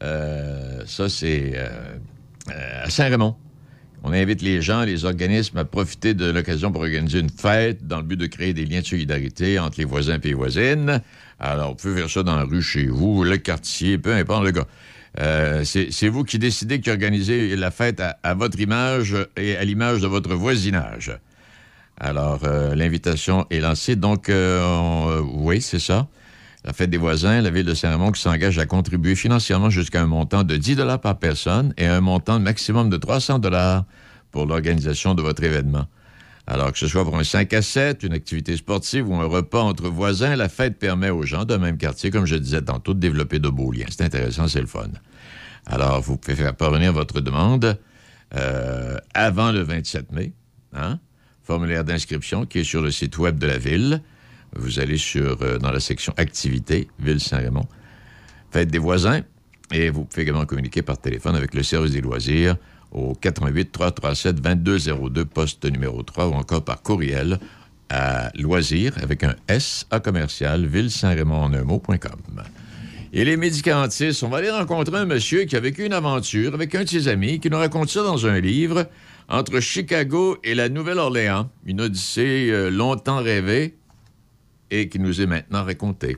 Ça, 0.00 1.08
c'est 1.08 1.54
à 2.82 2.90
Saint-Raymond. 2.90 3.36
On 4.02 4.12
invite 4.12 4.40
les 4.40 4.62
gens, 4.62 4.84
les 4.84 5.04
organismes 5.04 5.58
à 5.58 5.64
profiter 5.64 6.14
de 6.14 6.30
l'occasion 6.30 6.72
pour 6.72 6.82
organiser 6.82 7.20
une 7.20 7.28
fête 7.28 7.86
dans 7.86 7.98
le 7.98 8.02
but 8.02 8.16
de 8.16 8.26
créer 8.26 8.54
des 8.54 8.64
liens 8.64 8.80
de 8.80 8.86
solidarité 8.86 9.58
entre 9.58 9.78
les 9.78 9.84
voisins 9.84 10.18
et 10.22 10.28
les 10.28 10.34
voisines. 10.34 11.02
Alors, 11.38 11.70
vous 11.70 11.74
pouvez 11.76 11.96
faire 11.96 12.10
ça 12.10 12.22
dans 12.22 12.36
la 12.36 12.44
rue 12.44 12.62
chez 12.62 12.86
vous, 12.86 13.24
le 13.24 13.36
quartier, 13.36 13.98
peu 13.98 14.14
importe 14.14 14.44
le 14.44 14.52
gars. 14.52 15.64
c'est 15.64 16.08
vous 16.08 16.24
qui 16.24 16.38
décidez 16.38 16.80
qui 16.80 16.90
organisez 16.90 17.56
la 17.56 17.70
fête 17.70 18.02
à 18.22 18.34
votre 18.34 18.58
image 18.58 19.16
et 19.36 19.56
à 19.56 19.64
l'image 19.64 20.00
de 20.00 20.06
votre 20.06 20.34
voisinage. 20.34 21.12
Alors, 22.00 22.40
euh, 22.44 22.74
l'invitation 22.74 23.46
est 23.50 23.60
lancée. 23.60 23.94
Donc, 23.94 24.30
euh, 24.30 24.62
euh, 24.62 25.22
oui, 25.34 25.60
c'est 25.60 25.78
ça. 25.78 26.08
La 26.64 26.72
fête 26.72 26.90
des 26.90 26.98
voisins, 26.98 27.40
la 27.40 27.50
ville 27.50 27.64
de 27.64 27.74
Saint-Raymond 27.74 28.12
qui 28.12 28.20
s'engage 28.20 28.58
à 28.58 28.66
contribuer 28.66 29.14
financièrement 29.14 29.70
jusqu'à 29.70 30.02
un 30.02 30.06
montant 30.06 30.44
de 30.44 30.56
10 30.56 30.76
dollars 30.76 31.00
par 31.00 31.18
personne 31.18 31.72
et 31.78 31.86
un 31.86 32.00
montant 32.00 32.38
maximum 32.38 32.90
de 32.90 32.96
300 32.96 33.38
dollars 33.38 33.84
pour 34.30 34.46
l'organisation 34.46 35.14
de 35.14 35.22
votre 35.22 35.42
événement. 35.42 35.86
Alors 36.46 36.72
que 36.72 36.78
ce 36.78 36.86
soit 36.86 37.04
pour 37.04 37.16
un 37.16 37.24
5 37.24 37.52
à 37.54 37.62
7, 37.62 38.02
une 38.02 38.12
activité 38.12 38.56
sportive 38.56 39.08
ou 39.08 39.14
un 39.14 39.24
repas 39.24 39.62
entre 39.62 39.88
voisins, 39.88 40.36
la 40.36 40.48
fête 40.48 40.78
permet 40.78 41.10
aux 41.10 41.22
gens 41.22 41.44
d'un 41.44 41.58
même 41.58 41.78
quartier, 41.78 42.10
comme 42.10 42.26
je 42.26 42.36
disais 42.36 42.62
tantôt, 42.62 42.92
de 42.92 43.00
développer 43.00 43.38
de 43.38 43.48
beaux 43.48 43.72
liens. 43.72 43.86
C'est 43.88 44.04
intéressant, 44.04 44.48
c'est 44.48 44.60
le 44.60 44.66
fun. 44.66 44.88
Alors, 45.66 46.00
vous 46.00 46.16
pouvez 46.16 46.36
faire 46.36 46.54
parvenir 46.54 46.92
votre 46.92 47.20
demande 47.20 47.78
avant 49.14 49.52
le 49.52 49.62
27 49.62 50.12
mai. 50.12 50.32
Hein? 50.72 50.98
formulaire 51.50 51.84
d'inscription 51.84 52.46
qui 52.46 52.60
est 52.60 52.64
sur 52.64 52.80
le 52.80 52.92
site 52.92 53.18
web 53.18 53.36
de 53.36 53.46
la 53.48 53.58
ville. 53.58 54.02
Vous 54.56 54.80
allez 54.80 54.96
sur, 54.96 55.38
euh, 55.42 55.58
dans 55.58 55.70
la 55.70 55.80
section 55.80 56.12
Activités, 56.16 56.88
Ville 56.98 57.20
Saint-Raymond. 57.20 57.66
Faites 58.50 58.70
des 58.70 58.78
voisins 58.78 59.22
et 59.72 59.90
vous 59.90 60.04
pouvez 60.04 60.22
également 60.22 60.46
communiquer 60.46 60.82
par 60.82 60.98
téléphone 60.98 61.36
avec 61.36 61.54
le 61.54 61.62
service 61.62 61.92
des 61.92 62.00
loisirs 62.00 62.56
au 62.90 63.14
88 63.14 63.70
337 63.70 64.40
2202 64.40 65.24
poste 65.24 65.64
numéro 65.70 66.02
3 66.02 66.28
ou 66.28 66.32
encore 66.32 66.64
par 66.64 66.82
courriel 66.82 67.38
à 67.88 68.30
loisirs 68.36 68.94
avec 69.02 69.22
un 69.22 69.34
S 69.48 69.86
à 69.90 70.00
commercial 70.00 70.66
ville 70.66 70.90
saint 70.90 71.14
raymond 71.14 71.42
en 71.42 71.52
un 71.52 71.62
mot.com. 71.62 72.42
Et 73.12 73.24
les 73.24 73.36
médicamentistes, 73.36 74.22
on 74.22 74.28
va 74.28 74.38
aller 74.38 74.50
rencontrer 74.50 74.96
un 74.96 75.04
monsieur 75.04 75.44
qui 75.44 75.56
a 75.56 75.60
vécu 75.60 75.84
une 75.84 75.92
aventure 75.92 76.54
avec 76.54 76.74
un 76.76 76.84
de 76.84 76.88
ses 76.88 77.08
amis 77.08 77.40
qui 77.40 77.50
nous 77.50 77.58
raconte 77.58 77.88
ça 77.88 78.02
dans 78.02 78.26
un 78.26 78.38
livre 78.38 78.86
entre 79.28 79.60
Chicago 79.60 80.38
et 80.44 80.54
la 80.54 80.68
Nouvelle-Orléans, 80.68 81.50
une 81.66 81.80
odyssée 81.80 82.48
euh, 82.50 82.70
longtemps 82.70 83.18
rêvée 83.18 83.76
et 84.70 84.88
qui 84.88 84.98
nous 84.98 85.20
est 85.20 85.26
maintenant 85.26 85.64
racontée. 85.64 86.16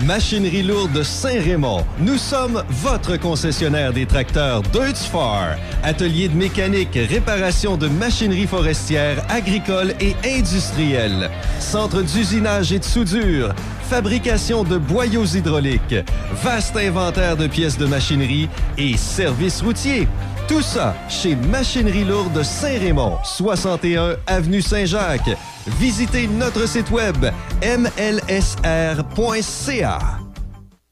Machinerie 0.00 0.62
lourde 0.62 1.02
Saint-Raymond. 1.02 1.84
Nous 2.00 2.16
sommes 2.16 2.64
votre 2.70 3.16
concessionnaire 3.18 3.92
des 3.92 4.06
tracteurs 4.06 4.62
Deutz-Far. 4.62 5.56
Atelier 5.82 6.28
de 6.28 6.34
mécanique, 6.34 6.94
réparation 6.94 7.76
de 7.76 7.86
machinerie 7.88 8.46
forestière, 8.46 9.24
agricole 9.30 9.94
et 10.00 10.16
industrielle. 10.24 11.30
Centre 11.60 12.02
d'usinage 12.02 12.72
et 12.72 12.78
de 12.78 12.84
soudure. 12.84 13.54
Fabrication 13.88 14.64
de 14.64 14.78
boyaux 14.78 15.26
hydrauliques. 15.26 15.96
Vaste 16.42 16.76
inventaire 16.76 17.36
de 17.36 17.46
pièces 17.46 17.78
de 17.78 17.86
machinerie 17.86 18.48
et 18.78 18.96
services 18.96 19.60
routiers. 19.60 20.08
Tout 20.48 20.62
ça 20.62 20.94
chez 21.08 21.36
Machinerie 21.36 22.04
Lourde 22.04 22.42
Saint-Raymond, 22.42 23.18
61 23.24 24.16
Avenue 24.26 24.62
Saint-Jacques. 24.62 25.30
Visitez 25.78 26.26
notre 26.26 26.66
site 26.66 26.90
web 26.90 27.16
mlsr.ca. 27.62 28.58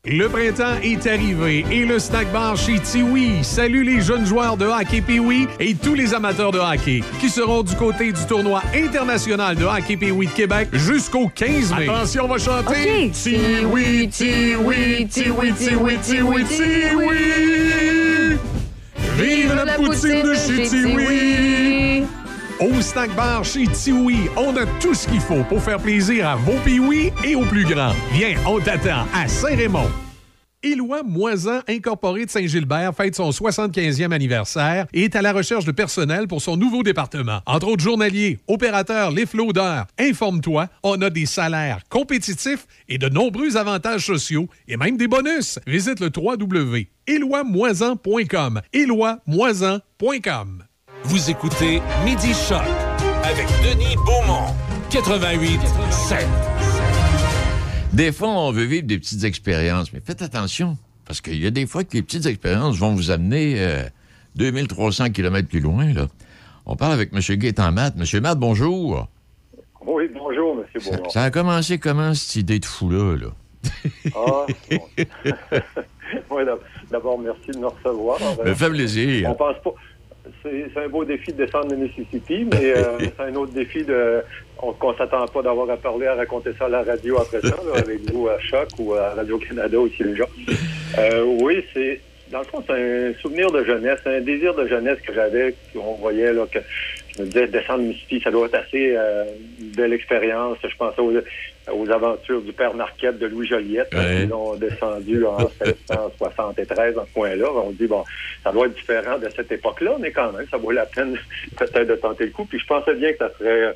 Le 0.07 0.28
printemps 0.28 0.80
est 0.82 1.07
arrivé 1.07 1.66
et 1.70 1.84
le 1.84 1.98
snack 1.98 2.32
bar 2.32 2.57
chez 2.57 2.78
Tiwi 2.78 3.44
salue 3.44 3.84
les 3.84 4.01
jeunes 4.01 4.24
joueurs 4.24 4.57
de 4.57 4.64
hockey 4.64 5.03
Piwi 5.03 5.46
et 5.59 5.74
tous 5.74 5.94
les 5.94 6.14
amateurs 6.14 6.53
de 6.53 6.59
hockey 6.59 7.03
qui 7.20 7.28
seront 7.28 7.62
du 7.62 7.74
côté 7.76 8.11
du 8.11 8.24
tournoi 8.26 8.62
international 8.74 9.57
de 9.57 9.64
hockey 9.66 9.98
Piwi 9.98 10.26
de 10.26 10.32
Québec 10.32 10.68
jusqu'au 10.72 11.28
15 11.28 11.74
mai. 11.74 11.86
Attention, 11.86 12.24
on 12.24 12.28
va 12.28 12.38
chanter. 12.38 13.11
Tiwi, 13.12 14.09
Tiwi, 14.09 15.07
Tiwi, 15.07 15.53
Tiwi, 15.55 15.98
Tiwi, 15.98 16.44
Tiwi. 16.44 18.09
Vive 19.21 19.55
la, 19.55 19.75
poutine, 19.75 20.23
de 20.23 20.35
chez 20.35 20.68
Tiwi. 20.68 22.05
Au 22.59 22.81
snack 22.81 23.14
bar 23.14 23.45
chez 23.45 23.66
Tiwi, 23.66 24.29
on 24.37 24.57
a 24.57 24.66
tout 24.81 24.95
ce 24.95 25.07
qu'il 25.09 25.21
faut 25.21 25.43
pour 25.45 25.62
faire 25.62 25.79
plaisir 25.79 26.29
à 26.29 26.37
vos 26.37 26.59
piouis 26.64 27.12
et 27.25 27.35
aux 27.35 27.45
plus 27.45 27.64
grands. 27.64 27.95
Viens, 28.12 28.35
on 28.47 28.61
t'attend 28.61 29.07
à 29.14 29.29
Saint-Raymond. 29.29 30.09
Éloi 30.62 31.02
Moisan 31.02 31.61
Incorporé 31.68 32.26
de 32.26 32.30
Saint-Gilbert 32.30 32.94
fête 32.94 33.16
son 33.16 33.30
75e 33.30 34.12
anniversaire 34.12 34.86
et 34.92 35.04
est 35.04 35.16
à 35.16 35.22
la 35.22 35.32
recherche 35.32 35.64
de 35.64 35.72
personnel 35.72 36.28
pour 36.28 36.42
son 36.42 36.58
nouveau 36.58 36.82
département. 36.82 37.40
Entre 37.46 37.68
autres 37.68 37.82
journaliers, 37.82 38.38
opérateurs, 38.46 39.11
les. 39.11 39.24
Informe-toi, 39.98 40.68
on 40.82 41.00
a 41.00 41.08
des 41.08 41.24
salaires 41.26 41.80
compétitifs 41.88 42.66
et 42.88 42.98
de 42.98 43.08
nombreux 43.08 43.56
avantages 43.56 44.06
sociaux 44.06 44.48
et 44.68 44.76
même 44.76 44.96
des 44.96 45.08
bonus. 45.08 45.58
Visite 45.66 45.98
le 46.00 46.11
www.éloimoisan.com. 46.14 48.61
éloimoisan.com. 48.72 50.64
Vous 51.04 51.30
écoutez 51.30 51.80
Midi 52.04 52.34
Choc 52.48 52.61
avec 53.22 53.46
Denis 53.62 53.96
Beaumont, 54.04 54.52
88 54.90 55.61
7. 55.90 56.18
Des 57.93 58.12
fois, 58.12 58.28
on 58.28 58.53
veut 58.53 58.64
vivre 58.64 58.86
des 58.86 58.99
petites 58.99 59.24
expériences, 59.24 59.93
mais 59.93 60.01
faites 60.01 60.22
attention, 60.22 60.76
parce 61.07 61.20
qu'il 61.20 61.43
y 61.43 61.47
a 61.47 61.51
des 61.51 61.66
fois 61.66 61.82
que 61.82 61.95
les 61.95 62.03
petites 62.03 62.26
expériences 62.26 62.78
vont 62.78 62.95
vous 62.95 63.11
amener 63.11 63.84
2300 64.36 65.11
km 65.11 65.49
plus 65.49 65.61
loin. 65.61 65.93
Là. 65.93 66.07
On 66.66 66.76
parle 66.76 66.93
avec 66.93 67.11
M. 67.12 67.20
Gaétan 67.36 67.72
Matt. 67.72 67.95
M. 67.99 68.22
Matt, 68.22 68.38
bonjour. 68.38 69.09
Oui, 69.84 70.09
bonjour, 70.14 70.59
M. 70.59 70.82
Beaumont. 70.82 71.09
Ça, 71.11 71.24
a 71.24 71.30
commencé 71.30 71.78
comment, 71.78 72.14
cette 72.14 72.36
idée 72.36 72.61
de 72.61 72.64
fou-là? 72.64 73.16
Là? 73.16 73.26
ah, 74.14 74.47
bon. 74.70 76.47
d'abord, 76.91 77.18
merci 77.18 77.51
de 77.51 77.59
nous 77.59 77.68
recevoir. 77.68 78.18
Ça 78.18 78.55
fait 78.55 78.70
plaisir. 78.70 79.30
On 79.30 79.34
pense 79.34 79.57
pas 79.64 79.74
c'est 80.43 80.76
un 80.76 80.88
beau 80.88 81.05
défi 81.05 81.32
de 81.32 81.45
descendre 81.45 81.70
le 81.70 81.76
Mississippi, 81.76 82.47
mais 82.51 82.72
euh, 82.76 82.99
c'est 83.01 83.20
un 83.20 83.34
autre 83.34 83.53
défi 83.53 83.84
de 83.84 84.22
qu'on 84.61 84.92
ne 84.92 84.96
s'attend 84.96 85.26
pas 85.26 85.42
d'avoir 85.42 85.70
à 85.70 85.76
parler, 85.76 86.06
à 86.06 86.14
raconter 86.14 86.50
ça 86.58 86.66
à 86.66 86.68
la 86.68 86.82
radio 86.82 87.18
après 87.18 87.40
ça, 87.40 87.56
avec 87.76 88.11
vous 88.11 88.28
à 88.28 88.38
Choc 88.40 88.68
ou 88.78 88.94
à 88.94 89.11
Radio-Canada 89.14 89.78
aussi 89.78 90.02
déjà. 90.02 90.24
Euh, 90.98 91.24
oui, 91.40 91.64
c'est 91.72 92.00
dans 92.30 92.38
le 92.38 92.44
fond, 92.44 92.62
c'est 92.64 92.72
un 92.72 93.12
souvenir 93.20 93.50
de 93.50 93.64
jeunesse, 93.64 93.98
un 94.06 94.20
désir 94.20 94.54
de 94.54 94.66
jeunesse 94.66 95.00
que 95.00 95.12
j'avais, 95.12 95.54
qu'on 95.72 95.94
voyait 95.94 96.32
là, 96.32 96.46
que 96.50 96.61
je 97.16 97.22
me 97.22 97.26
disais 97.26 97.48
descendre 97.48 97.82
Mississippi, 97.82 98.20
ça 98.22 98.30
doit 98.30 98.46
être 98.46 98.54
assez 98.54 98.94
euh, 98.96 99.24
belle 99.76 99.92
expérience. 99.92 100.58
Je 100.62 100.76
pensais 100.76 101.00
aux, 101.00 101.12
aux, 101.72 101.90
aventures 101.90 102.40
du 102.40 102.52
père 102.52 102.72
Marquette 102.74 103.18
de 103.18 103.26
Louis 103.26 103.48
Joliette, 103.48 103.90
qui 103.90 104.26
l'ont 104.26 104.54
descendu 104.54 105.24
en 105.24 105.38
1773 105.38 106.94
dans 106.94 107.04
ce 107.04 107.12
coin-là. 107.12 107.46
On 107.52 107.70
dit 107.70 107.88
bon, 107.88 108.04
ça 108.44 108.52
doit 108.52 108.66
être 108.66 108.76
différent 108.76 109.18
de 109.18 109.28
cette 109.34 109.50
époque-là, 109.50 109.96
mais 109.98 110.12
quand 110.12 110.32
même, 110.32 110.46
ça 110.48 110.56
vaut 110.56 110.70
la 110.70 110.86
peine 110.86 111.18
peut-être 111.58 111.88
de 111.88 111.96
tenter 111.96 112.26
le 112.26 112.30
coup. 112.30 112.44
Puis 112.44 112.61
je 112.61 112.66
pensais 112.66 112.94
bien 112.94 113.12
que 113.12 113.18
ça 113.18 113.30
serait 113.38 113.74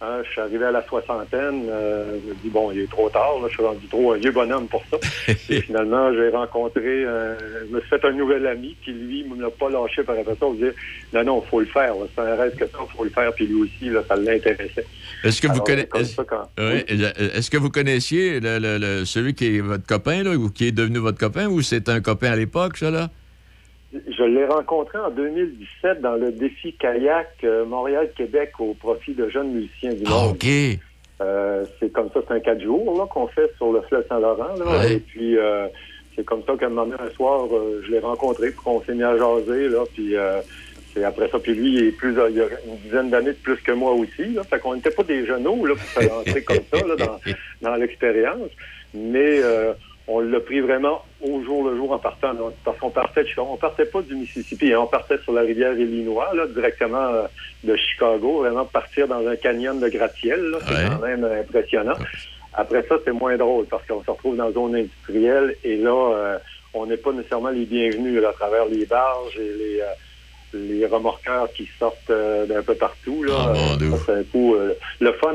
Hein, 0.00 0.22
je 0.24 0.30
suis 0.30 0.40
arrivé 0.40 0.64
à 0.64 0.72
la 0.72 0.84
soixantaine. 0.86 1.66
Euh, 1.70 2.18
je 2.22 2.30
me 2.30 2.34
dis, 2.42 2.50
bon, 2.50 2.72
il 2.72 2.80
est 2.80 2.90
trop 2.90 3.08
tard. 3.08 3.36
je 3.48 3.52
suis 3.52 3.62
rendu 3.62 3.86
trop 3.86 4.12
un 4.12 4.18
vieux 4.18 4.32
bonhomme 4.32 4.66
pour 4.66 4.82
ça. 4.90 4.98
et 5.48 5.60
finalement, 5.60 6.12
j'ai 6.12 6.30
rencontré, 6.30 7.04
euh, 7.04 7.34
je 7.68 7.74
me 7.74 7.80
suis 7.80 7.88
fait 7.88 8.04
un 8.04 8.12
nouvel 8.12 8.46
ami, 8.46 8.76
qui 8.84 8.92
lui, 8.92 9.24
ne 9.24 9.36
m'a 9.36 9.50
pas 9.50 9.70
lâché 9.70 10.02
par 10.02 10.16
rapport 10.16 10.32
à 10.32 10.36
ça. 10.36 10.46
Il 10.52 10.66
dit, 10.66 10.76
non, 11.12 11.24
non, 11.24 11.42
il 11.44 11.48
faut 11.48 11.60
le 11.60 11.66
faire. 11.66 11.94
C'est 12.14 12.22
un 12.22 12.34
rêve 12.34 12.56
que 12.56 12.66
ça, 12.66 12.78
il 12.80 12.96
faut 12.96 13.04
le 13.04 13.10
faire. 13.10 13.32
Puis 13.34 13.46
lui 13.46 13.62
aussi, 13.62 13.88
là, 13.88 14.02
ça 14.06 14.16
l'intéressait. 14.16 14.84
Est-ce 15.22 15.40
que, 15.40 15.46
vous 15.46 15.60
connaissez... 15.60 16.16
Est-ce 16.56 17.50
que 17.50 17.56
vous 17.56 17.70
connaissiez 17.70 18.40
le, 18.42 19.04
celui 19.04 19.34
qui 19.34 19.56
est 19.56 19.60
votre 19.60 19.86
copain, 19.86 20.24
là, 20.24 20.32
ou 20.32 20.50
qui 20.50 20.66
est 20.66 20.72
devenu 20.72 20.98
votre 20.98 21.18
copain, 21.18 21.46
ou 21.46 21.62
c'est 21.62 21.88
un 21.88 22.00
copain 22.00 22.32
à 22.32 22.36
l'époque, 22.36 22.76
ça, 22.78 22.90
là? 22.90 23.10
Je 23.94 24.24
l'ai 24.24 24.44
rencontré 24.44 24.98
en 24.98 25.10
2017 25.10 26.00
dans 26.00 26.14
le 26.14 26.32
défi 26.32 26.72
kayak 26.72 27.28
euh, 27.44 27.64
Montréal-Québec 27.64 28.52
au 28.58 28.74
profit 28.74 29.14
de 29.14 29.28
jeunes 29.28 29.52
musiciens 29.52 29.92
du 29.94 30.02
ah, 30.06 30.28
OK. 30.28 30.46
Euh, 31.20 31.64
c'est 31.78 31.92
comme 31.92 32.10
ça, 32.12 32.20
c'est 32.26 32.34
un 32.34 32.40
quatre 32.40 32.60
jours 32.60 33.08
qu'on 33.08 33.28
fait 33.28 33.52
sur 33.56 33.72
le 33.72 33.82
fleuve 33.82 34.04
Saint-Laurent. 34.08 34.54
Et 34.88 34.98
puis, 34.98 35.38
euh, 35.38 35.68
c'est 36.16 36.24
comme 36.24 36.42
ça 36.44 36.56
qu'un 36.56 36.70
moment 36.70 36.94
un 36.98 37.10
soir, 37.10 37.46
je 37.86 37.90
l'ai 37.90 38.00
rencontré, 38.00 38.50
puis 38.50 38.60
qu'on 38.64 38.82
s'est 38.82 38.94
mis 38.94 39.04
à 39.04 39.16
jaser. 39.16 39.68
Là, 39.68 39.84
puis, 39.94 40.14
c'est 40.92 41.04
après 41.04 41.28
ça. 41.28 41.38
Puis 41.38 41.54
lui, 41.54 41.74
il, 41.74 41.84
est 41.88 41.92
plus, 41.92 42.12
il 42.12 42.40
a 42.40 42.44
une 42.66 42.76
dizaine 42.82 43.10
d'années 43.10 43.32
de 43.32 43.38
plus 43.42 43.56
que 43.56 43.72
moi 43.72 43.92
aussi. 43.92 44.24
Là, 44.34 44.42
fait 44.42 44.58
qu'on 44.58 44.74
n'était 44.74 44.90
pas 44.90 45.04
des 45.04 45.24
genoux 45.24 45.66
là, 45.66 45.74
pour 45.74 46.02
se 46.02 46.08
lancer 46.08 46.42
comme 46.42 46.64
ça 46.72 46.84
là, 46.84 46.96
dans, 46.96 47.20
dans 47.62 47.76
l'expérience. 47.76 48.50
Mais 48.92 49.40
on 50.06 50.20
l'a 50.20 50.40
pris 50.40 50.60
vraiment 50.60 51.02
au 51.22 51.42
jour 51.42 51.68
le 51.68 51.76
jour 51.76 51.92
en 51.92 51.98
partant. 51.98 52.34
Parce 52.64 52.78
qu'on 52.78 52.90
partait 52.90 53.24
on 53.38 53.56
partait 53.56 53.86
pas 53.86 54.02
du 54.02 54.14
Mississippi, 54.14 54.72
hein. 54.72 54.80
on 54.80 54.86
partait 54.86 55.18
sur 55.18 55.32
la 55.32 55.42
rivière 55.42 55.78
Illinois, 55.78 56.30
là, 56.34 56.46
directement 56.46 57.06
euh, 57.06 57.26
de 57.64 57.74
Chicago, 57.76 58.40
vraiment 58.40 58.64
partir 58.66 59.08
dans 59.08 59.26
un 59.26 59.36
canyon 59.36 59.80
de 59.80 59.88
gratte-ciel. 59.88 60.56
C'est 60.66 60.88
quand 60.88 61.06
même 61.06 61.24
impressionnant. 61.24 61.96
Après 62.52 62.84
ça, 62.88 62.96
c'est 63.04 63.12
moins 63.12 63.36
drôle 63.36 63.66
parce 63.66 63.84
qu'on 63.86 64.02
se 64.02 64.10
retrouve 64.10 64.36
dans 64.36 64.48
une 64.48 64.54
zone 64.54 64.76
industrielle 64.76 65.56
et 65.64 65.76
là, 65.76 66.12
euh, 66.14 66.38
on 66.72 66.86
n'est 66.86 66.96
pas 66.96 67.12
nécessairement 67.12 67.50
les 67.50 67.64
bienvenus 67.64 68.24
à 68.24 68.32
travers 68.32 68.66
les 68.66 68.86
barges 68.86 69.36
et 69.38 69.52
les, 69.58 69.80
euh, 69.80 69.86
les 70.54 70.86
remorqueurs 70.86 71.52
qui 71.52 71.68
sortent 71.78 72.10
d'un 72.10 72.62
peu 72.62 72.74
partout. 72.74 73.22
Là. 73.22 73.52
Ah, 73.54 74.12
un 74.12 74.22
coup, 74.24 74.56
le 75.00 75.12
fun 75.12 75.34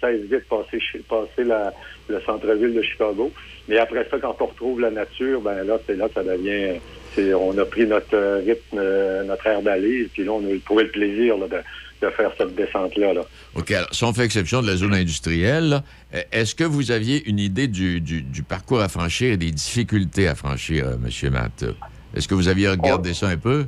cesse 0.00 0.22
vite 0.22 0.48
passer, 0.48 0.78
passer 1.08 1.44
la, 1.44 1.72
le 2.10 2.20
centre-ville 2.22 2.74
de 2.74 2.82
Chicago. 2.82 3.32
Mais 3.68 3.78
après 3.78 4.06
ça, 4.10 4.18
quand 4.18 4.36
on 4.40 4.46
retrouve 4.46 4.80
la 4.80 4.90
nature, 4.90 5.40
ben 5.40 5.62
là, 5.64 5.78
c'est 5.86 5.96
là 5.96 6.08
que 6.08 6.14
ça 6.14 6.24
devient. 6.24 6.80
On 7.34 7.56
a 7.58 7.64
pris 7.64 7.86
notre 7.86 8.38
rythme, 8.44 8.78
euh, 8.78 9.24
notre 9.24 9.46
air 9.46 9.62
d'aller, 9.62 10.08
puis 10.12 10.24
là, 10.24 10.32
on 10.32 10.44
a 10.44 10.58
trouvé 10.64 10.84
le 10.84 10.90
plaisir 10.90 11.36
de, 11.38 12.10
faire 12.10 12.32
cette 12.38 12.54
descente-là. 12.54 13.12
Là. 13.12 13.22
OK. 13.54 13.70
Alors, 13.72 13.88
si 13.92 14.04
on 14.04 14.12
fait 14.12 14.24
exception 14.24 14.62
de 14.62 14.66
la 14.66 14.76
zone 14.76 14.94
industrielle, 14.94 15.82
est-ce 16.32 16.54
que 16.54 16.64
vous 16.64 16.90
aviez 16.90 17.28
une 17.28 17.38
idée 17.38 17.68
du, 17.68 18.42
parcours 18.48 18.80
à 18.80 18.88
franchir 18.88 19.32
et 19.32 19.36
des 19.36 19.50
difficultés 19.50 20.26
à 20.26 20.34
franchir, 20.34 20.86
euh, 20.86 20.94
M. 20.94 21.32
Matt? 21.32 21.64
Est-ce 22.16 22.26
que 22.26 22.34
vous 22.34 22.48
aviez 22.48 22.68
regardé 22.68 23.14
ça 23.14 23.28
un 23.28 23.36
peu? 23.36 23.66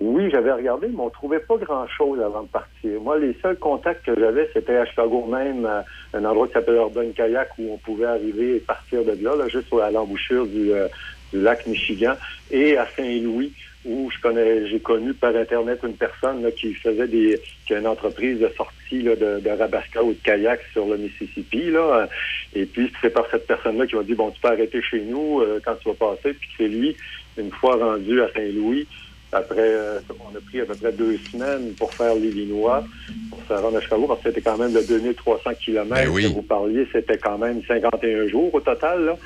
Oui, 0.00 0.28
j'avais 0.30 0.52
regardé, 0.52 0.88
mais 0.88 1.00
on 1.00 1.10
trouvait 1.10 1.38
pas 1.38 1.56
grand-chose 1.56 2.20
avant 2.20 2.42
de 2.42 2.48
partir. 2.48 3.00
Moi, 3.00 3.18
les 3.18 3.36
seuls 3.40 3.56
contacts 3.56 4.04
que 4.04 4.18
j'avais, 4.18 4.50
c'était 4.52 4.76
à 4.76 4.84
Chicago 4.86 5.24
même, 5.24 5.68
un 6.12 6.24
endroit 6.24 6.48
qui 6.48 6.54
s'appelle 6.54 6.76
Urban 6.76 7.12
Kayak, 7.14 7.50
où 7.58 7.72
on 7.72 7.78
pouvait 7.78 8.06
arriver 8.06 8.56
et 8.56 8.60
partir 8.60 9.04
de 9.04 9.12
là, 9.22 9.36
là 9.36 9.48
juste 9.48 9.72
à 9.72 9.90
l'embouchure 9.92 10.46
du, 10.46 10.72
euh, 10.72 10.88
du, 11.32 11.40
lac 11.40 11.64
Michigan, 11.66 12.14
et 12.50 12.76
à 12.76 12.86
Saint-Louis, 12.96 13.52
où 13.84 14.10
je 14.10 14.20
connais, 14.20 14.66
j'ai 14.66 14.80
connu 14.80 15.14
par 15.14 15.36
Internet 15.36 15.80
une 15.84 15.94
personne 15.94 16.42
là, 16.42 16.50
qui 16.50 16.74
faisait 16.74 17.06
des, 17.06 17.40
qui 17.66 17.74
a 17.74 17.78
une 17.78 17.86
entreprise 17.86 18.40
de 18.40 18.48
sortie 18.56 19.02
là, 19.02 19.14
de, 19.14 19.40
de 19.40 19.50
rabasca 19.50 20.02
ou 20.02 20.12
de 20.12 20.18
kayak 20.24 20.60
sur 20.72 20.86
le 20.86 20.96
Mississippi. 20.96 21.70
Là. 21.70 22.08
Et 22.54 22.66
puis, 22.66 22.90
c'est 23.00 23.10
par 23.10 23.26
cette 23.30 23.46
personne-là 23.46 23.86
qui 23.86 23.94
m'a 23.94 24.02
dit, 24.02 24.14
bon, 24.14 24.30
tu 24.32 24.40
peux 24.40 24.48
arrêter 24.48 24.82
chez 24.82 25.02
nous 25.02 25.40
euh, 25.40 25.60
quand 25.64 25.76
tu 25.76 25.88
vas 25.88 25.94
passer. 25.94 26.32
Puis 26.32 26.48
c'est 26.56 26.68
lui, 26.68 26.96
une 27.38 27.50
fois 27.50 27.76
rendu 27.76 28.20
à 28.22 28.28
Saint-Louis, 28.32 28.88
après, 29.34 29.56
euh, 29.58 29.98
on 30.20 30.36
a 30.36 30.40
pris 30.40 30.60
à 30.60 30.64
peu 30.64 30.74
près 30.74 30.92
deux 30.92 31.18
semaines 31.30 31.74
pour 31.74 31.92
faire 31.92 32.14
l'Illinois, 32.14 32.84
pour 33.30 33.40
se 33.48 33.52
rendre 33.52 33.76
à 33.76 33.80
Chicago, 33.80 34.06
parce 34.06 34.20
que 34.22 34.28
c'était 34.28 34.42
quand 34.42 34.56
même 34.56 34.72
de 34.72 34.80
2300 34.80 35.50
km 35.60 35.88
ben 35.88 36.04
que 36.06 36.26
vous 36.28 36.42
parliez. 36.42 36.86
C'était 36.92 37.18
quand 37.18 37.38
même 37.38 37.60
51 37.66 38.28
jours 38.28 38.54
au 38.54 38.60
total. 38.60 39.04
Là. 39.04 39.16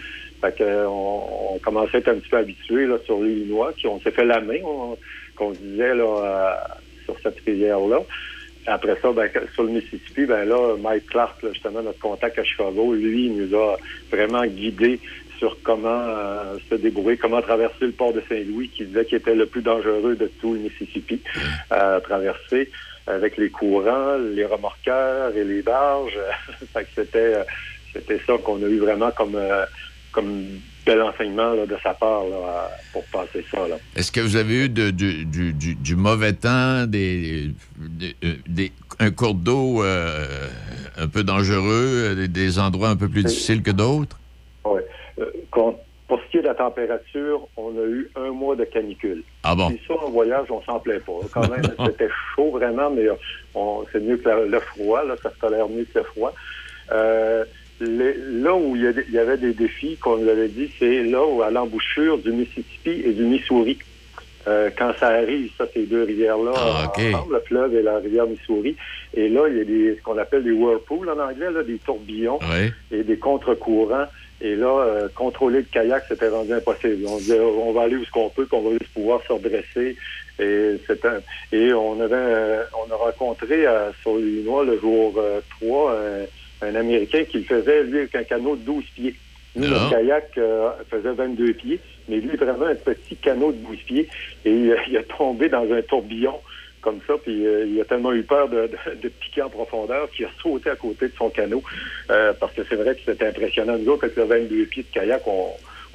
Fait 0.40 0.56
que, 0.56 0.86
on, 0.86 1.54
on, 1.54 1.58
commençait 1.58 1.96
à 1.96 2.00
être 2.00 2.08
un 2.08 2.14
petit 2.14 2.28
peu 2.30 2.38
habitué 2.38 2.86
là, 2.86 2.96
sur 3.04 3.20
l'Illinois. 3.20 3.74
On 3.84 4.00
s'est 4.00 4.10
fait 4.10 4.24
la 4.24 4.40
main, 4.40 4.60
qu'on 5.36 5.50
disait 5.50 5.94
là, 5.94 6.04
euh, 6.04 6.54
sur 7.04 7.16
cette 7.22 7.40
rivière-là. 7.44 8.00
Après 8.66 8.96
ça, 9.00 9.12
ben, 9.12 9.30
sur 9.54 9.64
le 9.64 9.70
Mississippi, 9.70 10.26
ben 10.26 10.44
là, 10.46 10.76
Mike 10.78 11.06
Clark, 11.06 11.36
justement, 11.52 11.82
notre 11.82 11.98
contact 11.98 12.38
à 12.38 12.44
Chicago, 12.44 12.94
lui, 12.94 13.26
il 13.26 13.36
nous 13.36 13.56
a 13.56 13.76
vraiment 14.10 14.44
guidés 14.46 15.00
sur 15.38 15.56
comment 15.62 15.88
euh, 15.88 16.56
se 16.68 16.74
débrouiller, 16.74 17.16
comment 17.16 17.40
traverser 17.40 17.86
le 17.86 17.92
port 17.92 18.12
de 18.12 18.22
Saint-Louis, 18.28 18.68
qui 18.68 18.84
disait 18.84 19.04
qu'il 19.04 19.18
était 19.18 19.34
le 19.34 19.46
plus 19.46 19.62
dangereux 19.62 20.16
de 20.16 20.30
tout 20.40 20.54
le 20.54 20.60
Mississippi 20.60 21.20
à 21.70 22.00
traverser 22.00 22.70
avec 23.06 23.36
les 23.36 23.50
courants, 23.50 24.18
les 24.34 24.44
remorqueurs 24.44 25.34
et 25.34 25.44
les 25.44 25.62
barges. 25.62 26.18
c'était 26.94 27.36
c'était 27.92 28.20
ça 28.26 28.34
qu'on 28.44 28.62
a 28.62 28.66
eu 28.66 28.78
vraiment 28.78 29.10
comme 29.12 29.34
euh, 29.34 29.64
comme 30.12 30.44
bel 30.84 31.02
enseignement 31.02 31.54
de 31.54 31.76
sa 31.82 31.92
part 31.94 32.24
pour 32.92 33.04
passer 33.06 33.44
ça. 33.50 33.58
Est-ce 33.94 34.10
que 34.10 34.20
vous 34.20 34.36
avez 34.36 34.64
eu 34.64 34.68
du, 34.70 35.96
mauvais 35.96 36.32
temps, 36.32 36.86
des, 36.86 37.50
des, 37.76 38.72
un 38.98 39.10
cours 39.10 39.34
d'eau 39.34 39.84
euh, 39.84 40.48
un 40.96 41.06
peu 41.06 41.24
dangereux, 41.24 42.26
des, 42.28 42.58
endroits 42.58 42.88
un 42.88 42.96
peu 42.96 43.08
plus 43.08 43.22
difficiles 43.22 43.62
que 43.62 43.70
d'autres? 43.70 44.18
Oui 44.64 44.80
pour 46.08 46.20
ce 46.22 46.30
qui 46.30 46.38
est 46.38 46.42
de 46.42 46.46
la 46.46 46.54
température, 46.54 47.46
on 47.56 47.68
a 47.78 47.86
eu 47.86 48.10
un 48.16 48.30
mois 48.30 48.56
de 48.56 48.64
canicule. 48.64 49.22
Ah 49.42 49.54
bon? 49.54 49.68
Puis 49.68 49.80
ça, 49.86 49.94
en 49.94 50.08
voyage, 50.08 50.46
on 50.50 50.62
s'en 50.62 50.80
plaît 50.80 51.00
pas. 51.00 51.12
Quand 51.32 51.48
même, 51.48 51.62
c'était 51.86 52.08
chaud 52.34 52.50
vraiment, 52.50 52.90
mais 52.90 53.06
c'est 53.92 54.00
mieux 54.00 54.16
que 54.16 54.28
le 54.28 54.60
froid. 54.60 55.04
Là, 55.04 55.16
ça 55.22 55.30
se 55.30 55.38
tolère 55.38 55.68
mieux 55.68 55.84
que 55.84 55.98
le 55.98 56.04
froid. 56.04 56.32
Euh, 56.92 57.44
là 57.80 58.54
où 58.54 58.74
il 58.74 59.04
y, 59.10 59.18
avait 59.18 59.36
des 59.36 59.52
défis, 59.52 59.96
qu'on 59.96 60.16
nous 60.16 60.28
avait 60.28 60.48
dit, 60.48 60.70
c'est 60.78 61.04
là 61.04 61.24
où 61.24 61.42
à 61.42 61.50
l'embouchure 61.50 62.18
du 62.18 62.32
Mississippi 62.32 63.02
et 63.04 63.12
du 63.12 63.24
Missouri. 63.24 63.78
Euh, 64.46 64.70
quand 64.76 64.92
ça 64.98 65.08
arrive, 65.08 65.50
ça, 65.58 65.66
ces 65.74 65.84
deux 65.84 66.04
rivières-là, 66.04 66.52
ah, 66.56 66.92
ensemble, 66.96 67.34
le 67.34 67.40
fleuve 67.40 67.74
et 67.74 67.82
la 67.82 67.98
rivière 67.98 68.26
Missouri. 68.26 68.76
Et 69.12 69.28
là, 69.28 69.46
il 69.48 69.58
y 69.58 69.60
a 69.60 69.64
des, 69.64 69.96
ce 69.96 70.02
qu'on 70.02 70.16
appelle 70.16 70.42
des 70.42 70.52
whirlpools 70.52 71.10
en 71.10 71.18
anglais, 71.18 71.50
là, 71.50 71.62
des 71.62 71.78
tourbillons 71.78 72.38
et 72.90 73.02
des 73.02 73.18
contre-courants. 73.18 74.06
Et 74.40 74.54
là, 74.54 74.68
euh, 74.68 75.08
contrôler 75.14 75.58
le 75.58 75.64
kayak, 75.64 76.04
c'était 76.08 76.28
rendu 76.28 76.52
impossible. 76.52 77.04
On 77.08 77.16
disait, 77.16 77.40
on 77.40 77.72
va 77.72 77.82
aller 77.82 77.96
où 77.96 78.04
ce 78.04 78.10
qu'on 78.10 78.30
peut, 78.30 78.46
qu'on 78.46 78.62
va 78.62 78.70
juste 78.70 78.92
pouvoir 78.92 79.20
se 79.26 79.32
redresser. 79.32 79.96
Et, 80.38 80.76
un, 81.04 81.56
et 81.56 81.72
on 81.72 82.00
avait, 82.00 82.14
euh, 82.14 82.62
on 82.86 82.92
a 82.92 82.96
rencontré 82.96 83.66
euh, 83.66 83.90
sur 84.00 84.16
l'Illinois 84.16 84.64
le 84.64 84.78
jour 84.78 85.20
3 85.60 85.96
un 86.60 86.74
Américain 86.74 87.24
qui 87.24 87.38
le 87.38 87.44
faisait, 87.44 87.82
lui, 87.84 87.98
avec 87.98 88.14
un 88.14 88.24
canot 88.24 88.56
de 88.56 88.62
12 88.62 88.84
pieds. 88.94 89.14
Nous, 89.56 89.68
le 89.68 89.74
ah. 89.74 89.88
kayak 89.90 90.38
faisait 90.88 91.12
22 91.12 91.54
pieds, 91.54 91.80
mais 92.08 92.16
lui, 92.16 92.36
vraiment 92.36 92.66
un 92.66 92.74
petit 92.74 93.16
canot 93.16 93.50
de 93.52 93.58
12 93.58 93.78
pieds. 93.86 94.08
Et 94.44 94.52
il 94.52 94.96
a 94.96 95.02
tombé 95.02 95.48
dans 95.48 95.72
un 95.72 95.82
tourbillon 95.82 96.34
comme 96.80 97.00
ça, 97.06 97.14
puis 97.22 97.46
euh, 97.46 97.66
il 97.66 97.80
a 97.80 97.84
tellement 97.84 98.12
eu 98.12 98.22
peur 98.22 98.48
de, 98.48 98.70
de, 99.02 99.08
piquer 99.08 99.42
en 99.42 99.50
profondeur 99.50 100.10
qu'il 100.10 100.26
a 100.26 100.30
sauté 100.42 100.70
à 100.70 100.76
côté 100.76 101.08
de 101.08 101.12
son 101.16 101.30
canot, 101.30 101.62
euh, 102.10 102.32
parce 102.38 102.52
que 102.54 102.62
c'est 102.68 102.76
vrai 102.76 102.94
que 102.94 103.00
c'était 103.04 103.26
impressionnant. 103.26 103.76
Nous 103.78 103.88
autres, 103.90 104.04
avec 104.04 104.16
le 104.16 104.24
22 104.24 104.66
pieds 104.66 104.82
de 104.82 104.88
kayak, 104.92 105.22
on, 105.26 105.54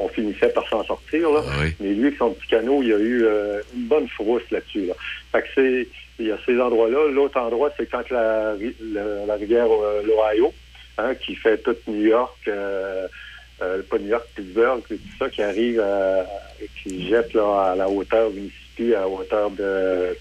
finissait 0.09 0.49
par 0.49 0.67
s'en 0.67 0.83
sortir, 0.83 1.31
là. 1.31 1.41
Ah 1.47 1.63
mais 1.79 1.93
lui, 1.93 2.07
avec 2.07 2.17
son 2.17 2.31
petit 2.31 2.47
canot, 2.47 2.83
il 2.83 2.93
a 2.93 2.97
eu 2.97 3.23
euh, 3.23 3.61
une 3.73 3.85
bonne 3.85 4.07
frousse 4.09 4.43
là-dessus, 4.51 4.87
là. 4.87 4.93
Fait 5.31 5.41
que 5.41 5.47
c'est, 5.55 5.87
il 6.19 6.27
y 6.27 6.31
a 6.31 6.37
ces 6.45 6.59
endroits-là. 6.59 7.07
L'autre 7.09 7.39
endroit, 7.39 7.71
c'est 7.77 7.89
quand 7.89 8.07
la, 8.11 8.53
la, 9.25 9.35
rivière 9.35 9.67
l'Ohio, 9.67 10.53
hein, 10.97 11.15
qui 11.15 11.35
fait 11.35 11.57
toute 11.59 11.87
New 11.87 12.05
York, 12.05 12.37
pas 13.57 13.97
New 13.97 14.07
York, 14.07 14.27
Pittsburgh, 14.35 14.81
tout 14.87 14.97
ça, 15.17 15.29
qui 15.29 15.41
arrive, 15.41 15.81
et 16.61 16.69
qui 16.83 17.07
jette 17.07 17.33
là, 17.33 17.71
à 17.71 17.75
la 17.75 17.89
hauteur 17.89 18.29
du 18.29 18.41
Mississippi, 18.41 18.93
à 18.93 19.01
la 19.01 19.07
hauteur 19.07 19.49
de 19.51 20.15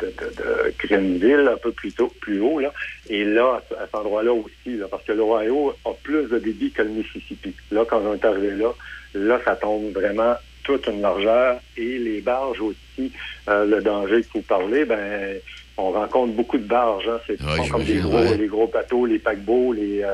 de, 0.00 0.74
Greenville, 0.78 1.48
un 1.52 1.56
peu 1.56 1.72
plus 1.72 1.92
tôt, 1.92 2.12
plus 2.20 2.40
haut, 2.40 2.58
là. 2.58 2.72
Et 3.08 3.24
là, 3.24 3.60
à 3.78 3.84
cet 3.84 3.94
endroit-là 3.94 4.32
aussi, 4.32 4.76
là, 4.76 4.86
parce 4.90 5.04
que 5.04 5.12
l'Ohio 5.12 5.74
a 5.84 5.92
plus 6.02 6.28
de 6.28 6.38
débit 6.38 6.70
que 6.70 6.82
le 6.82 6.90
Mississippi. 6.90 7.54
Là, 7.70 7.84
quand 7.88 8.00
on 8.04 8.14
est 8.14 8.24
arrivé 8.24 8.50
là, 8.52 8.72
là, 9.14 9.40
ça 9.44 9.56
tombe 9.56 9.92
vraiment 9.92 10.34
toute 10.64 10.86
une 10.86 11.00
largeur. 11.00 11.60
Et 11.76 11.98
les 11.98 12.20
barges 12.20 12.60
aussi, 12.60 13.12
euh, 13.48 13.64
le 13.64 13.82
danger 13.82 14.22
que 14.22 14.28
vous 14.34 14.42
parlez, 14.42 14.84
ben, 14.84 15.38
on 15.76 15.90
rencontre 15.90 16.32
beaucoup 16.34 16.58
de 16.58 16.66
barges. 16.66 17.08
Hein. 17.08 17.20
C'est 17.26 17.38
comme 17.70 17.84
des 17.84 17.98
gros, 17.98 18.34
les 18.38 18.46
gros 18.46 18.66
bateaux, 18.66 19.06
les 19.06 19.18
paquebots, 19.18 19.72
les 19.72 20.02
euh, 20.02 20.08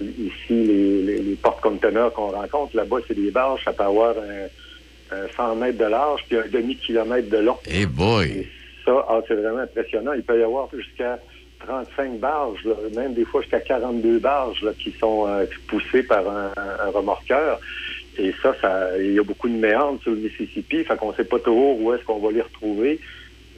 ici 0.00 0.32
les, 0.50 1.18
les, 1.22 1.34
porte-conteneurs 1.36 2.12
qu'on 2.12 2.30
rencontre. 2.30 2.76
Là-bas, 2.76 2.98
c'est 3.06 3.14
des 3.14 3.30
barges, 3.30 3.62
ça 3.64 3.72
peut 3.72 3.84
avoir 3.84 4.14
un, 4.16 4.48
100 5.36 5.56
mètres 5.56 5.78
de 5.78 5.84
large 5.84 6.24
puis 6.26 6.38
un 6.38 6.48
demi-kilomètre 6.50 7.28
de 7.28 7.36
long. 7.36 7.58
Hey 7.66 7.84
boy! 7.84 8.48
Ça, 8.84 9.06
ah, 9.08 9.20
c'est 9.26 9.34
vraiment 9.34 9.58
impressionnant. 9.58 10.12
Il 10.12 10.22
peut 10.22 10.38
y 10.38 10.42
avoir 10.42 10.68
jusqu'à 10.74 11.18
35 11.66 12.18
barges, 12.18 12.68
même 12.94 13.14
des 13.14 13.24
fois 13.24 13.40
jusqu'à 13.40 13.60
42 13.60 14.18
barges 14.18 14.66
qui 14.78 14.92
sont 14.92 15.26
euh, 15.28 15.46
poussées 15.68 16.02
par 16.02 16.28
un, 16.28 16.50
remorqueur. 16.92 17.60
Et 18.18 18.32
ça, 18.42 18.54
ça, 18.60 18.98
il 18.98 19.14
y 19.14 19.18
a 19.18 19.22
beaucoup 19.22 19.48
de 19.48 19.54
méandres 19.54 20.00
sur 20.02 20.12
le 20.12 20.18
Mississippi, 20.18 20.84
fait 20.84 20.96
qu'on 20.96 21.14
sait 21.14 21.24
pas 21.24 21.38
toujours 21.38 21.80
où 21.80 21.94
est-ce 21.94 22.04
qu'on 22.04 22.18
va 22.18 22.30
les 22.30 22.42
retrouver. 22.42 23.00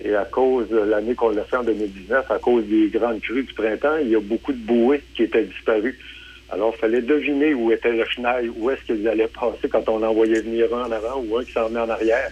Et 0.03 0.14
à 0.14 0.25
cause 0.25 0.68
de 0.68 0.79
l'année 0.79 1.14
qu'on 1.14 1.31
l'a 1.31 1.45
fait 1.45 1.57
en 1.57 1.64
2019, 1.64 2.31
à 2.31 2.39
cause 2.39 2.64
des 2.66 2.89
grandes 2.89 3.20
crues 3.20 3.45
du 3.45 3.55
printemps, 3.55 3.97
il 4.01 4.09
y 4.09 4.16
a 4.16 4.20
beaucoup 4.20 4.53
de 4.53 4.59
bouées 4.59 5.03
qui 5.14 5.25
étaient 5.25 5.45
disparues. 5.45 5.99
Alors, 6.51 6.75
il 6.77 6.81
fallait 6.81 7.01
deviner 7.01 7.55
où 7.55 7.72
était 7.72 7.93
le 7.93 8.05
chenal, 8.05 8.49
où 8.57 8.70
est-ce 8.70 8.85
qu'ils 8.85 9.09
allaient 9.09 9.29
passer 9.29 9.68
quand 9.68 9.89
on 9.89 10.03
envoyait 10.03 10.41
venir 10.41 10.72
un 10.75 10.87
en 10.87 10.93
avant 10.93 11.25
ou 11.27 11.39
un 11.39 11.45
qui 11.45 11.53
s'en 11.53 11.68
venait 11.68 11.81
en 11.81 11.89
arrière. 11.89 12.31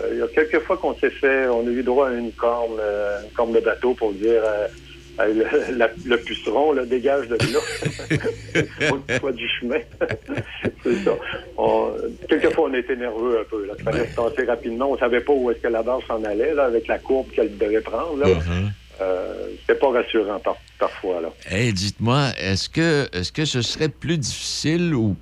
Euh, 0.00 0.10
il 0.12 0.18
y 0.18 0.22
a 0.22 0.28
quelques 0.28 0.60
fois 0.64 0.76
qu'on 0.76 0.94
s'est 0.94 1.10
fait, 1.10 1.48
on 1.48 1.66
a 1.66 1.70
eu 1.70 1.82
droit 1.82 2.08
à 2.08 2.12
une 2.12 2.32
corne, 2.32 2.78
euh, 2.78 3.22
une 3.22 3.30
corne 3.30 3.52
de 3.52 3.60
bateau 3.60 3.94
pour 3.94 4.12
dire 4.12 4.42
euh, 4.44 4.66
le, 6.06 6.16
puceron, 6.16 6.72
le 6.72 6.84
dégage 6.84 7.28
de 7.28 7.36
là. 7.36 8.92
Au 9.22 9.30
du 9.30 9.48
chemin. 9.60 9.78
c'est 10.82 10.96
ça. 10.96 11.12
quelquefois, 12.28 12.68
on 12.70 12.74
était 12.74 12.96
nerveux 12.96 13.40
un 13.40 13.44
peu. 13.44 13.66
Là. 13.66 13.74
Fallait 13.82 14.06
se 14.08 14.14
tasser 14.14 14.44
rapidement. 14.44 14.90
On 14.90 14.98
savait 14.98 15.22
pas 15.22 15.32
où 15.32 15.50
est-ce 15.50 15.60
que 15.60 15.68
la 15.68 15.82
barre 15.82 16.00
s'en 16.06 16.22
allait, 16.24 16.52
là, 16.52 16.64
avec 16.64 16.86
la 16.86 16.98
courbe 16.98 17.28
qu'elle 17.30 17.56
devait 17.56 17.80
prendre. 17.80 18.18
Là. 18.18 18.26
Uh-huh. 18.26 19.06
c'était 19.60 19.78
pas 19.78 19.90
rassurant 19.90 20.40
parfois. 20.78 21.22
Là. 21.22 21.28
Hey, 21.48 21.72
dites-moi, 21.72 22.32
est-ce 22.38 22.68
que 22.68 23.08
est-ce 23.14 23.32
que 23.32 23.46
ce 23.46 23.62
serait 23.62 23.88
plus 23.88 24.18
difficile 24.18 24.94
ou 24.94 25.16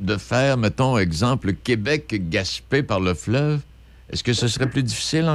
de 0.00 0.18
faire, 0.18 0.58
mettons, 0.58 0.98
exemple, 0.98 1.54
Québec-Gaspé 1.54 2.82
par 2.82 3.00
le 3.00 3.14
fleuve? 3.14 3.60
Est-ce 4.12 4.24
que 4.24 4.32
ce 4.32 4.48
serait 4.48 4.68
plus 4.68 4.82
difficile, 4.82 5.26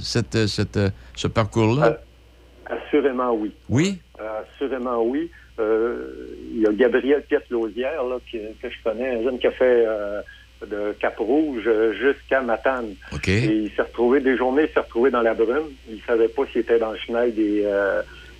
cette, 0.00 0.46
cette, 0.46 0.78
ce 1.14 1.28
parcours-là? 1.28 1.86
Euh, 1.86 2.76
assurément, 2.76 3.32
oui. 3.32 3.52
Oui? 3.68 3.98
Euh, 4.20 4.42
assurément, 4.42 5.02
oui. 5.02 5.30
Euh, 5.58 6.34
il 6.52 6.60
y 6.60 6.66
a 6.66 6.72
Gabriel 6.72 7.22
Piette-Lausière, 7.22 8.02
que 8.30 8.38
je 8.68 8.76
connais, 8.84 9.16
un 9.16 9.22
jeune 9.22 9.38
qui 9.38 9.46
a 9.46 9.52
fait 9.52 9.86
de 10.66 10.94
Cap-Rouge 11.00 11.68
jusqu'à 11.98 12.42
Matane. 12.42 12.94
Et 13.26 13.44
il 13.46 13.70
s'est 13.74 13.82
retrouvé, 13.82 14.20
des 14.20 14.36
journées, 14.36 14.64
il 14.68 14.74
s'est 14.74 14.80
retrouvé 14.80 15.10
dans 15.10 15.22
la 15.22 15.32
brume. 15.32 15.70
Il 15.90 16.00
savait 16.06 16.28
pas 16.28 16.42
s'il 16.52 16.62
était 16.62 16.78
dans 16.78 16.92
le 16.92 16.98
chenal 16.98 17.32
des, 17.34 17.66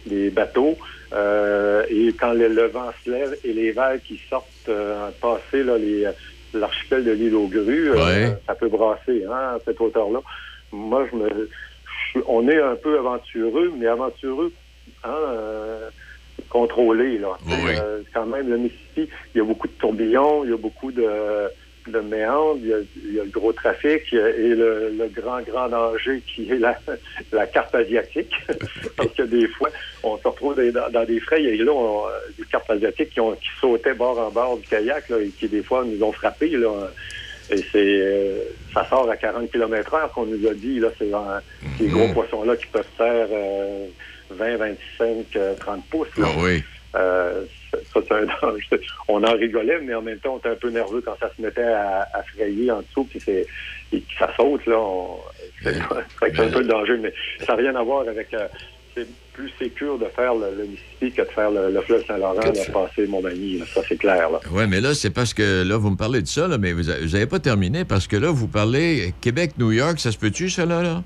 des 0.04 0.28
bateaux. 0.28 0.76
et 1.14 2.14
quand 2.20 2.32
le, 2.34 2.66
vent 2.66 2.90
se 3.04 3.10
lève 3.10 3.36
et 3.42 3.54
les 3.54 3.72
vagues 3.72 4.00
qui 4.02 4.20
sortent 4.28 4.70
passer 5.20 5.62
là, 5.62 5.78
les 5.78 6.06
l'archipel 6.58 7.04
de 7.04 7.12
l'île 7.12 7.34
aux 7.34 7.46
grues, 7.46 7.92
euh, 7.92 8.30
ça 8.46 8.54
peut 8.54 8.68
brasser 8.68 9.24
hein, 9.24 9.56
à 9.56 9.58
cette 9.64 9.80
hauteur-là. 9.80 10.20
Moi, 10.72 11.06
je 11.10 11.16
me, 11.16 11.48
on 12.26 12.48
est 12.48 12.60
un 12.60 12.76
peu 12.76 12.98
aventureux, 12.98 13.72
mais 13.76 13.86
aventureux 13.86 14.52
hein, 15.04 15.08
euh, 15.28 15.88
contrôlé. 16.48 17.18
Là. 17.18 17.36
Euh, 17.48 18.02
quand 18.12 18.26
même, 18.26 18.48
le 18.48 18.58
Mississippi, 18.58 19.08
il 19.34 19.38
y 19.38 19.40
a 19.40 19.44
beaucoup 19.44 19.68
de 19.68 19.72
tourbillons, 19.74 20.44
il 20.44 20.50
y 20.50 20.54
a 20.54 20.56
beaucoup 20.56 20.92
de 20.92 21.04
de 21.90 22.00
méandre, 22.00 22.58
il 22.62 23.14
y, 23.14 23.20
a, 23.20 23.24
le 23.24 23.30
gros 23.30 23.52
trafic 23.52 24.12
et 24.12 24.54
le, 24.54 25.10
grand, 25.14 25.40
grand 25.42 25.68
danger 25.68 26.22
qui 26.26 26.50
est 26.50 26.58
la, 26.58 26.78
la 27.32 27.46
carte 27.46 27.74
asiatique. 27.74 28.32
Parce 28.96 29.12
que 29.14 29.22
des 29.22 29.46
fois, 29.48 29.70
on 30.02 30.18
se 30.18 30.28
retrouve 30.28 30.56
dans, 30.56 31.04
des 31.04 31.20
frais, 31.20 31.42
et 31.42 31.56
là, 31.56 31.72
on, 31.72 32.04
des 32.38 32.44
cartes 32.44 32.70
asiatiques 32.70 33.10
qui, 33.10 33.20
ont, 33.20 33.32
qui 33.32 33.48
sautaient 33.60 33.94
bord 33.94 34.18
en 34.18 34.30
bord 34.30 34.58
du 34.58 34.66
kayak 34.66 35.08
là, 35.08 35.18
et 35.20 35.28
qui, 35.28 35.48
des 35.48 35.62
fois, 35.62 35.84
nous 35.84 36.02
ont 36.02 36.12
frappés. 36.12 36.50
Là. 36.50 36.70
Et 37.50 37.58
c'est 37.58 37.66
euh, 37.76 38.40
ça 38.74 38.88
sort 38.88 39.08
à 39.08 39.16
40 39.16 39.50
km 39.50 39.94
heure 39.94 40.12
qu'on 40.12 40.26
nous 40.26 40.48
a 40.48 40.54
dit. 40.54 40.80
Là, 40.80 40.88
c'est 40.98 41.10
ces 41.78 41.86
gros 41.86 42.08
mhm. 42.08 42.14
poissons-là 42.14 42.56
qui 42.56 42.66
peuvent 42.66 42.84
faire 42.96 43.28
20, 44.30 44.56
25, 44.56 45.38
30 45.60 45.84
pouces. 45.88 46.08
Ah 46.20 46.26
oui. 46.38 46.62
Euh, 46.96 47.44
ça, 47.92 48.00
c'est 48.06 48.14
un 48.14 48.24
danger. 48.24 48.80
On 49.08 49.22
en 49.22 49.32
rigolait, 49.32 49.80
mais 49.80 49.94
en 49.94 50.02
même 50.02 50.18
temps, 50.18 50.34
on 50.34 50.38
était 50.38 50.50
un 50.50 50.56
peu 50.56 50.70
nerveux 50.70 51.02
quand 51.04 51.16
ça 51.18 51.30
se 51.34 51.42
mettait 51.42 51.62
à, 51.62 52.22
frayer 52.34 52.70
en 52.70 52.80
dessous, 52.80 53.04
puis 53.04 53.20
c'est, 53.20 53.46
et 53.92 54.00
que 54.00 54.14
ça 54.18 54.30
saute, 54.36 54.66
là. 54.66 54.78
c'est, 55.62 55.76
un 56.20 56.48
peu 56.48 56.62
de 56.62 56.68
danger, 56.68 56.96
mais 56.98 57.12
ça 57.40 57.52
n'a 57.52 57.58
rien 57.58 57.74
à 57.76 57.82
voir 57.82 58.06
avec. 58.08 58.32
Euh, 58.34 58.48
c'est 58.96 59.06
plus 59.34 59.50
sécur 59.58 59.98
de 59.98 60.06
faire 60.06 60.34
le, 60.34 60.64
Mississippi 60.64 61.12
que 61.12 61.22
de 61.22 61.28
faire 61.28 61.50
le, 61.50 61.80
fleuve 61.82 62.04
Saint-Laurent, 62.06 62.40
de 62.40 62.72
passer 62.72 63.06
Montmagny. 63.06 63.62
ça, 63.66 63.82
c'est 63.86 63.98
clair. 63.98 64.30
Oui, 64.50 64.64
mais 64.66 64.80
là, 64.80 64.94
c'est 64.94 65.10
parce 65.10 65.34
que 65.34 65.62
là, 65.62 65.76
vous 65.76 65.90
me 65.90 65.96
parlez 65.96 66.22
de 66.22 66.26
ça, 66.26 66.48
là, 66.48 66.56
mais 66.56 66.72
vous 66.72 66.84
n'avez 66.84 67.26
pas 67.26 67.38
terminé 67.38 67.84
parce 67.84 68.06
que 68.06 68.16
là, 68.16 68.30
vous 68.30 68.48
parlez 68.48 69.12
Québec-New 69.20 69.72
York, 69.72 70.00
ça 70.00 70.10
se 70.12 70.18
peut-tu, 70.18 70.48
ça, 70.48 70.64
là? 70.64 70.82
là? 70.82 71.02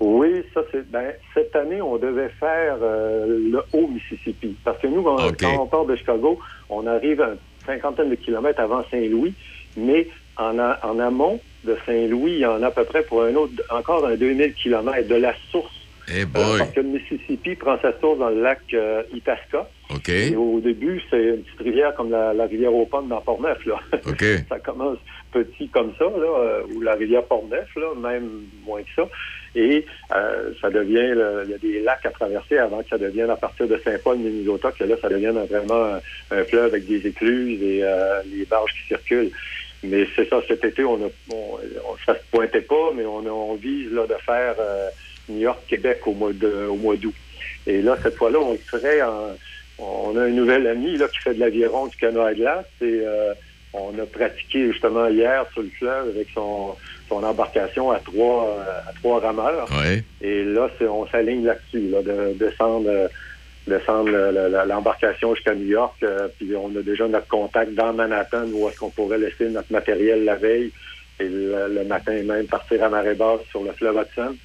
Oui, 0.00 0.42
ça 0.52 0.62
c'est. 0.70 0.90
Ben, 0.90 1.12
cette 1.32 1.54
année, 1.54 1.80
on 1.80 1.96
devait 1.96 2.30
faire 2.40 2.76
euh, 2.82 3.26
le 3.50 3.62
Haut-Mississippi. 3.72 4.56
Parce 4.64 4.78
que 4.80 4.86
nous, 4.86 5.02
quand 5.02 5.60
on 5.60 5.66
part 5.66 5.84
de 5.84 5.96
Chicago, 5.96 6.38
on 6.68 6.86
arrive 6.86 7.20
à 7.22 7.28
une 7.28 7.38
cinquantaine 7.64 8.10
de 8.10 8.16
kilomètres 8.16 8.60
avant 8.60 8.82
Saint-Louis, 8.90 9.34
mais 9.76 10.08
en, 10.36 10.58
en 10.58 10.98
amont 10.98 11.40
de 11.64 11.76
Saint-Louis, 11.86 12.32
il 12.32 12.38
y 12.38 12.46
en 12.46 12.62
a 12.62 12.66
à 12.66 12.70
peu 12.70 12.84
près 12.84 13.02
pour 13.02 13.22
un 13.22 13.34
autre, 13.34 13.52
encore 13.70 14.06
un 14.06 14.16
2000 14.16 14.54
kilomètres 14.54 15.08
de 15.08 15.14
la 15.14 15.34
source. 15.50 15.84
Eh 16.08 16.22
euh, 16.22 16.58
parce 16.58 16.70
que 16.72 16.80
le 16.80 16.88
Mississippi 16.88 17.54
prend 17.54 17.78
sa 17.80 17.98
source 17.98 18.18
dans 18.18 18.28
le 18.28 18.42
lac 18.42 18.60
euh, 18.74 19.02
Itasca. 19.14 19.68
OK. 19.90 20.10
au 20.36 20.60
début, 20.60 21.00
c'est 21.10 21.22
une 21.22 21.42
petite 21.42 21.60
rivière 21.60 21.94
comme 21.94 22.10
la, 22.10 22.32
rivière 22.46 22.74
aux 22.74 22.86
pommes 22.86 23.08
dans 23.08 23.20
Port-Neuf, 23.20 23.64
là. 23.64 23.80
OK. 24.06 24.24
ça 24.48 24.58
commence 24.58 24.98
petit 25.32 25.68
comme 25.68 25.92
ça, 25.98 26.04
là, 26.04 26.38
euh, 26.38 26.62
ou 26.74 26.80
la 26.80 26.94
rivière 26.94 27.24
Port-Neuf, 27.24 27.68
là, 27.76 27.86
même 28.00 28.42
moins 28.66 28.82
que 28.82 28.88
ça. 28.96 29.08
Et 29.54 29.86
euh, 30.14 30.52
ça 30.60 30.70
devient, 30.70 31.14
il 31.44 31.50
y 31.50 31.54
a 31.54 31.58
des 31.58 31.80
lacs 31.80 32.04
à 32.04 32.10
traverser 32.10 32.58
avant 32.58 32.82
que 32.82 32.88
ça 32.88 32.98
devienne 32.98 33.30
à 33.30 33.36
partir 33.36 33.68
de 33.68 33.80
Saint-Paul, 33.84 34.18
Minnesota, 34.18 34.72
que 34.72 34.84
là, 34.84 34.96
ça 35.00 35.08
devienne 35.08 35.38
vraiment 35.48 35.98
un, 36.30 36.44
fleuve 36.44 36.66
avec 36.66 36.86
des 36.86 37.06
écluses 37.06 37.62
et 37.62 37.80
euh, 37.82 38.22
les 38.32 38.44
barges 38.44 38.72
qui 38.72 38.88
circulent. 38.88 39.30
Mais 39.82 40.06
c'est 40.16 40.28
ça, 40.28 40.40
cet 40.48 40.64
été, 40.64 40.82
on 40.84 40.96
a, 40.96 41.08
on, 41.32 41.58
ça 42.06 42.14
se 42.14 42.22
pointait 42.30 42.62
pas, 42.62 42.90
mais 42.96 43.04
on, 43.04 43.18
on 43.26 43.54
vise 43.54 43.92
là, 43.92 44.06
de 44.06 44.14
faire 44.24 44.54
New 45.28 45.40
York-Québec 45.40 46.00
au 46.06 46.12
mois 46.12 46.32
de, 46.32 46.66
au 46.68 46.76
mois 46.76 46.96
d'août. 46.96 47.14
Et 47.66 47.82
là, 47.82 47.96
cette 48.02 48.16
fois-là, 48.16 48.38
on 48.40 48.56
serait 48.70 49.02
en, 49.02 49.36
on 49.78 50.16
a 50.16 50.24
un 50.24 50.30
nouvel 50.30 50.66
ami 50.66 50.96
là, 50.96 51.08
qui 51.08 51.18
fait 51.18 51.34
de 51.34 51.40
l'aviron 51.40 51.86
du 51.86 51.96
canot 51.96 52.22
à 52.22 52.34
glace 52.34 52.66
et 52.80 53.00
euh, 53.02 53.34
on 53.72 53.98
a 53.98 54.06
pratiqué 54.06 54.70
justement 54.72 55.08
hier 55.08 55.44
sur 55.52 55.62
le 55.62 55.70
fleuve 55.70 56.10
avec 56.10 56.28
son, 56.34 56.76
son 57.08 57.22
embarcation 57.22 57.90
à 57.90 57.98
trois 57.98 58.56
à 58.88 58.92
trois 58.94 59.20
rameurs. 59.20 59.68
Et 60.20 60.44
là, 60.44 60.68
on 60.88 61.06
s'aligne 61.06 61.44
là-dessus, 61.44 61.88
là, 61.90 62.02
de, 62.02 62.32
descendre 62.34 63.08
descendre 63.66 64.10
l'embarcation 64.66 65.34
jusqu'à 65.34 65.54
New 65.54 65.66
York. 65.66 65.94
Euh, 66.02 66.28
puis 66.38 66.54
on 66.56 66.74
a 66.76 66.82
déjà 66.82 67.08
notre 67.08 67.28
contact 67.28 67.72
dans 67.74 67.92
Manhattan 67.92 68.46
où 68.52 68.68
est-ce 68.68 68.78
qu'on 68.78 68.90
pourrait 68.90 69.18
laisser 69.18 69.48
notre 69.48 69.72
matériel 69.72 70.24
la 70.24 70.36
veille 70.36 70.70
et 71.20 71.28
le, 71.28 71.84
matin 71.84 72.22
même 72.24 72.46
partir 72.46 72.82
à 72.82 72.88
marée 72.88 73.14
basse 73.14 73.40
sur 73.50 73.62
le 73.62 73.72
fleuve 73.72 73.96
Hudson 73.96 74.36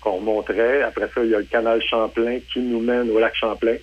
qu'on 0.00 0.16
remonterait. 0.16 0.82
Après 0.82 1.08
ça, 1.14 1.22
il 1.22 1.30
y 1.30 1.34
a 1.34 1.38
le 1.38 1.44
canal 1.44 1.82
Champlain 1.82 2.38
qui 2.52 2.60
nous 2.60 2.80
mène 2.80 3.10
au 3.10 3.18
lac 3.18 3.34
Champlain 3.34 3.76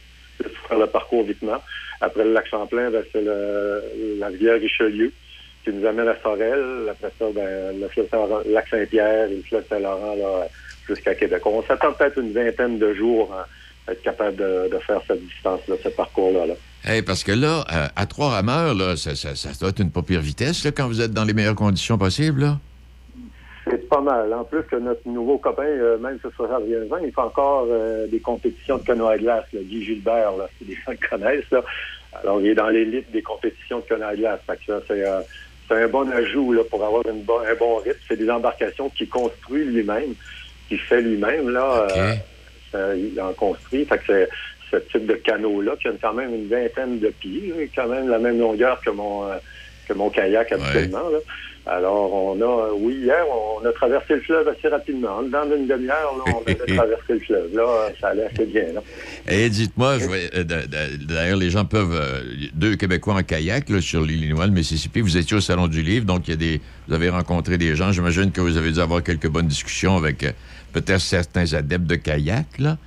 faire 0.67 0.79
le 0.79 0.87
parcours 0.87 1.23
vitement. 1.23 1.61
Après 2.01 2.23
le 2.23 2.33
lac 2.33 2.47
Champlain, 2.47 2.91
c'est 3.11 3.21
la 3.21 4.27
rivière 4.27 4.59
Richelieu 4.59 5.11
qui 5.63 5.71
nous 5.71 5.85
amène 5.85 6.07
à 6.07 6.15
Sorel. 6.21 6.89
Après 6.89 7.11
ça, 7.17 7.25
ben, 7.33 7.79
le 7.79 8.53
lac 8.53 8.67
Saint-Pierre 8.67 9.29
et 9.29 9.35
le 9.35 9.41
fleuve 9.43 9.63
Saint-Laurent 9.69 10.15
jusqu'à 10.87 11.15
Québec. 11.15 11.41
On 11.45 11.63
s'attend 11.63 11.93
peut-être 11.93 12.19
une 12.19 12.33
vingtaine 12.33 12.77
de 12.77 12.93
jours 12.93 13.33
à 13.33 13.91
être 13.91 14.01
capable 14.01 14.37
de, 14.37 14.77
faire 14.85 15.01
cette 15.07 15.25
distance-là, 15.25 15.75
ce 15.83 15.89
parcours-là. 15.89 16.45
Là. 16.47 17.01
parce 17.05 17.23
que 17.23 17.31
là, 17.31 17.65
euh, 17.71 17.87
à 17.95 18.05
trois 18.05 18.29
rameurs, 18.29 18.73
là, 18.73 18.95
ça, 18.95 19.09
doit 19.59 19.69
être 19.69 19.79
une 19.79 19.91
pas 19.91 20.01
pire 20.01 20.21
vitesse 20.21 20.65
quand 20.75 20.87
vous 20.87 21.01
êtes 21.01 21.11
dans 21.11 21.25
les 21.25 21.33
meilleures 21.33 21.55
conditions 21.55 21.97
possibles. 21.97 22.41
Là. 22.41 22.57
C'est 23.65 23.87
pas 23.87 24.01
mal. 24.01 24.33
En 24.33 24.43
plus 24.43 24.63
que 24.63 24.75
notre 24.75 25.07
nouveau 25.07 25.37
copain, 25.37 25.63
euh, 25.63 25.97
même 25.97 26.17
si 26.17 26.27
ça 26.37 26.43
revient 26.57 26.75
il 27.03 27.11
fait 27.11 27.21
encore 27.21 27.67
euh, 27.69 28.07
des 28.07 28.19
compétitions 28.19 28.77
de 28.77 28.83
canoë 28.83 29.13
à 29.13 29.17
glace, 29.17 29.45
là, 29.53 29.61
Guy 29.63 29.85
Gilbert, 29.85 30.35
là, 30.37 30.49
c'est 30.59 30.65
des 30.65 30.75
gens 30.75 30.91
qui 30.91 31.09
connaissent. 31.09 31.49
Là. 31.51 31.63
Alors, 32.21 32.41
il 32.41 32.47
est 32.47 32.55
dans 32.55 32.67
l'élite 32.67 33.09
des 33.11 33.21
compétitions 33.21 33.79
de 33.79 33.83
canoë 33.85 34.05
à 34.05 34.15
glace. 34.15 34.39
c'est, 34.47 34.89
euh, 34.89 35.21
c'est 35.21 35.52
un 35.71 35.87
bon 35.87 36.09
ajout 36.11 36.53
là, 36.53 36.63
pour 36.69 36.83
avoir 36.83 37.03
une 37.07 37.21
un 37.21 37.55
bon 37.55 37.77
rythme. 37.77 37.99
C'est 38.07 38.17
des 38.17 38.29
embarcations 38.29 38.89
qu'il 38.89 39.09
construit 39.09 39.65
lui-même, 39.65 40.13
qu'il 40.67 40.79
fait 40.79 41.01
lui-même. 41.01 41.49
Là, 41.49 41.87
il 42.73 43.19
en 43.21 43.33
construit. 43.33 43.85
Fait 43.85 43.97
que 43.97 44.03
c'est 44.07 44.29
ce 44.71 44.77
type 44.91 45.05
de 45.05 45.15
canot-là 45.15 45.75
qui 45.81 45.87
a 45.87 45.91
quand 46.01 46.13
même 46.13 46.33
une 46.33 46.47
vingtaine 46.47 46.99
de 46.99 47.09
pieds, 47.09 47.69
quand 47.75 47.87
même 47.87 48.09
la 48.09 48.19
même 48.19 48.39
longueur 48.39 48.81
que 48.81 48.89
mon 48.89 49.29
que 49.87 49.93
mon 49.93 50.09
kayak 50.09 50.51
habituellement. 50.51 51.09
Là. 51.09 51.19
Alors, 51.65 52.13
on 52.13 52.41
a, 52.41 52.73
oui, 52.73 52.95
hier, 53.03 53.23
on 53.29 53.65
a 53.65 53.71
traversé 53.71 54.15
le 54.15 54.21
fleuve 54.21 54.49
assez 54.49 54.67
rapidement. 54.67 55.23
Dans 55.23 55.45
une 55.45 55.65
demi-heure, 55.65 56.13
on 56.35 56.51
a 56.51 56.55
traversé 56.75 57.13
le 57.13 57.19
fleuve. 57.19 57.55
Là, 57.55 57.89
ça 58.01 58.09
allait 58.09 58.25
assez 58.25 58.45
bien. 58.45 58.73
Là. 58.73 58.81
Et 59.29 59.49
dites-moi, 59.49 59.97
euh, 60.01 60.43
d'ailleurs, 60.43 61.37
les 61.37 61.49
gens 61.49 61.63
peuvent, 61.63 61.95
euh, 61.95 62.21
deux 62.53 62.75
Québécois 62.75 63.15
en 63.15 63.23
kayak 63.23 63.69
là, 63.69 63.79
sur 63.79 64.01
l'Illinois, 64.01 64.45
le 64.45 64.51
Mississippi, 64.51 64.99
vous 64.99 65.15
étiez 65.15 65.37
au 65.37 65.41
Salon 65.41 65.69
du 65.69 65.81
Livre, 65.81 66.05
donc 66.05 66.27
il 66.27 66.31
y 66.31 66.33
a 66.33 66.37
des, 66.37 66.61
vous 66.89 66.93
avez 66.93 67.09
rencontré 67.09 67.57
des 67.57 67.77
gens. 67.77 67.93
J'imagine 67.93 68.31
que 68.31 68.41
vous 68.41 68.57
avez 68.57 68.71
dû 68.73 68.79
avoir 68.81 69.01
quelques 69.01 69.29
bonnes 69.29 69.47
discussions 69.47 69.95
avec 69.95 70.23
euh, 70.23 70.31
peut-être 70.73 70.99
certains 70.99 71.53
adeptes 71.53 71.87
de 71.87 71.95
kayak. 71.95 72.59
Là. 72.59 72.77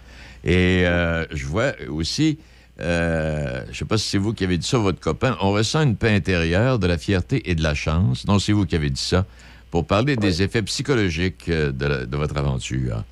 Et 0.44 0.84
je 1.32 1.44
vois 1.46 1.72
aussi 1.88 2.38
euh, 2.80 3.62
je 3.66 3.70
ne 3.70 3.74
sais 3.74 3.84
pas 3.84 3.96
si 3.96 4.08
c'est 4.08 4.18
vous 4.18 4.34
qui 4.34 4.44
avez 4.44 4.58
dit 4.58 4.66
ça, 4.66 4.78
votre 4.78 5.00
copain, 5.00 5.36
on 5.40 5.52
ressent 5.52 5.82
une 5.82 5.96
paix 5.96 6.10
intérieure, 6.10 6.78
de 6.78 6.86
la 6.86 6.98
fierté 6.98 7.48
et 7.50 7.54
de 7.54 7.62
la 7.62 7.74
chance. 7.74 8.26
Non, 8.26 8.38
c'est 8.38 8.52
vous 8.52 8.66
qui 8.66 8.76
avez 8.76 8.90
dit 8.90 9.00
ça. 9.00 9.24
Pour 9.70 9.86
parler 9.86 10.16
des 10.16 10.42
effets 10.42 10.62
psychologiques 10.62 11.48
euh, 11.48 11.72
de, 11.72 12.16
votre 12.16 12.36
aventure. 12.36 13.02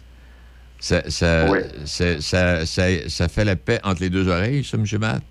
Ça, 0.79 1.03
ça, 1.09 1.47
ça, 1.87 3.29
fait 3.29 3.45
la 3.45 3.57
paix 3.57 3.81
entre 3.85 4.03
les 4.03 4.11
deux 4.11 4.29
oreilles, 4.29 4.65
ça, 4.65 4.77
M. 4.77 4.85
Matt? 5.01 5.23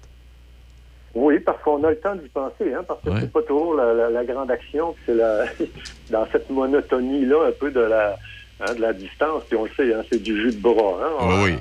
Oui, 1.14 1.40
parce 1.40 1.62
qu'on 1.62 1.84
a 1.84 1.92
le 1.92 2.00
temps 2.00 2.16
d'y 2.16 2.28
penser, 2.30 2.74
hein, 2.74 2.84
parce 2.88 3.00
que 3.04 3.12
c'est 3.20 3.32
pas 3.32 3.44
toujours 3.44 3.76
la, 3.76 4.24
grande 4.26 4.50
action, 4.50 4.96
c'est 5.06 5.16
dans 6.10 6.26
cette 6.32 6.50
monotonie-là, 6.50 7.50
un 7.50 7.52
peu 7.52 7.70
de 7.70 7.82
la, 7.82 8.16
hein, 8.62 8.74
de 8.74 8.82
la 8.82 8.94
distance, 8.94 9.44
puis 9.48 9.56
on 9.56 9.66
le 9.66 9.70
sait, 9.78 9.94
hein, 9.94 10.02
c'est 10.12 10.24
du 10.24 10.36
jus 10.42 10.56
de 10.56 10.62
bras. 10.62 10.98
Hein, 11.04 11.44
oui. 11.44 11.54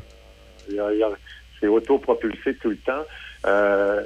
Il 0.70 0.76
y 0.76 0.80
a, 0.80 1.10
c'est 1.62 1.68
autopropulsé 1.68 2.54
tout 2.56 2.70
le 2.70 2.76
temps. 2.76 3.04
Euh, 3.46 4.02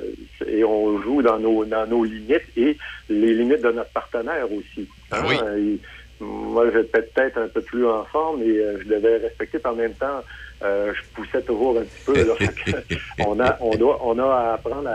et 0.46 0.64
on 0.64 1.00
joue 1.02 1.22
dans 1.22 1.38
nos, 1.38 1.64
dans 1.64 1.86
nos 1.86 2.04
limites 2.04 2.48
et 2.56 2.76
les 3.10 3.34
limites 3.34 3.62
de 3.62 3.72
notre 3.72 3.90
partenaire 3.90 4.50
aussi. 4.50 4.88
Hein. 5.10 5.22
Oui. 5.28 5.80
moi, 6.20 6.70
j'étais 6.72 7.02
peut-être 7.02 7.38
un 7.38 7.48
peu 7.48 7.60
plus 7.60 7.86
en 7.86 8.04
forme 8.04 8.42
et 8.42 8.58
euh, 8.58 8.78
je 8.80 8.88
devais 8.88 9.18
respecter, 9.18 9.58
par 9.58 9.74
même 9.74 9.92
temps, 9.94 10.22
euh, 10.62 10.92
je 10.94 11.02
poussais 11.14 11.42
toujours 11.42 11.78
un 11.78 11.82
petit 11.82 12.04
peu. 12.06 12.94
on, 13.26 13.38
a, 13.40 13.58
on, 13.60 13.76
doit, 13.76 14.00
on 14.02 14.18
a 14.18 14.24
à 14.24 14.54
apprendre 14.54 14.88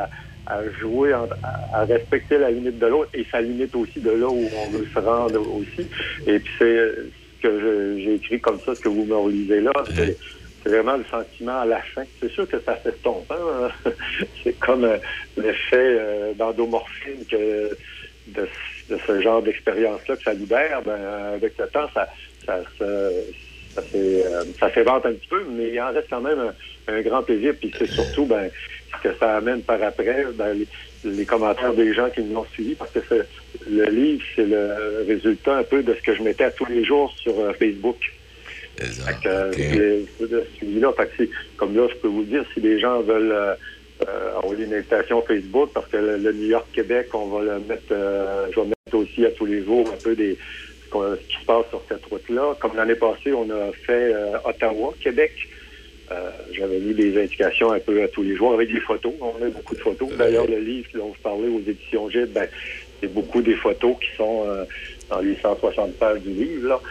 à, 0.48 0.70
jouer, 0.80 1.14
à, 1.14 1.84
respecter 1.84 2.40
la 2.40 2.50
limite 2.50 2.80
de 2.80 2.88
l'autre 2.88 3.12
et 3.14 3.26
sa 3.32 3.42
limite 3.42 3.76
aussi 3.76 4.00
de 4.00 4.10
là 4.10 4.28
où 4.28 4.44
on 4.58 4.72
veut 4.72 4.88
se 4.92 5.00
rendre 5.00 5.40
aussi. 5.56 5.88
Et 6.26 6.40
puis 6.40 6.54
c'est 6.58 6.92
ce 7.38 7.48
que 7.48 7.96
j'ai 7.98 8.16
écrit 8.16 8.40
comme 8.40 8.60
ça, 8.60 8.74
ce 8.74 8.82
que 8.82 8.90
vous 8.90 9.06
me 9.06 9.16
relisez 9.16 9.62
là. 9.62 9.72
C'est, 9.96 10.18
c'est 10.64 10.70
vraiment 10.70 10.98
le 10.98 11.06
sentiment 11.06 11.62
à 11.62 11.66
la 11.66 11.82
fin. 11.82 12.04
C'est 12.20 12.32
sûr 12.32 12.48
que 12.48 12.60
ça 12.60 12.76
fait 12.76 12.94
Hein? 13.06 13.70
c'est 14.44 14.58
comme 14.60 14.84
euh, 14.84 14.98
l'effet 15.38 15.76
euh, 16.00 16.34
d'endomorphine 16.34 17.26
que 17.30 17.76
de, 18.28 18.48
ce 18.90 19.22
genre 19.22 19.42
d'expérience-là 19.42 20.16
que 20.16 20.24
ça 20.24 20.34
libère. 20.34 20.82
Ben, 20.84 21.02
avec 21.36 21.58
le 21.58 21.68
temps, 21.68 21.90
ça, 21.94 22.08
ça, 22.46 22.60
ça, 22.78 22.84
euh, 22.84 23.22
un 23.76 25.14
petit 25.14 25.28
peu, 25.30 25.44
mais 25.50 25.70
il 25.70 25.82
en 25.82 25.92
reste 25.92 26.08
quand 26.10 26.22
même 26.22 26.54
un, 26.88 27.02
grand 27.02 27.24
plaisir. 27.24 27.54
Puis 27.60 27.74
c'est 27.78 27.88
surtout 27.90 28.26
ben, 28.26 28.50
ce 28.98 29.10
que 29.10 29.16
ça 29.18 29.38
amène 29.38 29.62
par 29.62 29.82
après, 29.82 30.26
ben, 30.36 30.56
les, 31.04 31.26
commentaires 31.26 31.74
des 31.74 31.94
gens 31.94 32.10
qui 32.10 32.22
nous 32.22 32.38
ont 32.38 32.46
suivis, 32.54 32.76
parce 32.76 32.92
que 32.92 33.26
le 33.70 33.86
livre, 33.86 34.24
c'est 34.36 34.46
le 34.46 35.06
résultat 35.08 35.58
un 35.58 35.64
peu 35.64 35.82
de 35.82 35.96
ce 35.96 36.02
que 36.02 36.14
je 36.14 36.22
mettais 36.22 36.44
à 36.44 36.52
tous 36.52 36.66
les 36.66 36.84
jours 36.84 37.12
sur 37.18 37.34
Facebook. 37.58 37.98
Exact. 38.80 39.28
comme 41.58 41.76
là, 41.76 41.88
je 41.90 41.96
peux 41.96 42.08
vous 42.08 42.24
dire, 42.24 42.44
si 42.54 42.60
les 42.60 42.80
gens 42.80 43.02
veulent 43.02 43.32
euh, 43.32 43.54
euh, 44.08 44.36
envoyer 44.42 44.66
une 44.66 44.74
invitation 44.74 45.22
Facebook, 45.22 45.72
parce 45.74 45.88
que 45.88 45.98
le, 45.98 46.32
New 46.32 46.48
York-Québec, 46.48 47.10
on 47.14 47.28
va 47.28 47.44
le 47.44 47.60
mettre, 47.60 47.92
euh, 47.92 48.48
je 48.52 48.60
vais 48.60 48.68
mettre 48.68 48.98
aussi 48.98 49.26
à 49.26 49.32
tous 49.32 49.46
les 49.46 49.64
jours 49.64 49.88
un 49.94 50.04
peu 50.04 50.16
des 50.16 50.38
ce, 50.92 51.16
qui 51.28 51.40
se 51.40 51.46
passe 51.46 51.66
sur 51.70 51.82
cette 51.88 52.06
route-là. 52.06 52.56
Comme 52.60 52.76
l'année 52.76 52.96
passée, 52.96 53.32
on 53.32 53.50
a 53.50 53.72
fait 53.86 54.14
Ottawa, 54.44 54.94
Québec. 55.00 55.32
J'avais 56.52 56.80
mis 56.80 56.94
des 56.94 57.18
indications 57.18 57.72
un 57.72 57.80
peu 57.80 58.04
à 58.04 58.10
tous 58.10 58.24
les 58.24 58.36
jours 58.36 58.54
avec 58.54 58.74
des 58.74 58.82
photos. 58.82 59.14
On 59.22 59.42
a 59.42 59.50
beaucoup 59.50 59.74
de 59.74 59.80
photos. 59.80 60.10
D'ailleurs, 60.18 60.48
le 60.48 60.60
livre 60.60 60.90
dont 60.94 61.08
vous 61.08 61.22
parlez 61.24 61.48
aux 61.48 61.62
éditions 61.62 62.10
Gide, 62.10 62.34
ben, 62.34 62.46
c'est 63.00 63.08
beaucoup 63.08 63.42
des 63.42 63.56
photos 63.56 63.96
qui 64.02 64.18
sont 64.18 64.46
dans 65.10 65.20
les 65.22 65.38
160 65.42 65.94
pages 65.94 66.20
du 66.20 66.32
livre. 66.32 66.68
Là. 66.68 66.82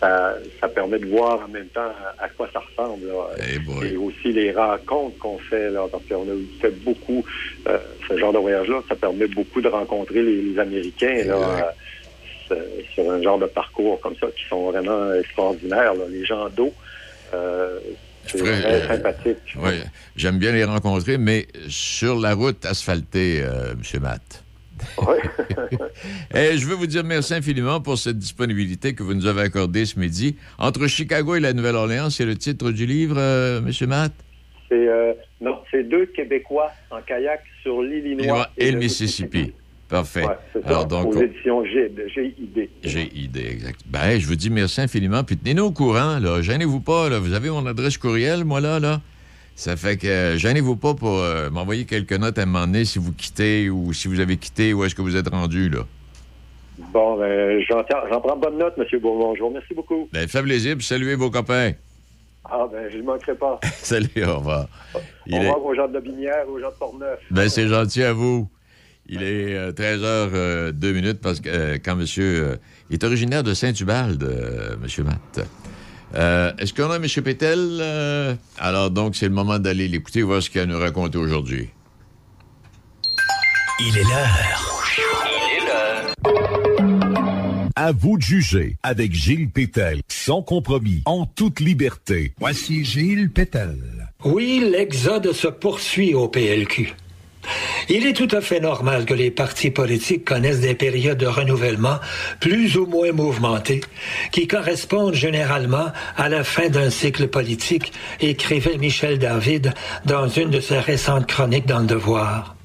Ça, 0.00 0.36
ça, 0.60 0.68
permet 0.68 0.98
de 0.98 1.06
voir 1.06 1.40
en 1.44 1.48
même 1.48 1.68
temps 1.68 1.90
à, 2.18 2.28
quoi 2.28 2.48
ça 2.52 2.60
ressemble. 2.60 3.06
et 3.84 3.96
aussi 3.96 4.32
les 4.32 4.52
rencontres 4.52 5.18
qu'on 5.18 5.38
fait, 5.38 5.70
là, 5.70 5.86
parce 5.90 6.04
qu'on 6.04 6.22
a 6.22 6.36
fait 6.60 6.70
beaucoup 6.84 7.24
euh, 7.68 7.78
ce 8.08 8.16
genre 8.16 8.32
de 8.32 8.38
voyage-là, 8.38 8.82
ça 8.88 8.94
permet 8.94 9.26
beaucoup 9.26 9.60
de 9.60 9.68
rencontrer 9.68 10.22
les, 10.22 10.58
Américains 10.58 11.24
là, 11.24 11.74
euh, 12.50 12.54
sur 12.94 13.10
un 13.10 13.20
genre 13.22 13.38
de 13.38 13.46
parcours 13.46 14.00
comme 14.00 14.14
ça 14.20 14.28
qui 14.36 14.44
sont 14.48 14.70
vraiment 14.70 15.12
extraordinaires. 15.14 15.92
Les 16.10 16.24
gens 16.24 16.48
d'eau. 16.50 16.72
Euh, 17.34 17.78
c'est 18.26 18.38
très 18.38 18.86
sympathique. 18.86 19.56
Oui, 19.56 19.80
j'aime 20.16 20.38
bien 20.38 20.52
les 20.52 20.64
rencontrer, 20.64 21.16
mais 21.16 21.46
sur 21.68 22.18
la 22.18 22.34
route 22.34 22.64
asphaltée, 22.66 23.38
M. 23.38 24.00
Matt. 24.00 24.45
Et 26.34 26.58
je 26.58 26.66
veux 26.66 26.74
vous 26.74 26.86
dire 26.86 27.04
merci 27.04 27.34
infiniment 27.34 27.80
pour 27.80 27.98
cette 27.98 28.18
disponibilité 28.18 28.94
que 28.94 29.02
vous 29.02 29.14
nous 29.14 29.26
avez 29.26 29.42
accordée 29.42 29.84
ce 29.84 29.98
midi. 29.98 30.36
Entre 30.58 30.86
Chicago 30.86 31.34
et 31.34 31.40
la 31.40 31.52
Nouvelle-Orléans, 31.52 32.10
c'est 32.10 32.24
le 32.24 32.36
titre 32.36 32.70
du 32.70 32.86
livre, 32.86 33.16
euh, 33.18 33.60
M. 33.60 33.88
Matt? 33.88 34.12
C'est 34.68 34.88
euh, 34.88 35.12
non, 35.40 35.58
c'est 35.70 35.84
deux 35.84 36.06
Québécois 36.06 36.70
en 36.90 37.00
kayak 37.00 37.42
sur 37.62 37.82
l'Illinois 37.82 38.48
et, 38.56 38.72
le 38.72 38.78
Mississippi. 38.78 39.52
Parfait. 39.88 40.24
Alors, 40.64 40.86
donc, 40.86 41.14
aux 41.14 41.22
éditions 41.22 41.64
GID. 41.64 42.68
GID, 42.82 43.36
exact. 43.36 43.80
Ben, 43.86 44.18
je 44.18 44.26
vous 44.26 44.34
dis 44.34 44.50
merci 44.50 44.80
infiniment. 44.80 45.22
Puis 45.22 45.36
tenez-nous 45.36 45.66
au 45.66 45.70
courant, 45.70 46.18
là. 46.18 46.42
Gênez-vous 46.42 46.80
pas, 46.80 47.08
là. 47.08 47.20
Vous 47.20 47.34
avez 47.34 47.50
mon 47.50 47.64
adresse 47.66 47.96
courriel, 47.96 48.44
moi, 48.44 48.60
là, 48.60 48.80
là. 48.80 49.00
Ça 49.56 49.76
fait 49.76 49.96
que 49.96 50.34
gênez-vous 50.36 50.76
pas 50.76 50.94
pour 50.94 51.20
m'envoyer 51.50 51.86
quelques 51.86 52.12
notes 52.12 52.38
à 52.38 52.42
un 52.42 52.46
moment 52.46 52.66
donné 52.66 52.84
si 52.84 52.98
vous 52.98 53.12
quittez 53.12 53.70
ou 53.70 53.92
si 53.92 54.06
vous 54.06 54.20
avez 54.20 54.36
quitté, 54.36 54.72
où 54.72 54.84
est-ce 54.84 54.94
que 54.94 55.02
vous 55.02 55.16
êtes 55.16 55.28
rendu, 55.28 55.70
là. 55.70 55.80
Bon, 56.92 57.16
ben, 57.16 57.60
j'en 57.68 57.82
prends 58.20 58.36
bonne 58.36 58.58
note, 58.58 58.74
M. 58.76 58.84
Bonjour. 59.00 59.50
Merci 59.50 59.74
beaucoup. 59.74 60.08
Ben, 60.12 60.28
fait 60.28 60.42
plaisir, 60.42 60.76
saluez 60.80 61.14
vos 61.14 61.30
copains. 61.30 61.72
Ah, 62.44 62.66
ben, 62.70 62.88
je 62.90 62.98
ne 62.98 63.02
manquerai 63.02 63.34
pas. 63.34 63.58
Salut, 63.76 64.24
au 64.24 64.36
revoir. 64.38 64.68
au 64.94 65.36
revoir 65.36 65.64
aux 65.64 65.74
gens 65.74 65.88
de 65.88 65.94
la 65.94 66.00
Binière, 66.00 66.48
aux 66.48 66.60
gens 66.60 66.70
de 66.70 66.76
Portneuf. 66.76 67.18
Ben, 67.30 67.48
c'est 67.48 67.66
gentil 67.66 68.02
à 68.02 68.12
vous. 68.12 68.48
Il 69.08 69.22
est 69.22 69.70
13h02 69.70 70.04
euh, 70.34 70.72
minutes 70.92 71.20
parce 71.20 71.40
que 71.40 71.48
euh, 71.48 71.78
quand 71.82 71.94
monsieur 71.94 72.44
euh, 72.44 72.56
est 72.90 73.04
originaire 73.04 73.44
de 73.44 73.54
Saint-Ubalde, 73.54 74.78
monsieur 74.80 75.04
Matt. 75.04 75.48
Est-ce 76.14 76.72
qu'on 76.72 76.90
a 76.90 76.96
M. 76.96 77.06
Pétel? 77.22 78.38
alors, 78.58 78.90
donc, 78.90 79.16
c'est 79.16 79.26
le 79.26 79.34
moment 79.34 79.58
d'aller 79.58 79.88
l'écouter, 79.88 80.22
voir 80.22 80.42
ce 80.42 80.50
qu'il 80.50 80.60
a 80.60 80.64
à 80.64 80.66
nous 80.66 80.78
raconter 80.78 81.18
aujourd'hui. 81.18 81.68
Il 83.78 83.98
est 83.98 84.02
l'heure. 84.04 84.84
Il 85.26 85.56
est 85.56 85.66
l'heure. 85.66 86.14
À 87.76 87.92
vous 87.92 88.16
de 88.16 88.22
juger 88.22 88.78
avec 88.82 89.12
Gilles 89.12 89.50
Pétel, 89.50 90.00
sans 90.08 90.40
compromis, 90.40 91.02
en 91.04 91.26
toute 91.26 91.60
liberté. 91.60 92.32
Voici 92.38 92.86
Gilles 92.86 93.30
Pétel. 93.30 93.76
Oui, 94.24 94.66
l'exode 94.72 95.32
se 95.32 95.48
poursuit 95.48 96.14
au 96.14 96.26
PLQ. 96.28 96.94
Il 97.88 98.06
est 98.06 98.12
tout 98.12 98.28
à 98.32 98.40
fait 98.40 98.60
normal 98.60 99.04
que 99.04 99.14
les 99.14 99.30
partis 99.30 99.70
politiques 99.70 100.24
connaissent 100.24 100.60
des 100.60 100.74
périodes 100.74 101.18
de 101.18 101.26
renouvellement 101.26 101.98
plus 102.40 102.76
ou 102.76 102.86
moins 102.86 103.12
mouvementées, 103.12 103.80
qui 104.32 104.46
correspondent 104.46 105.14
généralement 105.14 105.92
à 106.16 106.28
la 106.28 106.44
fin 106.44 106.68
d'un 106.68 106.90
cycle 106.90 107.28
politique, 107.28 107.92
écrivait 108.20 108.78
Michel 108.78 109.18
David 109.18 109.72
dans 110.04 110.28
une 110.28 110.50
de 110.50 110.60
ses 110.60 110.78
récentes 110.78 111.26
chroniques 111.26 111.66
dans 111.66 111.80
le 111.80 111.86
Devoir. 111.86 112.56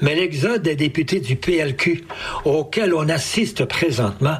Mais 0.00 0.14
l'exode 0.14 0.62
des 0.62 0.76
députés 0.76 1.20
du 1.20 1.36
PLQ, 1.36 2.04
auquel 2.44 2.94
on 2.94 3.08
assiste 3.08 3.64
présentement, 3.64 4.38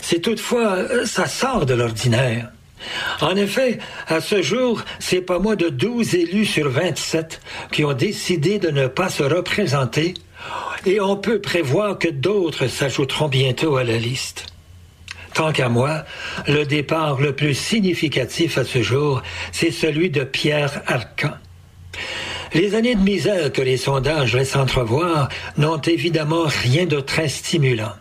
c'est 0.00 0.20
toutefois, 0.20 0.72
euh, 0.72 1.06
ça 1.06 1.26
sort 1.26 1.66
de 1.66 1.74
l'ordinaire. 1.74 2.50
En 3.20 3.36
effet, 3.36 3.78
à 4.08 4.20
ce 4.20 4.42
jour, 4.42 4.82
c'est 4.98 5.20
pas 5.20 5.38
moins 5.38 5.56
de 5.56 5.68
12 5.68 6.14
élus 6.14 6.46
sur 6.46 6.68
27 6.68 7.40
qui 7.70 7.84
ont 7.84 7.92
décidé 7.92 8.58
de 8.58 8.70
ne 8.70 8.86
pas 8.86 9.08
se 9.08 9.22
représenter 9.22 10.14
et 10.86 11.00
on 11.00 11.16
peut 11.16 11.40
prévoir 11.40 11.98
que 11.98 12.08
d'autres 12.08 12.66
s'ajouteront 12.66 13.28
bientôt 13.28 13.76
à 13.76 13.84
la 13.84 13.96
liste. 13.96 14.46
Tant 15.34 15.52
qu'à 15.52 15.68
moi, 15.68 16.04
le 16.46 16.64
départ 16.64 17.20
le 17.20 17.34
plus 17.34 17.54
significatif 17.54 18.58
à 18.58 18.64
ce 18.64 18.82
jour, 18.82 19.22
c'est 19.50 19.70
celui 19.70 20.10
de 20.10 20.24
Pierre 20.24 20.82
Arcan. 20.86 21.32
Les 22.52 22.74
années 22.74 22.94
de 22.94 23.00
misère 23.00 23.50
que 23.50 23.62
les 23.62 23.78
sondages 23.78 24.36
laissent 24.36 24.56
entrevoir 24.56 25.30
n'ont 25.56 25.80
évidemment 25.80 26.44
rien 26.46 26.84
de 26.84 27.00
très 27.00 27.28
stimulant. 27.28 27.92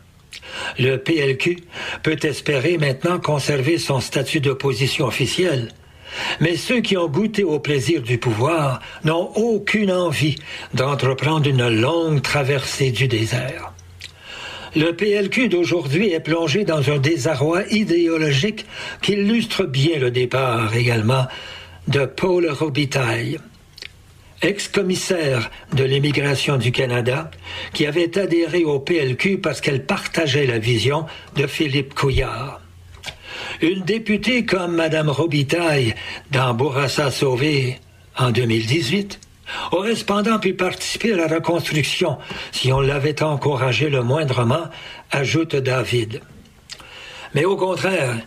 Le 0.80 0.98
PLQ 0.98 1.58
peut 2.04 2.20
espérer 2.24 2.78
maintenant 2.78 3.20
conserver 3.20 3.78
son 3.78 4.00
statut 4.00 4.40
d'opposition 4.40 5.06
officielle. 5.06 5.70
Mais 6.40 6.58
ceux 6.58 6.82
qui 6.82 6.98
ont 6.98 7.08
goûté 7.08 7.44
au 7.44 7.60
plaisir 7.60 8.02
du 8.02 8.18
pouvoir 8.18 8.82
n'ont 9.04 9.32
aucune 9.36 9.92
envie 9.92 10.36
d'entreprendre 10.74 11.48
une 11.48 11.70
longue 11.70 12.22
traversée 12.22 12.92
du 12.92 13.08
désert. 13.08 13.74
Le 14.76 14.94
PLQ 14.94 15.50
d'aujourd'hui 15.50 16.14
est 16.14 16.22
plongé 16.22 16.64
dans 16.64 16.90
un 16.90 16.98
désarroi 16.98 17.64
idéologique 17.72 18.66
qui 19.02 19.14
illustre 19.14 19.66
bien 19.66 20.00
le 20.00 20.12
départ 20.12 20.74
également 20.76 21.28
de 21.88 22.06
Paul 22.06 22.50
Robitaille 22.50 23.38
ex-commissaire 24.42 25.52
de 25.74 25.84
l'immigration 25.84 26.58
du 26.58 26.72
Canada, 26.72 27.32
qui 27.74 27.86
avait 27.86 28.18
adhéré 28.18 28.64
au 28.64 28.80
PLQ 28.80 29.40
parce 29.40 29.62
qu'elle 29.62 29.86
partageait 29.86 30.46
la 30.46 30.60
vision 30.60 31.06
de 31.36 31.48
Philippe 31.48 31.94
Couillard. 31.94 32.62
Une 33.62 33.82
députée 33.82 34.46
comme 34.46 34.76
Mme 34.76 35.10
Robitaille 35.10 35.94
dans 36.32 36.54
Bourassa 36.54 37.12
Sauvé 37.12 37.80
en 38.18 38.32
2018 38.32 39.20
aurait 39.72 39.96
cependant 39.96 40.40
pu 40.40 40.54
participer 40.54 41.14
à 41.14 41.18
la 41.18 41.28
reconstruction 41.28 42.18
si 42.52 42.72
on 42.72 42.80
l'avait 42.80 43.22
encouragé 43.22 43.90
le 43.90 44.02
moindrement, 44.02 44.70
ajoute 45.12 45.56
David. 45.56 46.22
Mais 47.34 47.46
au 47.46 47.56
contraire, 47.56 48.18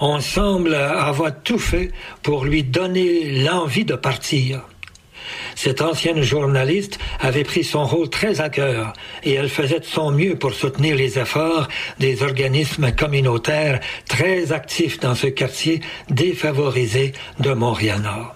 on 0.00 0.20
semble 0.20 0.74
avoir 0.74 1.32
tout 1.42 1.58
fait 1.58 1.92
pour 2.22 2.44
lui 2.44 2.62
donner 2.62 3.42
l'envie 3.42 3.84
de 3.84 3.94
partir. 3.94 4.62
Cette 5.54 5.82
ancienne 5.82 6.22
journaliste 6.22 6.98
avait 7.20 7.44
pris 7.44 7.64
son 7.64 7.84
rôle 7.84 8.08
très 8.08 8.40
à 8.40 8.48
cœur 8.48 8.92
et 9.22 9.34
elle 9.34 9.48
faisait 9.48 9.80
de 9.80 9.84
son 9.84 10.10
mieux 10.10 10.36
pour 10.36 10.54
soutenir 10.54 10.96
les 10.96 11.18
efforts 11.18 11.68
des 11.98 12.22
organismes 12.22 12.92
communautaires 12.92 13.80
très 14.08 14.52
actifs 14.52 15.00
dans 15.00 15.14
ce 15.14 15.26
quartier 15.26 15.80
défavorisé 16.08 17.12
de 17.38 17.52
Montréal-Nord. 17.52 18.34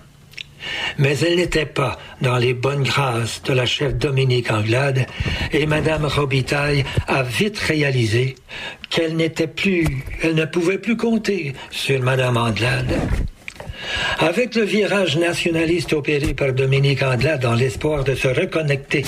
Mais 0.99 1.19
elle 1.19 1.37
n'était 1.37 1.67
pas 1.67 1.99
dans 2.21 2.37
les 2.37 2.55
bonnes 2.55 2.83
grâces 2.83 3.43
de 3.43 3.53
la 3.53 3.67
chef 3.67 3.95
Dominique 3.95 4.51
Anglade 4.51 5.07
et 5.53 5.67
Madame 5.67 6.07
Robitaille 6.07 6.85
a 7.07 7.23
vite 7.23 7.59
réalisé 7.59 8.37
qu'elle 8.91 9.17
n'était 9.17 9.47
plus, 9.47 10.05
elle 10.23 10.35
ne 10.35 10.45
pouvait 10.45 10.79
plus 10.79 10.97
compter 10.97 11.53
sur 11.71 12.01
Madame 12.01 12.37
Anglade. 12.37 12.95
Avec 14.19 14.55
le 14.55 14.63
virage 14.63 15.17
nationaliste 15.17 15.93
opéré 15.93 16.35
par 16.35 16.53
Dominique 16.53 17.03
Andelade 17.03 17.43
dans 17.43 17.55
l'espoir 17.55 18.05
de 18.05 18.15
se 18.15 18.29
reconnecter 18.29 19.05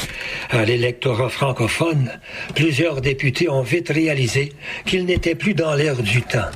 à 0.50 0.64
l'électorat 0.64 1.28
francophone, 1.28 2.10
plusieurs 2.54 3.00
députés 3.00 3.48
ont 3.48 3.62
vite 3.62 3.88
réalisé 3.88 4.52
qu'ils 4.84 5.06
n'étaient 5.06 5.34
plus 5.34 5.54
dans 5.54 5.74
l'air 5.74 5.96
du 5.96 6.22
temps 6.22 6.50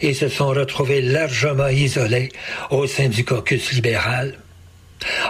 et 0.00 0.14
se 0.14 0.28
sont 0.28 0.48
retrouvés 0.48 1.02
largement 1.02 1.68
isolés 1.68 2.30
au 2.70 2.86
sein 2.86 3.08
du 3.08 3.24
caucus 3.24 3.72
libéral. 3.72 4.34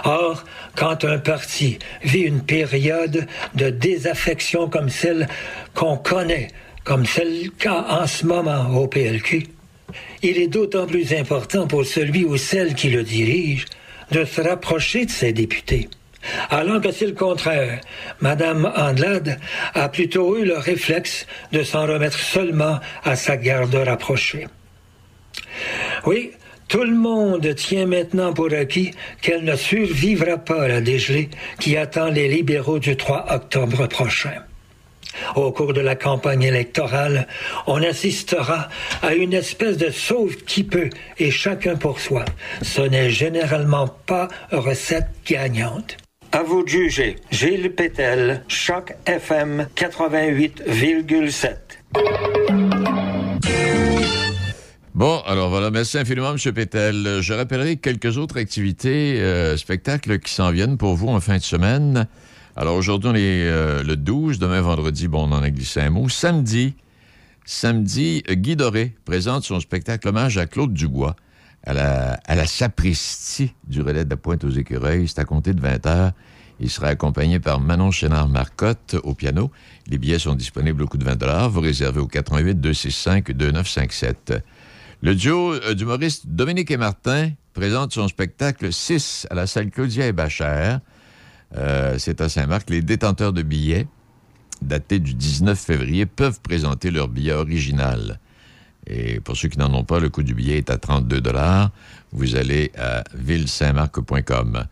Or, 0.03 0.43
quand 0.75 1.05
un 1.05 1.19
parti 1.19 1.77
vit 2.03 2.21
une 2.21 2.41
période 2.41 3.27
de 3.55 3.69
désaffection 3.69 4.69
comme 4.69 4.89
celle 4.89 5.27
qu'on 5.75 5.97
connaît, 5.97 6.47
comme 6.83 7.05
celle 7.05 7.51
qu'a 7.57 7.85
en 7.89 8.07
ce 8.07 8.25
moment 8.25 8.75
au 8.75 8.87
PLQ, 8.87 9.43
il 10.21 10.37
est 10.37 10.47
d'autant 10.47 10.85
plus 10.85 11.13
important 11.13 11.67
pour 11.67 11.85
celui 11.85 12.25
ou 12.25 12.37
celle 12.37 12.75
qui 12.75 12.89
le 12.89 13.03
dirige 13.03 13.65
de 14.11 14.25
se 14.25 14.41
rapprocher 14.41 15.05
de 15.05 15.11
ses 15.11 15.33
députés. 15.33 15.89
Alors 16.49 16.81
que 16.81 16.91
c'est 16.91 17.05
le 17.05 17.13
contraire. 17.13 17.79
Madame 18.19 18.71
Andelade 18.75 19.39
a 19.73 19.87
plutôt 19.89 20.37
eu 20.37 20.45
le 20.45 20.57
réflexe 20.57 21.25
de 21.51 21.63
s'en 21.63 21.85
remettre 21.85 22.19
seulement 22.19 22.79
à 23.03 23.15
sa 23.15 23.37
garde 23.37 23.73
rapprochée. 23.75 24.47
Oui, 26.05 26.31
tout 26.67 26.83
le 26.83 26.95
monde 26.95 27.55
tient 27.55 27.87
maintenant 27.87 28.33
pour 28.33 28.53
acquis 28.53 28.91
qu'elle 29.21 29.43
ne 29.43 29.55
survivra 29.55 30.37
pas 30.37 30.63
à 30.63 30.67
la 30.67 30.81
dégelée 30.81 31.29
qui 31.59 31.77
attend 31.77 32.09
les 32.09 32.27
libéraux 32.27 32.79
du 32.79 32.95
3 32.95 33.33
octobre 33.33 33.87
prochain. 33.87 34.43
Au 35.35 35.51
cours 35.51 35.73
de 35.73 35.81
la 35.81 35.95
campagne 35.95 36.43
électorale, 36.43 37.27
on 37.67 37.81
assistera 37.83 38.69
à 39.01 39.13
une 39.13 39.33
espèce 39.33 39.77
de 39.77 39.89
sauve 39.89 40.35
qui 40.37 40.63
peut 40.63 40.89
et 41.17 41.31
chacun 41.31 41.75
pour 41.75 41.99
soi. 41.99 42.25
Ce 42.61 42.81
n'est 42.81 43.09
généralement 43.09 43.87
pas 43.87 44.27
recette 44.51 45.07
gagnante. 45.25 45.97
À 46.31 46.43
vous 46.43 46.63
de 46.63 46.69
juger. 46.69 47.15
Gilles 47.31 47.73
Pétel, 47.73 48.43
Choc 48.47 48.93
FM 49.05 49.67
88,7. 49.75 51.55
Bon, 54.93 55.21
alors 55.25 55.49
voilà, 55.49 55.71
merci 55.71 55.97
infiniment, 55.97 56.33
M. 56.33 56.53
Pétel. 56.53 57.19
Je 57.21 57.33
rappellerai 57.33 57.77
quelques 57.77 58.17
autres 58.17 58.37
activités, 58.37 59.19
euh, 59.21 59.57
spectacles 59.57 60.19
qui 60.19 60.33
s'en 60.33 60.51
viennent 60.51 60.77
pour 60.77 60.95
vous 60.95 61.07
en 61.07 61.19
fin 61.19 61.37
de 61.37 61.41
semaine. 61.41 62.05
Alors 62.59 62.75
aujourd'hui, 62.75 63.09
on 63.09 63.15
est 63.15 63.47
euh, 63.47 63.83
le 63.83 63.95
12, 63.95 64.37
demain 64.37 64.59
vendredi, 64.59 65.07
bon, 65.07 65.29
on 65.29 65.31
en 65.31 65.41
a 65.41 65.49
glissé 65.49 65.79
un 65.79 65.91
mot. 65.91 66.09
Samedi, 66.09 66.73
samedi, 67.45 68.21
Guy 68.29 68.57
Doré 68.57 68.97
présente 69.05 69.45
son 69.45 69.61
spectacle 69.61 70.09
hommage 70.09 70.37
à 70.37 70.45
Claude 70.45 70.73
Dubois 70.73 71.15
à 71.65 71.73
la, 71.73 72.45
sapristie 72.47 73.53
du 73.65 73.81
relais 73.81 74.03
de 74.03 74.09
la 74.09 74.17
Pointe 74.17 74.43
aux 74.43 74.49
Écureuils. 74.49 75.07
C'est 75.07 75.19
à 75.19 75.23
compter 75.23 75.53
de 75.53 75.61
20 75.61 75.85
heures. 75.85 76.11
Il 76.59 76.69
sera 76.69 76.87
accompagné 76.87 77.39
par 77.39 77.61
Manon 77.61 77.91
Chénard-Marcotte 77.91 78.97
au 79.03 79.13
piano. 79.13 79.51
Les 79.87 79.97
billets 79.97 80.19
sont 80.19 80.35
disponibles 80.35 80.81
au 80.81 80.87
coût 80.87 80.97
de 80.97 81.05
20 81.05 81.47
Vous 81.47 81.61
réservez 81.61 82.01
au 82.01 82.07
88 82.07 82.59
265 82.59 83.31
2957. 83.31 84.33
Le 85.01 85.15
duo 85.15 85.53
euh, 85.53 85.73
d'humoristes 85.75 86.27
Dominique 86.27 86.71
et 86.71 86.77
Martin 86.77 87.31
présente 87.53 87.93
son 87.93 88.09
spectacle 88.09 88.73
6 88.73 89.27
à 89.29 89.35
la 89.35 89.47
salle 89.47 89.71
Claudia 89.71 90.07
et 90.07 90.11
Bachère. 90.11 90.81
Euh, 91.57 91.95
c'est 91.97 92.21
à 92.21 92.29
Saint-Marc. 92.29 92.69
Les 92.69 92.81
détenteurs 92.81 93.33
de 93.33 93.41
billets 93.41 93.87
datés 94.61 94.99
du 94.99 95.13
19 95.13 95.57
février 95.57 96.05
peuvent 96.05 96.39
présenter 96.41 96.91
leur 96.91 97.07
billet 97.07 97.31
original 97.31 98.19
Et 98.87 99.19
pour 99.19 99.37
ceux 99.37 99.47
qui 99.47 99.57
n'en 99.57 99.73
ont 99.73 99.83
pas, 99.83 99.99
le 99.99 100.09
coût 100.09 100.23
du 100.23 100.33
billet 100.33 100.57
est 100.57 100.69
à 100.69 100.77
32 100.77 101.21
Vous 102.11 102.35
allez 102.35 102.71
à 102.77 103.03
ville-saint-marc.com. 103.15 104.65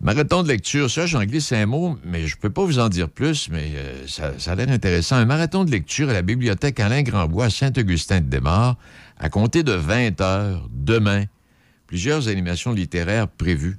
Marathon 0.00 0.42
de 0.42 0.48
lecture, 0.48 0.90
ça, 0.90 1.06
j'en 1.06 1.24
glisse 1.24 1.52
un 1.52 1.64
mot, 1.64 1.98
mais 2.04 2.26
je 2.26 2.36
ne 2.36 2.40
peux 2.40 2.50
pas 2.50 2.64
vous 2.64 2.78
en 2.78 2.90
dire 2.90 3.08
plus, 3.08 3.48
mais 3.50 3.72
euh, 3.74 4.06
ça, 4.06 4.34
a 4.46 4.54
l'air 4.54 4.68
intéressant. 4.68 5.16
Un 5.16 5.24
marathon 5.24 5.64
de 5.64 5.70
lecture 5.70 6.10
à 6.10 6.12
la 6.12 6.20
bibliothèque 6.20 6.78
Alain 6.80 7.02
Grandbois 7.02 7.46
à 7.46 7.50
Saint-Augustin 7.50 8.20
de 8.20 8.26
Desmaures, 8.26 8.76
à 9.18 9.30
compter 9.30 9.62
de 9.62 9.72
20 9.72 10.20
heures 10.20 10.68
demain. 10.70 11.24
Plusieurs 11.86 12.28
animations 12.28 12.72
littéraires 12.72 13.28
prévues. 13.28 13.78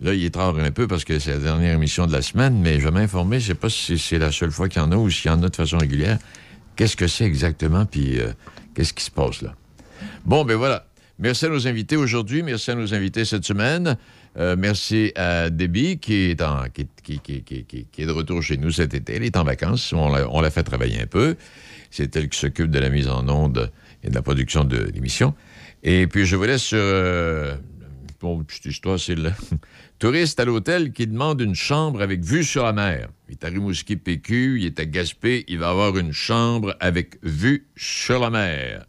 Là, 0.00 0.12
il 0.12 0.24
est 0.24 0.30
tard 0.30 0.56
un 0.58 0.70
peu 0.70 0.86
parce 0.86 1.04
que 1.04 1.18
c'est 1.18 1.32
la 1.32 1.38
dernière 1.38 1.74
émission 1.74 2.06
de 2.06 2.12
la 2.12 2.20
semaine, 2.20 2.60
mais 2.60 2.78
je 2.78 2.84
vais 2.84 2.90
m'informer. 2.90 3.40
Je 3.40 3.44
ne 3.44 3.54
sais 3.54 3.60
pas 3.60 3.70
si 3.70 3.98
c'est 3.98 4.18
la 4.18 4.30
seule 4.30 4.50
fois 4.50 4.68
qu'il 4.68 4.82
y 4.82 4.84
en 4.84 4.92
a 4.92 4.96
ou 4.96 5.08
s'il 5.10 5.30
y 5.30 5.34
en 5.34 5.42
a 5.42 5.48
de 5.48 5.56
façon 5.56 5.78
régulière. 5.78 6.18
Qu'est-ce 6.76 6.96
que 6.96 7.06
c'est 7.06 7.24
exactement, 7.24 7.86
puis 7.86 8.20
euh, 8.20 8.32
qu'est-ce 8.74 8.92
qui 8.92 9.04
se 9.04 9.10
passe 9.10 9.40
là? 9.40 9.54
Bon, 10.26 10.44
ben 10.44 10.56
voilà. 10.56 10.86
Merci 11.18 11.46
à 11.46 11.48
nos 11.48 11.66
invités 11.66 11.96
aujourd'hui. 11.96 12.42
Merci 12.42 12.72
à 12.72 12.74
nos 12.74 12.92
invités 12.92 13.24
cette 13.24 13.44
semaine. 13.44 13.96
Euh, 14.36 14.54
merci 14.58 15.12
à 15.16 15.48
Debbie 15.48 15.98
qui 15.98 16.30
est, 16.30 16.42
en, 16.42 16.64
qui, 16.68 16.82
est 17.98 18.06
de 18.06 18.12
retour 18.12 18.42
chez 18.42 18.58
nous 18.58 18.70
cet 18.70 18.92
été. 18.92 19.14
Elle 19.14 19.24
est 19.24 19.38
en 19.38 19.44
vacances. 19.44 19.94
On 19.94 20.40
l'a 20.40 20.50
fait 20.50 20.62
travailler 20.62 21.00
un 21.00 21.06
peu. 21.06 21.36
C'est 21.90 22.14
elle 22.16 22.28
qui 22.28 22.38
s'occupe 22.38 22.70
de 22.70 22.78
la 22.78 22.90
mise 22.90 23.08
en 23.08 23.26
onde 23.30 23.72
et 24.04 24.10
de 24.10 24.14
la 24.14 24.20
production 24.20 24.64
de 24.64 24.76
l'émission. 24.92 25.34
Et 25.82 26.06
puis, 26.06 26.26
je 26.26 26.36
vous 26.36 26.44
laisse 26.44 26.62
sur... 26.62 26.78
Euh, 26.78 27.56
bon, 28.20 28.44
petite 28.44 28.66
histoire, 28.66 29.00
c'est 29.00 29.14
le 29.14 29.30
touriste 29.98 30.40
à 30.40 30.44
l'hôtel 30.44 30.92
qui 30.92 31.06
demande 31.06 31.40
une 31.40 31.54
chambre 31.54 32.02
avec 32.02 32.22
vue 32.22 32.44
sur 32.44 32.64
la 32.64 32.72
mer. 32.72 33.08
Il 33.28 33.32
est 33.32 33.44
à 33.44 33.48
Rimouski 33.48 33.96
PQ, 33.96 34.60
il 34.60 34.66
est 34.66 34.80
à 34.80 34.84
Gaspé, 34.84 35.44
il 35.48 35.58
va 35.58 35.70
avoir 35.70 35.96
une 35.96 36.12
chambre 36.12 36.76
avec 36.80 37.18
vue 37.22 37.66
sur 37.76 38.20
la 38.20 38.30
mer. 38.30 38.86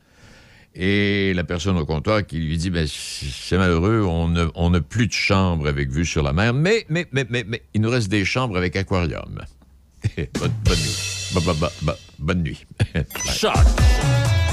Et 0.75 1.33
la 1.33 1.43
personne 1.43 1.77
au 1.77 1.85
comptoir 1.85 2.25
qui 2.25 2.37
lui 2.37 2.57
dit, 2.57 2.69
ben, 2.69 2.87
c'est 2.87 3.57
malheureux, 3.57 4.03
on 4.05 4.69
n'a 4.69 4.81
plus 4.81 5.07
de 5.07 5.13
chambre 5.13 5.67
avec 5.67 5.89
vue 5.89 6.05
sur 6.05 6.21
la 6.21 6.33
mer, 6.33 6.53
mais, 6.53 6.85
mais, 6.89 7.07
mais, 7.11 7.25
mais, 7.29 7.43
mais, 7.47 7.63
il 7.73 7.81
nous 7.81 7.89
reste 7.89 8.09
des 8.09 8.25
chambres 8.25 8.57
avec 8.57 8.75
aquarium. 8.75 9.41
bonne, 10.35 10.51
nuit. 10.67 12.06
Bonne 12.19 12.43
nuit. 12.43 12.65
Choc. 13.25 13.55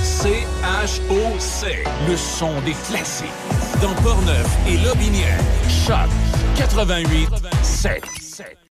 C-H-O-C. 0.02 1.84
Le 2.08 2.16
son 2.16 2.60
des 2.62 2.74
classiques. 2.88 3.28
Dans 3.80 3.94
Portneuf 4.02 4.46
et 4.68 4.78
Lobinière. 4.78 5.38
Choc. 5.86 6.08
88 6.56 7.28
7. 7.62 8.04